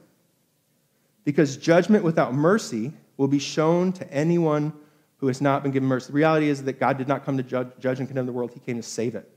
Because 1.24 1.56
judgment 1.56 2.04
without 2.04 2.34
mercy 2.34 2.92
will 3.16 3.28
be 3.28 3.38
shown 3.38 3.92
to 3.94 4.12
anyone 4.12 4.72
who 5.18 5.28
has 5.28 5.40
not 5.40 5.62
been 5.62 5.72
given 5.72 5.88
mercy. 5.88 6.08
The 6.08 6.12
reality 6.14 6.48
is 6.48 6.64
that 6.64 6.78
God 6.78 6.98
did 6.98 7.08
not 7.08 7.24
come 7.24 7.36
to 7.36 7.42
judge, 7.42 7.68
judge 7.78 8.00
and 8.00 8.08
condemn 8.08 8.26
the 8.26 8.32
world, 8.32 8.50
He 8.52 8.60
came 8.60 8.76
to 8.76 8.82
save 8.82 9.14
it. 9.14 9.30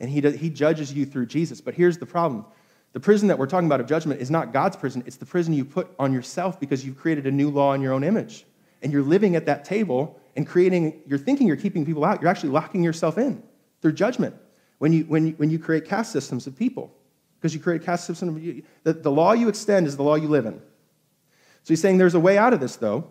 And 0.00 0.10
he, 0.10 0.20
does, 0.20 0.36
he 0.36 0.50
judges 0.50 0.92
you 0.92 1.04
through 1.04 1.26
Jesus. 1.26 1.60
But 1.60 1.74
here's 1.74 1.98
the 1.98 2.06
problem 2.06 2.46
the 2.92 3.00
prison 3.00 3.28
that 3.28 3.38
we're 3.38 3.46
talking 3.46 3.66
about 3.66 3.80
of 3.80 3.86
judgment 3.86 4.20
is 4.20 4.30
not 4.30 4.52
God's 4.52 4.76
prison, 4.76 5.02
it's 5.06 5.16
the 5.16 5.26
prison 5.26 5.52
you 5.52 5.64
put 5.64 5.88
on 5.98 6.12
yourself 6.12 6.58
because 6.58 6.84
you've 6.84 6.98
created 6.98 7.26
a 7.26 7.30
new 7.30 7.50
law 7.50 7.74
in 7.74 7.80
your 7.80 7.92
own 7.92 8.02
image. 8.02 8.44
And 8.82 8.92
you're 8.92 9.02
living 9.02 9.36
at 9.36 9.46
that 9.46 9.64
table 9.64 10.18
and 10.36 10.46
creating, 10.46 11.02
you're 11.06 11.18
thinking 11.18 11.46
you're 11.46 11.56
keeping 11.56 11.84
people 11.84 12.04
out, 12.04 12.22
you're 12.22 12.30
actually 12.30 12.50
locking 12.50 12.82
yourself 12.82 13.18
in 13.18 13.42
through 13.82 13.92
judgment 13.92 14.34
when 14.78 14.92
you, 14.92 15.04
when 15.04 15.26
you, 15.26 15.32
when 15.34 15.50
you 15.50 15.58
create 15.58 15.84
caste 15.84 16.12
systems 16.12 16.46
of 16.46 16.56
people. 16.56 16.94
Because 17.38 17.54
you 17.54 17.60
create 17.60 17.84
caste 17.84 18.06
systems, 18.06 18.62
the, 18.82 18.92
the 18.92 19.10
law 19.10 19.32
you 19.32 19.48
extend 19.48 19.86
is 19.86 19.96
the 19.96 20.02
law 20.02 20.16
you 20.16 20.28
live 20.28 20.46
in. 20.46 20.54
So 20.54 21.68
he's 21.68 21.80
saying 21.80 21.98
there's 21.98 22.14
a 22.14 22.20
way 22.20 22.36
out 22.36 22.52
of 22.52 22.60
this, 22.60 22.76
though. 22.76 23.10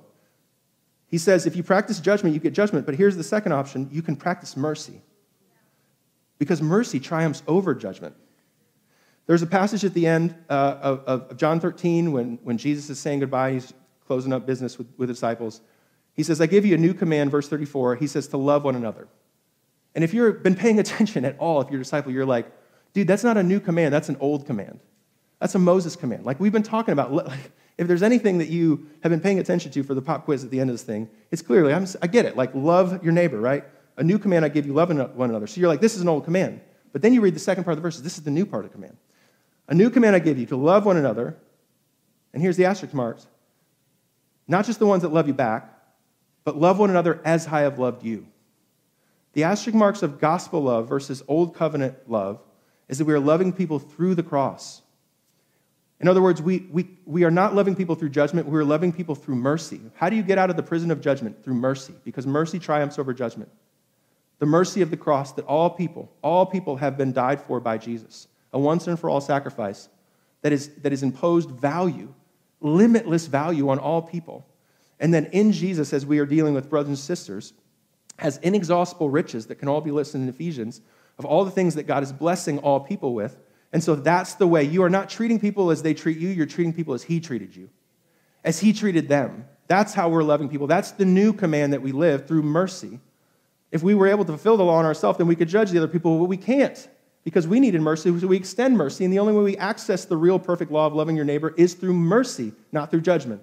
He 1.08 1.18
says 1.18 1.46
if 1.46 1.56
you 1.56 1.64
practice 1.64 2.00
judgment, 2.00 2.34
you 2.34 2.42
get 2.42 2.54
judgment. 2.54 2.86
But 2.86 2.96
here's 2.96 3.16
the 3.16 3.24
second 3.24 3.54
option 3.54 3.88
you 3.92 4.02
can 4.02 4.16
practice 4.16 4.58
mercy. 4.58 5.02
Because 6.40 6.62
mercy 6.62 7.00
triumphs 7.00 7.42
over 7.48 7.74
judgment. 7.74 8.16
There's 9.28 9.42
a 9.42 9.48
passage 9.48 9.84
at 9.84 9.94
the 9.94 10.08
end 10.08 10.34
uh, 10.50 10.78
of, 10.82 11.00
of, 11.06 11.38
John 11.38 11.60
13 11.60 12.14
when, 12.14 12.40
when 12.44 12.58
Jesus 12.58 12.90
is 12.90 12.98
saying 12.98 13.20
goodbye, 13.20 13.54
he's 13.54 13.74
closing 14.08 14.32
up 14.32 14.46
business 14.46 14.78
with, 14.78 14.88
with 14.98 15.10
disciples. 15.10 15.62
He 16.14 16.24
says, 16.24 16.40
I 16.40 16.46
give 16.48 16.66
you 16.66 16.76
a 16.76 16.78
new 16.78 16.94
command, 16.94 17.30
verse 17.30 17.50
34. 17.50 17.98
He 17.98 18.08
says, 18.08 18.28
to 18.30 18.38
love 18.38 18.64
one 18.64 18.76
another. 18.76 19.08
And 19.96 20.04
if 20.04 20.14
you've 20.14 20.42
been 20.42 20.56
paying 20.56 20.80
attention 20.86 21.26
at 21.26 21.38
all, 21.40 21.62
if 21.62 21.70
you're 21.70 21.82
a 21.82 21.84
disciple, 21.84 22.12
you're 22.12 22.26
like, 22.26 22.50
dude, 22.94 23.08
that's 23.08 23.24
not 23.24 23.36
a 23.38 23.44
new 23.44 23.60
command, 23.60 23.94
that's 23.94 24.10
an 24.10 24.18
old 24.22 24.46
command. 24.46 24.80
That's 25.40 25.54
a 25.56 25.60
Moses 25.60 25.96
command. 25.96 26.26
Like 26.26 26.40
we've 26.40 26.54
been 26.54 26.64
talking 26.64 26.94
about, 26.94 27.14
like, 27.14 27.52
if 27.78 27.88
there's 27.88 28.04
anything 28.04 28.40
that 28.40 28.48
you 28.48 28.88
have 29.04 29.12
been 29.12 29.20
paying 29.20 29.40
attention 29.40 29.72
to 29.72 29.84
for 29.84 29.94
the 29.94 30.02
pop 30.02 30.26
quiz 30.26 30.44
at 30.44 30.50
the 30.50 30.60
end 30.60 30.70
of 30.70 30.74
this 30.74 30.84
thing, 30.84 31.10
it's 31.32 31.42
clearly, 31.42 31.74
I'm, 31.74 31.86
I 32.02 32.08
get 32.08 32.26
it, 32.26 32.36
like 32.36 32.56
love 32.56 33.04
your 33.04 33.14
neighbor, 33.14 33.40
right? 33.40 33.66
A 33.98 34.04
new 34.04 34.18
command 34.18 34.46
I 34.46 34.50
give 34.50 34.66
you, 34.66 34.74
love 34.74 34.90
one 35.16 35.30
another. 35.30 35.48
So 35.48 35.60
you're 35.60 35.70
like, 35.70 35.82
this 35.82 35.96
is 35.96 36.02
an 36.02 36.08
old 36.08 36.24
command. 36.24 36.62
But 36.92 37.02
then 37.02 37.14
you 37.14 37.22
read 37.22 37.36
the 37.36 37.40
second 37.40 37.66
part 37.66 37.74
of 37.74 37.78
the 37.78 37.82
verses, 37.82 38.02
this 38.02 38.18
is 38.18 38.24
the 38.24 38.32
new 38.32 38.46
part 38.46 38.66
of 38.66 38.72
the 38.72 38.76
command. 38.76 38.98
A 39.68 39.76
new 39.76 39.90
command 39.90 40.16
I 40.16 40.20
give 40.20 40.38
you 40.38 40.46
to 40.48 40.56
love 40.56 40.86
one 40.86 40.98
another. 40.98 41.38
And 42.34 42.42
here's 42.42 42.58
the 42.58 42.66
asterisk 42.66 42.94
marks 42.94 43.28
not 44.48 44.66
just 44.66 44.80
the 44.80 44.86
ones 44.86 45.02
that 45.02 45.12
love 45.12 45.28
you 45.28 45.34
back, 45.34 45.74
but 46.46 46.58
love 46.58 46.80
one 46.80 46.90
another 46.90 47.20
as 47.26 47.48
I 47.48 47.62
have 47.62 47.80
loved 47.80 48.04
you. 48.04 48.28
The 49.34 49.44
asterisk 49.44 49.76
marks 49.76 50.02
of 50.02 50.20
gospel 50.20 50.62
love 50.62 50.88
versus 50.88 51.22
old 51.28 51.54
covenant 51.54 52.10
love 52.10 52.40
is 52.88 52.98
that 52.98 53.06
we 53.06 53.14
are 53.14 53.20
loving 53.20 53.52
people 53.52 53.80
through 53.80 54.16
the 54.16 54.24
cross. 54.24 54.82
In 56.00 56.08
other 56.08 56.22
words, 56.22 56.42
we, 56.42 56.68
we, 56.72 56.88
we 57.06 57.24
are 57.24 57.32
not 57.32 57.56
loving 57.56 57.76
people 57.76 57.96
through 57.96 58.10
judgment, 58.10 58.48
we 58.48 58.58
are 58.58 58.64
loving 58.64 58.94
people 58.94 59.16
through 59.16 59.36
mercy. 59.36 59.82
How 59.96 60.10
do 60.10 60.16
you 60.16 60.24
get 60.24 60.38
out 60.38 60.50
of 60.50 60.56
the 60.56 60.64
prison 60.64 60.92
of 60.92 61.02
judgment? 61.02 61.44
Through 61.44 61.56
mercy, 61.56 61.94
because 62.06 62.26
mercy 62.26 62.60
triumphs 62.60 62.98
over 62.98 63.14
judgment. 63.14 63.50
The 64.40 64.46
mercy 64.46 64.82
of 64.82 64.92
the 64.92 64.98
cross 64.98 65.34
that 65.34 65.46
all 65.46 65.72
people, 65.72 66.12
all 66.22 66.46
people 66.46 66.78
have 66.78 66.98
been 66.98 67.12
died 67.12 67.42
for 67.42 67.60
by 67.60 67.78
Jesus 67.78 68.28
a 68.54 68.60
once 68.60 68.88
and 68.88 69.00
for 69.00 69.10
all 69.10 69.22
sacrifice 69.22 69.90
that 70.42 70.54
is, 70.54 70.70
that 70.78 70.94
is 70.94 71.04
imposed 71.04 71.50
value, 71.52 72.14
limitless 72.62 73.28
value 73.28 73.70
on 73.70 73.80
all 73.80 74.02
people. 74.02 74.46
And 75.00 75.14
then 75.14 75.26
in 75.28 75.52
Jesus, 75.52 75.94
as 75.94 76.06
we 76.06 76.20
are 76.20 76.26
dealing 76.26 76.54
with 76.54 76.70
brothers 76.70 76.90
and 76.90 76.98
sisters, 76.98 77.54
has 78.18 78.38
inexhaustible 78.38 79.10
riches 79.10 79.48
that 79.48 79.56
can 79.56 79.68
all 79.68 79.82
be 79.82 79.92
listed 79.92 80.22
in 80.22 80.30
Ephesians 80.30 80.82
of 81.20 81.26
all 81.26 81.46
the 81.46 81.52
things 81.52 81.76
that 81.76 81.84
God 81.84 82.04
is 82.04 82.12
blessing 82.12 82.60
all 82.60 82.80
people 82.80 83.14
with. 83.14 83.38
And 83.74 83.84
so 83.84 83.96
that's 83.96 84.36
the 84.36 84.48
way. 84.48 84.64
You 84.64 84.84
are 84.84 84.90
not 84.90 85.10
treating 85.10 85.40
people 85.40 85.72
as 85.72 85.84
they 85.84 85.94
treat 85.94 86.18
you, 86.18 86.30
you're 86.30 86.46
treating 86.46 86.74
people 86.74 86.94
as 86.94 87.04
He 87.04 87.20
treated 87.20 87.56
you, 87.56 87.70
as 88.44 88.60
He 88.60 88.74
treated 88.74 89.08
them. 89.08 89.46
That's 89.68 89.94
how 89.94 90.10
we're 90.10 90.24
loving 90.24 90.50
people. 90.50 90.68
That's 90.68 90.92
the 90.92 91.06
new 91.06 91.34
command 91.34 91.74
that 91.74 91.82
we 91.82 91.92
live 91.92 92.28
through 92.28 92.44
mercy. 92.44 93.00
If 93.72 93.84
we 93.84 93.94
were 93.94 94.08
able 94.08 94.24
to 94.24 94.32
fulfill 94.32 94.56
the 94.56 94.64
law 94.64 94.78
on 94.78 94.86
ourselves, 94.86 95.18
then 95.18 95.28
we 95.28 95.36
could 95.36 95.50
judge 95.50 95.72
the 95.72 95.78
other 95.78 95.90
people, 95.90 96.18
but 96.18 96.26
we 96.26 96.38
can't 96.38 96.88
because 97.28 97.46
we 97.46 97.60
needed 97.60 97.82
mercy, 97.82 98.18
so 98.18 98.26
we 98.26 98.38
extend 98.38 98.78
mercy. 98.78 99.04
And 99.04 99.14
the 99.14 99.20
only 99.20 99.34
way 99.34 99.44
we 99.44 99.58
access 99.58 100.06
the 100.06 100.16
real 100.16 100.40
perfect 100.40 100.72
law 100.72 100.88
of 100.88 100.94
loving 100.94 101.18
your 101.18 101.26
neighbor 101.26 101.54
is 101.58 101.74
through 101.74 101.92
mercy, 101.92 102.54
not 102.72 102.90
through 102.90 103.02
judgment. 103.02 103.42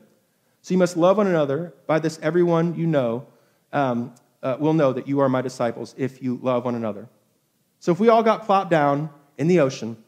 So 0.62 0.72
you 0.72 0.78
must 0.78 0.96
love 0.96 1.18
one 1.18 1.26
another. 1.26 1.74
By 1.86 1.98
this, 1.98 2.18
everyone 2.22 2.76
you 2.76 2.86
know 2.86 3.26
um, 3.74 4.14
uh, 4.42 4.56
will 4.58 4.72
know 4.72 4.94
that 4.94 5.06
you 5.06 5.20
are 5.20 5.28
my 5.28 5.42
disciples 5.42 5.94
if 5.98 6.22
you 6.22 6.40
love 6.42 6.64
one 6.64 6.74
another. 6.74 7.10
So 7.78 7.92
if 7.92 8.00
we 8.00 8.08
all 8.08 8.22
got 8.22 8.46
plopped 8.46 8.70
down 8.70 9.10
in 9.36 9.48
the 9.48 9.60
ocean 9.60 10.02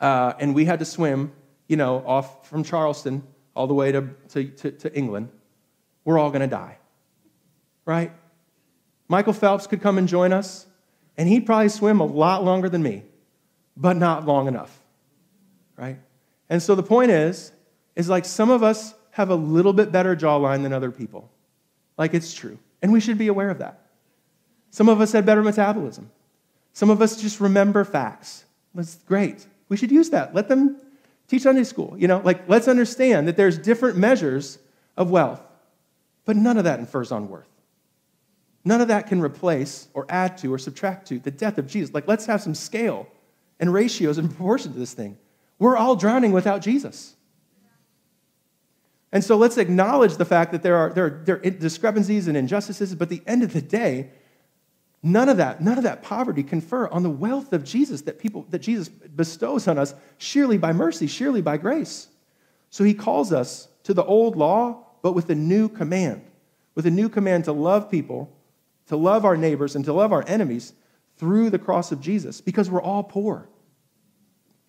uh, 0.00 0.32
and 0.40 0.52
we 0.52 0.64
had 0.64 0.80
to 0.80 0.84
swim, 0.84 1.30
you 1.68 1.76
know, 1.76 2.02
off 2.04 2.48
from 2.48 2.64
Charleston 2.64 3.22
all 3.54 3.68
the 3.68 3.74
way 3.74 3.92
to, 3.92 4.08
to, 4.30 4.46
to, 4.46 4.72
to 4.72 4.96
England, 4.96 5.28
we're 6.04 6.18
all 6.18 6.30
going 6.30 6.40
to 6.40 6.48
die. 6.48 6.78
Right? 7.86 8.10
Michael 9.06 9.32
Phelps 9.32 9.68
could 9.68 9.80
come 9.80 9.96
and 9.96 10.08
join 10.08 10.32
us 10.32 10.66
and 11.16 11.28
he'd 11.28 11.46
probably 11.46 11.68
swim 11.68 12.00
a 12.00 12.04
lot 12.04 12.44
longer 12.44 12.68
than 12.68 12.82
me, 12.82 13.02
but 13.76 13.96
not 13.96 14.26
long 14.26 14.48
enough, 14.48 14.76
right? 15.76 15.98
And 16.48 16.62
so 16.62 16.74
the 16.74 16.82
point 16.82 17.10
is, 17.10 17.52
is 17.96 18.08
like 18.08 18.24
some 18.24 18.50
of 18.50 18.62
us 18.62 18.94
have 19.12 19.30
a 19.30 19.34
little 19.34 19.72
bit 19.72 19.92
better 19.92 20.16
jawline 20.16 20.62
than 20.62 20.72
other 20.72 20.90
people. 20.90 21.30
Like 21.96 22.14
it's 22.14 22.34
true. 22.34 22.58
And 22.82 22.92
we 22.92 23.00
should 23.00 23.18
be 23.18 23.28
aware 23.28 23.50
of 23.50 23.58
that. 23.58 23.80
Some 24.70 24.88
of 24.88 25.00
us 25.00 25.12
had 25.12 25.24
better 25.24 25.42
metabolism. 25.42 26.10
Some 26.72 26.90
of 26.90 27.00
us 27.00 27.20
just 27.20 27.40
remember 27.40 27.84
facts. 27.84 28.44
That's 28.74 28.96
great. 28.96 29.46
We 29.68 29.76
should 29.76 29.92
use 29.92 30.10
that. 30.10 30.34
Let 30.34 30.48
them 30.48 30.80
teach 31.28 31.42
Sunday 31.42 31.62
school. 31.62 31.94
You 31.96 32.08
know, 32.08 32.20
like 32.24 32.48
let's 32.48 32.66
understand 32.66 33.28
that 33.28 33.36
there's 33.36 33.56
different 33.56 33.96
measures 33.96 34.58
of 34.96 35.10
wealth, 35.10 35.40
but 36.24 36.36
none 36.36 36.58
of 36.58 36.64
that 36.64 36.80
infers 36.80 37.12
on 37.12 37.28
worth. 37.28 37.48
None 38.64 38.80
of 38.80 38.88
that 38.88 39.06
can 39.06 39.20
replace 39.20 39.88
or 39.92 40.06
add 40.08 40.38
to 40.38 40.52
or 40.52 40.58
subtract 40.58 41.08
to 41.08 41.18
the 41.18 41.30
death 41.30 41.58
of 41.58 41.66
Jesus. 41.66 41.94
Like, 41.94 42.08
let's 42.08 42.26
have 42.26 42.40
some 42.40 42.54
scale 42.54 43.06
and 43.60 43.72
ratios 43.72 44.18
in 44.18 44.28
proportion 44.28 44.72
to 44.72 44.78
this 44.78 44.94
thing. 44.94 45.18
We're 45.58 45.76
all 45.76 45.96
drowning 45.96 46.32
without 46.32 46.62
Jesus. 46.62 47.14
And 49.12 49.22
so 49.22 49.36
let's 49.36 49.58
acknowledge 49.58 50.16
the 50.16 50.24
fact 50.24 50.50
that 50.52 50.62
there 50.62 50.76
are, 50.76 50.92
there, 50.92 51.04
are, 51.04 51.22
there 51.24 51.36
are 51.36 51.50
discrepancies 51.50 52.26
and 52.26 52.36
injustices, 52.36 52.94
but 52.96 53.04
at 53.04 53.10
the 53.10 53.22
end 53.26 53.44
of 53.44 53.52
the 53.52 53.62
day, 53.62 54.10
none 55.04 55.28
of 55.28 55.36
that, 55.36 55.60
none 55.62 55.78
of 55.78 55.84
that 55.84 56.02
poverty 56.02 56.42
confer 56.42 56.88
on 56.88 57.04
the 57.04 57.10
wealth 57.10 57.52
of 57.52 57.62
Jesus 57.62 58.02
that 58.02 58.18
people 58.18 58.44
that 58.50 58.58
Jesus 58.58 58.88
bestows 58.88 59.68
on 59.68 59.78
us, 59.78 59.94
surely 60.18 60.58
by 60.58 60.72
mercy, 60.72 61.06
surely 61.06 61.42
by 61.42 61.58
grace. 61.58 62.08
So 62.70 62.82
he 62.82 62.92
calls 62.92 63.32
us 63.32 63.68
to 63.84 63.94
the 63.94 64.04
old 64.04 64.34
law, 64.34 64.84
but 65.00 65.12
with 65.12 65.30
a 65.30 65.34
new 65.36 65.68
command, 65.68 66.22
with 66.74 66.86
a 66.86 66.90
new 66.90 67.08
command 67.08 67.44
to 67.44 67.52
love 67.52 67.88
people, 67.88 68.33
to 68.88 68.96
love 68.96 69.24
our 69.24 69.36
neighbors, 69.36 69.76
and 69.76 69.84
to 69.84 69.92
love 69.92 70.12
our 70.12 70.24
enemies 70.26 70.72
through 71.16 71.50
the 71.50 71.58
cross 71.58 71.92
of 71.92 72.00
Jesus, 72.00 72.40
because 72.40 72.70
we're 72.70 72.82
all 72.82 73.02
poor. 73.02 73.48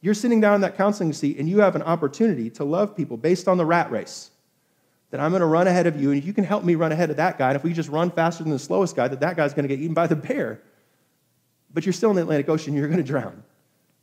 You're 0.01 0.13
sitting 0.13 0.39
down 0.39 0.56
in 0.56 0.62
that 0.62 0.78
counseling 0.78 1.13
seat 1.13 1.39
and 1.39 1.49
you 1.49 1.62
have 1.62 1.75
an 1.75 1.82
opportunity 1.82 2.51
to 2.51 2.63
love 2.63 2.95
people 2.95 3.17
based 3.17 3.47
on 3.47 3.58
the 3.58 3.65
rat 3.65 3.89
race 3.89 4.30
that 5.10 5.19
I'm 5.19 5.32
going 5.32 5.39
to 5.39 5.47
run 5.47 5.67
ahead 5.67 5.88
of 5.88 5.99
you, 5.99 6.12
and 6.12 6.23
you 6.23 6.34
can 6.34 6.43
help 6.43 6.63
me 6.63 6.75
run 6.75 6.91
ahead 6.91 7.10
of 7.10 7.17
that 7.17 7.38
guy. 7.38 7.49
And 7.49 7.56
if 7.56 7.63
we 7.63 7.73
just 7.73 7.89
run 7.89 8.12
faster 8.12 8.43
than 8.43 8.51
the 8.51 8.60
slowest 8.60 8.95
guy, 8.95 9.08
that 9.08 9.21
that 9.21 9.36
guy's 9.36 9.54
going 9.54 9.63
to 9.63 9.69
get 9.69 9.82
eaten 9.82 9.93
by 9.93 10.08
the 10.08 10.15
bear. 10.15 10.62
But 11.73 11.86
you're 11.86 11.93
still 11.93 12.10
in 12.10 12.15
the 12.15 12.21
Atlantic 12.21 12.49
Ocean, 12.49 12.73
you're 12.73 12.88
going 12.88 12.97
to 12.97 13.04
drown. 13.04 13.43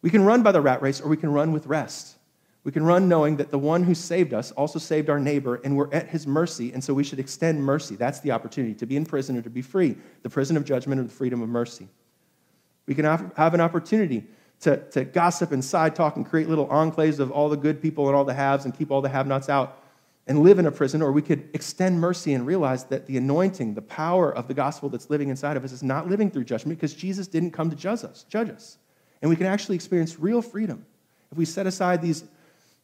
We 0.01 0.11
can 0.11 0.25
run 0.25 0.42
by 0.42 0.53
the 0.53 0.61
rat 0.61 0.83
race, 0.83 1.01
or 1.01 1.09
we 1.09 1.16
can 1.16 1.31
run 1.31 1.53
with 1.53 1.66
rest. 1.66 2.16
We 2.64 2.72
can 2.72 2.85
run 2.85 3.09
knowing 3.09 3.37
that 3.38 3.51
the 3.51 3.59
one 3.59 3.83
who 3.83 3.94
saved 3.94 4.33
us 4.33 4.53
also 4.53 4.79
saved 4.79 5.11
our 5.11 5.18
neighbor, 5.18 5.61
and 5.64 5.77
we're 5.77 5.92
at 5.92 6.09
his 6.09 6.27
mercy, 6.27 6.72
and 6.72 6.83
so 6.83 6.94
we 6.94 7.03
should 7.03 7.18
extend 7.18 7.62
mercy. 7.62 7.96
That's 7.96 8.20
the 8.20 8.31
opportunity 8.31 8.75
to 8.75 8.87
be 8.87 8.96
in 8.96 9.05
prison 9.05 9.37
or 9.37 9.42
to 9.42 9.51
be 9.51 9.62
free 9.62 9.96
the 10.22 10.31
prison 10.31 10.57
of 10.57 10.64
judgment 10.64 11.01
or 11.01 11.05
the 11.05 11.11
freedom 11.11 11.42
of 11.42 11.48
mercy. 11.48 11.88
We 12.87 12.94
can 12.94 13.05
have 13.05 13.55
an 13.55 13.61
opportunity 13.61 14.25
to, 14.61 14.77
to 14.90 15.05
gossip 15.05 15.51
and 15.51 15.64
side 15.64 15.96
talk 15.96 16.16
and 16.16 16.25
create 16.25 16.48
little 16.48 16.68
enclaves 16.68 17.18
of 17.18 17.33
all 17.33 17.48
the 17.48 17.57
good 17.57 17.83
people 17.83 18.07
and 18.07 18.16
all 18.16 18.25
the 18.25 18.35
haves 18.35 18.64
and 18.64 18.77
keep 18.77 18.92
all 18.92 19.01
the 19.01 19.09
have 19.09 19.27
nots 19.27 19.48
out 19.48 19.83
and 20.29 20.42
live 20.42 20.61
in 20.61 20.66
a 20.66 20.70
prison, 20.70 21.03
or 21.03 21.11
we 21.11 21.20
could 21.20 21.48
extend 21.53 22.01
mercy 22.01 22.35
and 22.35 22.46
realize 22.46 22.85
that 22.85 23.07
the 23.07 23.16
anointing, 23.16 23.75
the 23.75 23.83
power 23.83 24.33
of 24.33 24.46
the 24.46 24.55
gospel 24.55 24.88
that's 24.88 25.11
living 25.11 25.31
inside 25.31 25.57
of 25.57 25.64
us 25.64 25.72
is 25.72 25.83
not 25.83 26.09
living 26.09 26.31
through 26.31 26.44
judgment 26.44 26.79
because 26.79 26.94
Jesus 26.94 27.27
didn't 27.27 27.51
come 27.51 27.70
to 27.70 27.77
judge 27.77 28.05
us, 28.05 28.25
judge 28.29 28.48
us. 28.48 28.79
And 29.20 29.29
we 29.29 29.35
can 29.37 29.46
actually 29.46 29.75
experience 29.75 30.20
real 30.20 30.40
freedom 30.40 30.87
if 31.33 31.38
we 31.38 31.44
set 31.44 31.66
aside 31.66 32.01
these, 32.03 32.25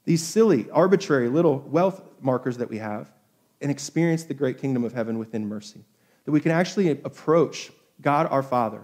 these 0.09 0.25
silly, 0.25 0.67
arbitrary 0.71 1.29
little 1.29 1.59
wealth 1.59 2.01
markers 2.23 2.57
that 2.57 2.71
we 2.71 2.79
have 2.79 3.13
and 3.61 3.71
experience 3.71 4.25
the 4.25 4.33
great 4.33 4.57
kingdom 4.57 4.83
of 4.83 4.95
heaven 4.95 5.19
within 5.19 5.47
mercy. 5.47 5.85
That 6.25 6.31
we 6.31 6.41
can 6.41 6.51
actually 6.51 6.89
approach 6.89 7.71
God 8.01 8.27
our 8.31 8.43
Father. 8.43 8.81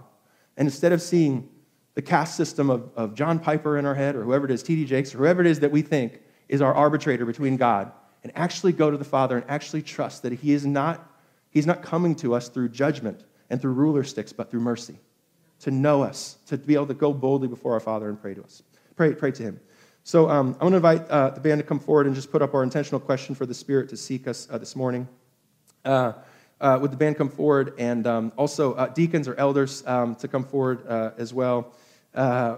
And 0.55 0.67
instead 0.67 0.91
of 0.91 1.01
seeing 1.01 1.49
the 1.95 2.01
caste 2.03 2.37
system 2.37 2.69
of, 2.69 2.91
of 2.95 3.15
John 3.15 3.39
Piper 3.39 3.79
in 3.79 3.87
our 3.87 3.95
head 3.95 4.15
or 4.15 4.23
whoever 4.23 4.45
it 4.45 4.51
is, 4.51 4.61
T.D. 4.61 4.85
Jakes, 4.85 5.15
or 5.15 5.17
whoever 5.17 5.41
it 5.41 5.47
is 5.47 5.61
that 5.61 5.71
we 5.71 5.81
think 5.81 6.21
is 6.47 6.61
our 6.61 6.75
arbitrator 6.75 7.25
between 7.25 7.57
God 7.57 7.91
and 8.21 8.31
actually 8.35 8.73
go 8.73 8.91
to 8.91 8.97
the 8.97 9.03
Father 9.03 9.37
and 9.37 9.49
actually 9.49 9.81
trust 9.81 10.21
that 10.21 10.31
He 10.31 10.51
is 10.51 10.63
not, 10.63 11.11
He's 11.49 11.65
not 11.65 11.81
coming 11.81 12.13
to 12.17 12.35
us 12.35 12.49
through 12.49 12.69
judgment 12.69 13.23
and 13.49 13.59
through 13.59 13.73
ruler 13.73 14.03
sticks, 14.03 14.31
but 14.31 14.51
through 14.51 14.59
mercy. 14.59 14.99
To 15.61 15.71
know 15.71 16.03
us, 16.03 16.37
to 16.45 16.57
be 16.59 16.75
able 16.75 16.85
to 16.85 16.93
go 16.93 17.15
boldly 17.15 17.47
before 17.47 17.73
our 17.73 17.79
Father 17.79 18.09
and 18.09 18.21
pray 18.21 18.35
to 18.35 18.43
us. 18.43 18.61
Pray, 18.95 19.15
pray 19.15 19.31
to 19.31 19.41
Him. 19.41 19.59
So 20.07 20.29
um, 20.29 20.49
I'm 20.61 20.69
going 20.69 20.73
to 20.73 20.75
invite 20.75 21.09
uh, 21.09 21.31
the 21.31 21.39
band 21.39 21.59
to 21.59 21.65
come 21.65 21.79
forward 21.79 22.05
and 22.05 22.13
just 22.13 22.31
put 22.31 22.43
up 22.43 22.53
our 22.53 22.61
intentional 22.61 22.99
question 22.99 23.33
for 23.33 23.47
the 23.47 23.55
Spirit 23.55 23.89
to 23.89 23.97
seek 23.97 24.27
us 24.27 24.47
uh, 24.51 24.59
this 24.59 24.75
morning. 24.75 25.07
Uh, 25.83 26.13
uh 26.61 26.77
would 26.79 26.91
the 26.91 26.95
band 26.95 27.17
come 27.17 27.27
forward 27.27 27.73
and 27.79 28.05
um, 28.05 28.31
also 28.37 28.75
uh, 28.75 28.85
deacons 28.85 29.27
or 29.27 29.33
elders 29.33 29.83
um, 29.87 30.13
to 30.13 30.27
come 30.27 30.43
forward 30.43 30.85
uh, 30.87 31.09
as 31.17 31.33
well 31.33 31.73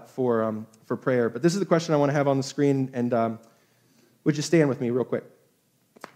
for, 0.08 0.44
um, 0.44 0.66
for 0.84 0.94
prayer? 0.94 1.30
But 1.30 1.40
this 1.40 1.54
is 1.54 1.58
the 1.58 1.64
question 1.64 1.94
I 1.94 1.96
want 1.96 2.10
to 2.10 2.14
have 2.14 2.28
on 2.28 2.36
the 2.36 2.42
screen, 2.42 2.90
and 2.92 3.14
um, 3.14 3.38
would 4.24 4.36
you 4.36 4.42
stand 4.42 4.68
with 4.68 4.82
me 4.82 4.90
real 4.90 5.06
quick? 5.06 5.24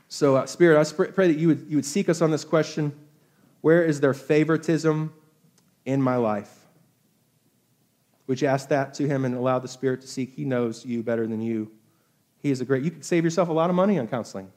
So, 0.09 0.45
Spirit, 0.45 0.79
I 0.79 1.05
pray 1.07 1.29
that 1.29 1.38
you 1.38 1.49
would, 1.49 1.64
you 1.66 1.77
would 1.77 1.87
seek 1.87 2.11
us 2.11 2.21
on 2.21 2.31
this 2.31 2.45
question 2.45 2.92
Where 3.62 3.83
is 3.83 4.01
there 4.01 4.12
favoritism 4.12 5.14
in 5.87 6.03
my 6.03 6.16
life? 6.16 6.62
Would 8.27 8.41
you 8.41 8.49
ask 8.49 8.69
that 8.69 8.95
to 8.95 9.07
Him 9.07 9.25
and 9.25 9.35
allow 9.35 9.59
the 9.59 9.69
Spirit 9.69 10.01
to 10.03 10.07
seek? 10.07 10.35
He 10.35 10.45
knows 10.45 10.85
you 10.85 11.03
better 11.03 11.27
than 11.27 11.41
you. 11.41 11.71
He 12.39 12.51
is 12.51 12.61
a 12.61 12.65
great, 12.65 12.83
you 12.83 12.91
can 12.91 13.03
save 13.03 13.25
yourself 13.25 13.49
a 13.49 13.53
lot 13.53 13.71
of 13.71 13.77
money 13.77 13.99
on 13.99 14.09
counseling. 14.09 14.51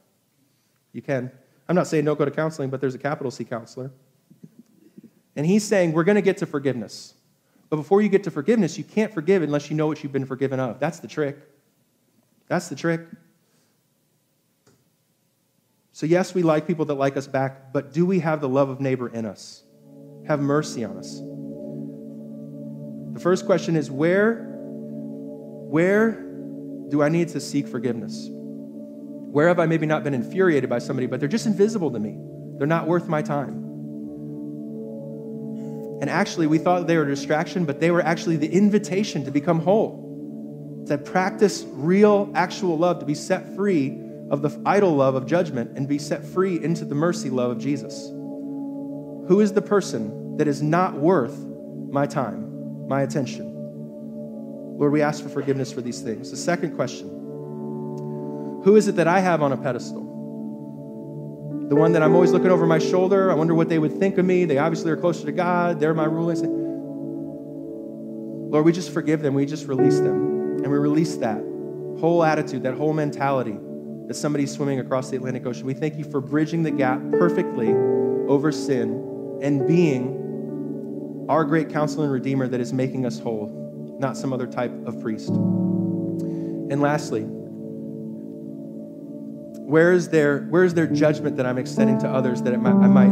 You 0.92 1.02
can. 1.02 1.30
I'm 1.68 1.76
not 1.76 1.86
saying 1.86 2.04
don't 2.04 2.18
go 2.18 2.24
to 2.24 2.30
counseling, 2.30 2.70
but 2.70 2.80
there's 2.80 2.94
a 2.94 2.98
capital 2.98 3.30
C 3.30 3.44
counselor. 3.44 3.90
And 5.34 5.44
He's 5.44 5.64
saying 5.64 5.92
we're 5.92 6.04
going 6.04 6.16
to 6.16 6.22
get 6.22 6.38
to 6.38 6.46
forgiveness. 6.46 7.14
But 7.68 7.76
before 7.76 8.00
you 8.00 8.08
get 8.08 8.24
to 8.24 8.30
forgiveness, 8.30 8.78
you 8.78 8.84
can't 8.84 9.12
forgive 9.12 9.42
unless 9.42 9.70
you 9.70 9.76
know 9.76 9.86
what 9.86 10.02
you've 10.02 10.12
been 10.12 10.26
forgiven 10.26 10.60
of. 10.60 10.78
That's 10.78 11.00
the 11.00 11.08
trick. 11.08 11.36
That's 12.48 12.68
the 12.68 12.76
trick. 12.76 13.00
So, 15.92 16.06
yes, 16.06 16.34
we 16.34 16.42
like 16.42 16.66
people 16.66 16.84
that 16.84 16.94
like 16.94 17.16
us 17.16 17.26
back, 17.26 17.72
but 17.72 17.92
do 17.92 18.04
we 18.04 18.20
have 18.20 18.40
the 18.40 18.48
love 18.48 18.68
of 18.68 18.80
neighbor 18.80 19.08
in 19.08 19.24
us? 19.24 19.64
Have 20.28 20.40
mercy 20.40 20.84
on 20.84 20.98
us. 20.98 21.20
The 23.16 23.22
first 23.22 23.46
question 23.46 23.76
is 23.76 23.90
where, 23.90 24.44
where 24.44 26.20
do 26.90 27.02
I 27.02 27.08
need 27.08 27.28
to 27.28 27.40
seek 27.40 27.66
forgiveness? 27.66 28.28
Where 28.28 29.48
have 29.48 29.58
I 29.58 29.64
maybe 29.64 29.86
not 29.86 30.04
been 30.04 30.12
infuriated 30.12 30.68
by 30.68 30.80
somebody, 30.80 31.06
but 31.06 31.18
they're 31.18 31.26
just 31.26 31.46
invisible 31.46 31.90
to 31.92 31.98
me? 31.98 32.18
They're 32.58 32.66
not 32.66 32.86
worth 32.86 33.08
my 33.08 33.22
time. 33.22 33.54
And 36.02 36.10
actually, 36.10 36.46
we 36.46 36.58
thought 36.58 36.86
they 36.86 36.98
were 36.98 37.04
a 37.04 37.06
distraction, 37.06 37.64
but 37.64 37.80
they 37.80 37.90
were 37.90 38.02
actually 38.02 38.36
the 38.36 38.52
invitation 38.52 39.24
to 39.24 39.30
become 39.30 39.60
whole, 39.60 40.84
to 40.86 40.98
practice 40.98 41.64
real, 41.70 42.30
actual 42.34 42.76
love, 42.76 42.98
to 42.98 43.06
be 43.06 43.14
set 43.14 43.56
free 43.56 43.98
of 44.30 44.42
the 44.42 44.60
idle 44.66 44.94
love 44.94 45.14
of 45.14 45.24
judgment 45.24 45.70
and 45.78 45.88
be 45.88 45.98
set 45.98 46.22
free 46.22 46.62
into 46.62 46.84
the 46.84 46.94
mercy 46.94 47.30
love 47.30 47.52
of 47.52 47.58
Jesus? 47.58 48.08
Who 48.08 49.40
is 49.40 49.54
the 49.54 49.62
person 49.62 50.36
that 50.36 50.46
is 50.46 50.60
not 50.60 50.98
worth 50.98 51.34
my 51.88 52.04
time, 52.04 52.55
my 52.86 53.02
attention? 53.02 53.52
Lord, 54.78 54.92
we 54.92 55.02
ask 55.02 55.22
for 55.22 55.28
forgiveness 55.28 55.72
for 55.72 55.80
these 55.80 56.00
things. 56.00 56.30
The 56.30 56.36
second 56.36 56.76
question 56.76 57.08
Who 58.64 58.76
is 58.76 58.88
it 58.88 58.96
that 58.96 59.08
I 59.08 59.20
have 59.20 59.42
on 59.42 59.52
a 59.52 59.56
pedestal? 59.56 60.04
The 61.68 61.74
one 61.74 61.92
that 61.92 62.02
I'm 62.02 62.14
always 62.14 62.30
looking 62.30 62.50
over 62.50 62.66
my 62.66 62.78
shoulder. 62.78 63.30
I 63.30 63.34
wonder 63.34 63.54
what 63.54 63.68
they 63.68 63.78
would 63.78 63.98
think 63.98 64.18
of 64.18 64.24
me. 64.24 64.44
They 64.44 64.58
obviously 64.58 64.90
are 64.92 64.96
closer 64.96 65.26
to 65.26 65.32
God. 65.32 65.80
They're 65.80 65.94
my 65.94 66.04
ruling. 66.04 66.64
Lord, 68.50 68.64
we 68.64 68.72
just 68.72 68.92
forgive 68.92 69.20
them. 69.20 69.34
We 69.34 69.46
just 69.46 69.66
release 69.66 69.98
them. 69.98 70.62
And 70.62 70.70
we 70.70 70.78
release 70.78 71.16
that 71.16 71.38
whole 71.98 72.22
attitude, 72.22 72.62
that 72.62 72.74
whole 72.74 72.92
mentality 72.92 73.58
that 74.06 74.14
somebody's 74.14 74.52
swimming 74.52 74.78
across 74.78 75.10
the 75.10 75.16
Atlantic 75.16 75.44
Ocean. 75.46 75.66
We 75.66 75.74
thank 75.74 75.96
you 75.96 76.04
for 76.04 76.20
bridging 76.20 76.62
the 76.62 76.70
gap 76.70 77.00
perfectly 77.12 77.70
over 78.28 78.52
sin 78.52 79.38
and 79.42 79.66
being 79.66 80.25
our 81.28 81.44
great 81.44 81.70
counselor 81.70 82.04
and 82.04 82.12
redeemer 82.12 82.48
that 82.48 82.60
is 82.60 82.72
making 82.72 83.04
us 83.06 83.18
whole, 83.18 83.96
not 84.00 84.16
some 84.16 84.32
other 84.32 84.46
type 84.46 84.72
of 84.86 85.00
priest. 85.00 85.28
And 85.28 86.80
lastly, 86.80 87.22
where 89.66 89.92
is 89.92 90.08
there, 90.08 90.42
where 90.42 90.64
is 90.64 90.74
there 90.74 90.86
judgment 90.86 91.36
that 91.36 91.46
I'm 91.46 91.58
extending 91.58 91.98
to 92.00 92.08
others 92.08 92.42
that 92.42 92.56
might, 92.60 92.70
I 92.70 92.86
might 92.86 93.10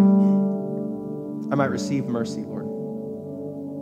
I 1.52 1.56
might 1.56 1.70
receive 1.70 2.06
mercy, 2.06 2.42
Lord, 2.42 2.64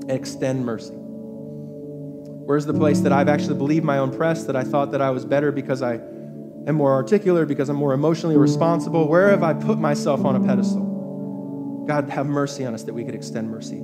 and 0.09 0.11
extend 0.11 0.64
mercy? 0.64 0.95
Where's 0.95 2.66
the 2.66 2.75
place 2.75 3.01
that 3.01 3.12
I've 3.12 3.29
actually 3.29 3.57
believed 3.57 3.85
my 3.85 3.99
own 3.99 4.14
press, 4.14 4.45
that 4.45 4.57
I 4.57 4.64
thought 4.64 4.90
that 4.92 5.01
I 5.01 5.11
was 5.11 5.25
better 5.25 5.53
because 5.53 5.81
I 5.83 5.95
am 5.95 6.75
more 6.75 6.92
articulate, 6.92 7.47
because 7.47 7.68
I'm 7.68 7.77
more 7.77 7.92
emotionally 7.92 8.37
responsible? 8.37 9.07
Where 9.07 9.31
have 9.31 9.42
I 9.42 9.55
put 9.55 9.79
myself 9.79 10.25
on 10.25 10.37
a 10.37 10.40
pedestal? 10.40 11.85
God, 11.87 12.11
have 12.11 12.27
mercy 12.27 12.64
on 12.64 12.75
us 12.75 12.83
that 12.85 12.95
we 12.95 13.05
could 13.05 13.14
extend 13.14 13.51
mercy. 13.51 13.83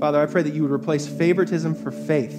Father, 0.00 0.20
I 0.20 0.26
pray 0.26 0.42
that 0.42 0.54
you 0.54 0.62
would 0.62 0.72
replace 0.72 1.06
favoritism 1.06 1.74
for 1.74 1.92
faith. 1.92 2.34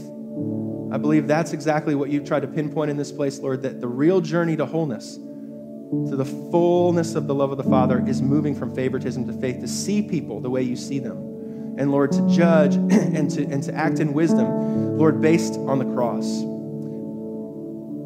I 0.91 0.97
believe 0.97 1.27
that's 1.27 1.53
exactly 1.53 1.95
what 1.95 2.09
you've 2.09 2.25
tried 2.25 2.41
to 2.41 2.47
pinpoint 2.47 2.91
in 2.91 2.97
this 2.97 3.11
place, 3.11 3.39
Lord, 3.39 3.61
that 3.61 3.79
the 3.79 3.87
real 3.87 4.19
journey 4.19 4.57
to 4.57 4.65
wholeness, 4.65 5.15
to 5.15 6.15
the 6.15 6.25
fullness 6.25 7.15
of 7.15 7.27
the 7.27 7.35
love 7.35 7.51
of 7.51 7.57
the 7.57 7.63
Father, 7.63 8.03
is 8.07 8.21
moving 8.21 8.55
from 8.55 8.73
favoritism 8.73 9.27
to 9.27 9.33
faith, 9.33 9.61
to 9.61 9.67
see 9.67 10.01
people 10.01 10.41
the 10.41 10.49
way 10.49 10.63
you 10.63 10.75
see 10.75 10.99
them. 10.99 11.75
And 11.77 11.91
Lord, 11.91 12.11
to 12.13 12.27
judge 12.27 12.75
and 12.75 13.29
to, 13.31 13.43
and 13.43 13.63
to 13.63 13.73
act 13.73 13.99
in 13.99 14.13
wisdom, 14.13 14.97
Lord, 14.97 15.21
based 15.21 15.53
on 15.53 15.79
the 15.79 15.85
cross 15.85 16.41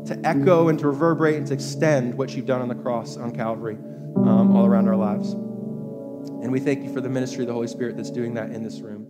to 0.07 0.19
echo 0.23 0.67
and 0.67 0.77
to 0.79 0.87
reverberate 0.87 1.35
and 1.35 1.47
to 1.47 1.53
extend 1.53 2.15
what 2.15 2.35
you've 2.35 2.45
done 2.45 2.61
on 2.61 2.67
the 2.67 2.75
cross 2.75 3.17
on 3.17 3.35
Calvary 3.35 3.75
um, 3.75 4.55
all 4.55 4.65
around 4.65 4.87
our 4.87 4.95
lives. 4.95 5.31
And 5.31 6.51
we 6.51 6.59
thank 6.59 6.83
you 6.83 6.93
for 6.93 7.01
the 7.01 7.09
ministry 7.09 7.41
of 7.41 7.47
the 7.47 7.53
Holy 7.53 7.67
Spirit 7.67 7.97
that's 7.97 8.11
doing 8.11 8.35
that 8.35 8.51
in 8.51 8.63
this 8.63 8.81
room. 8.81 9.04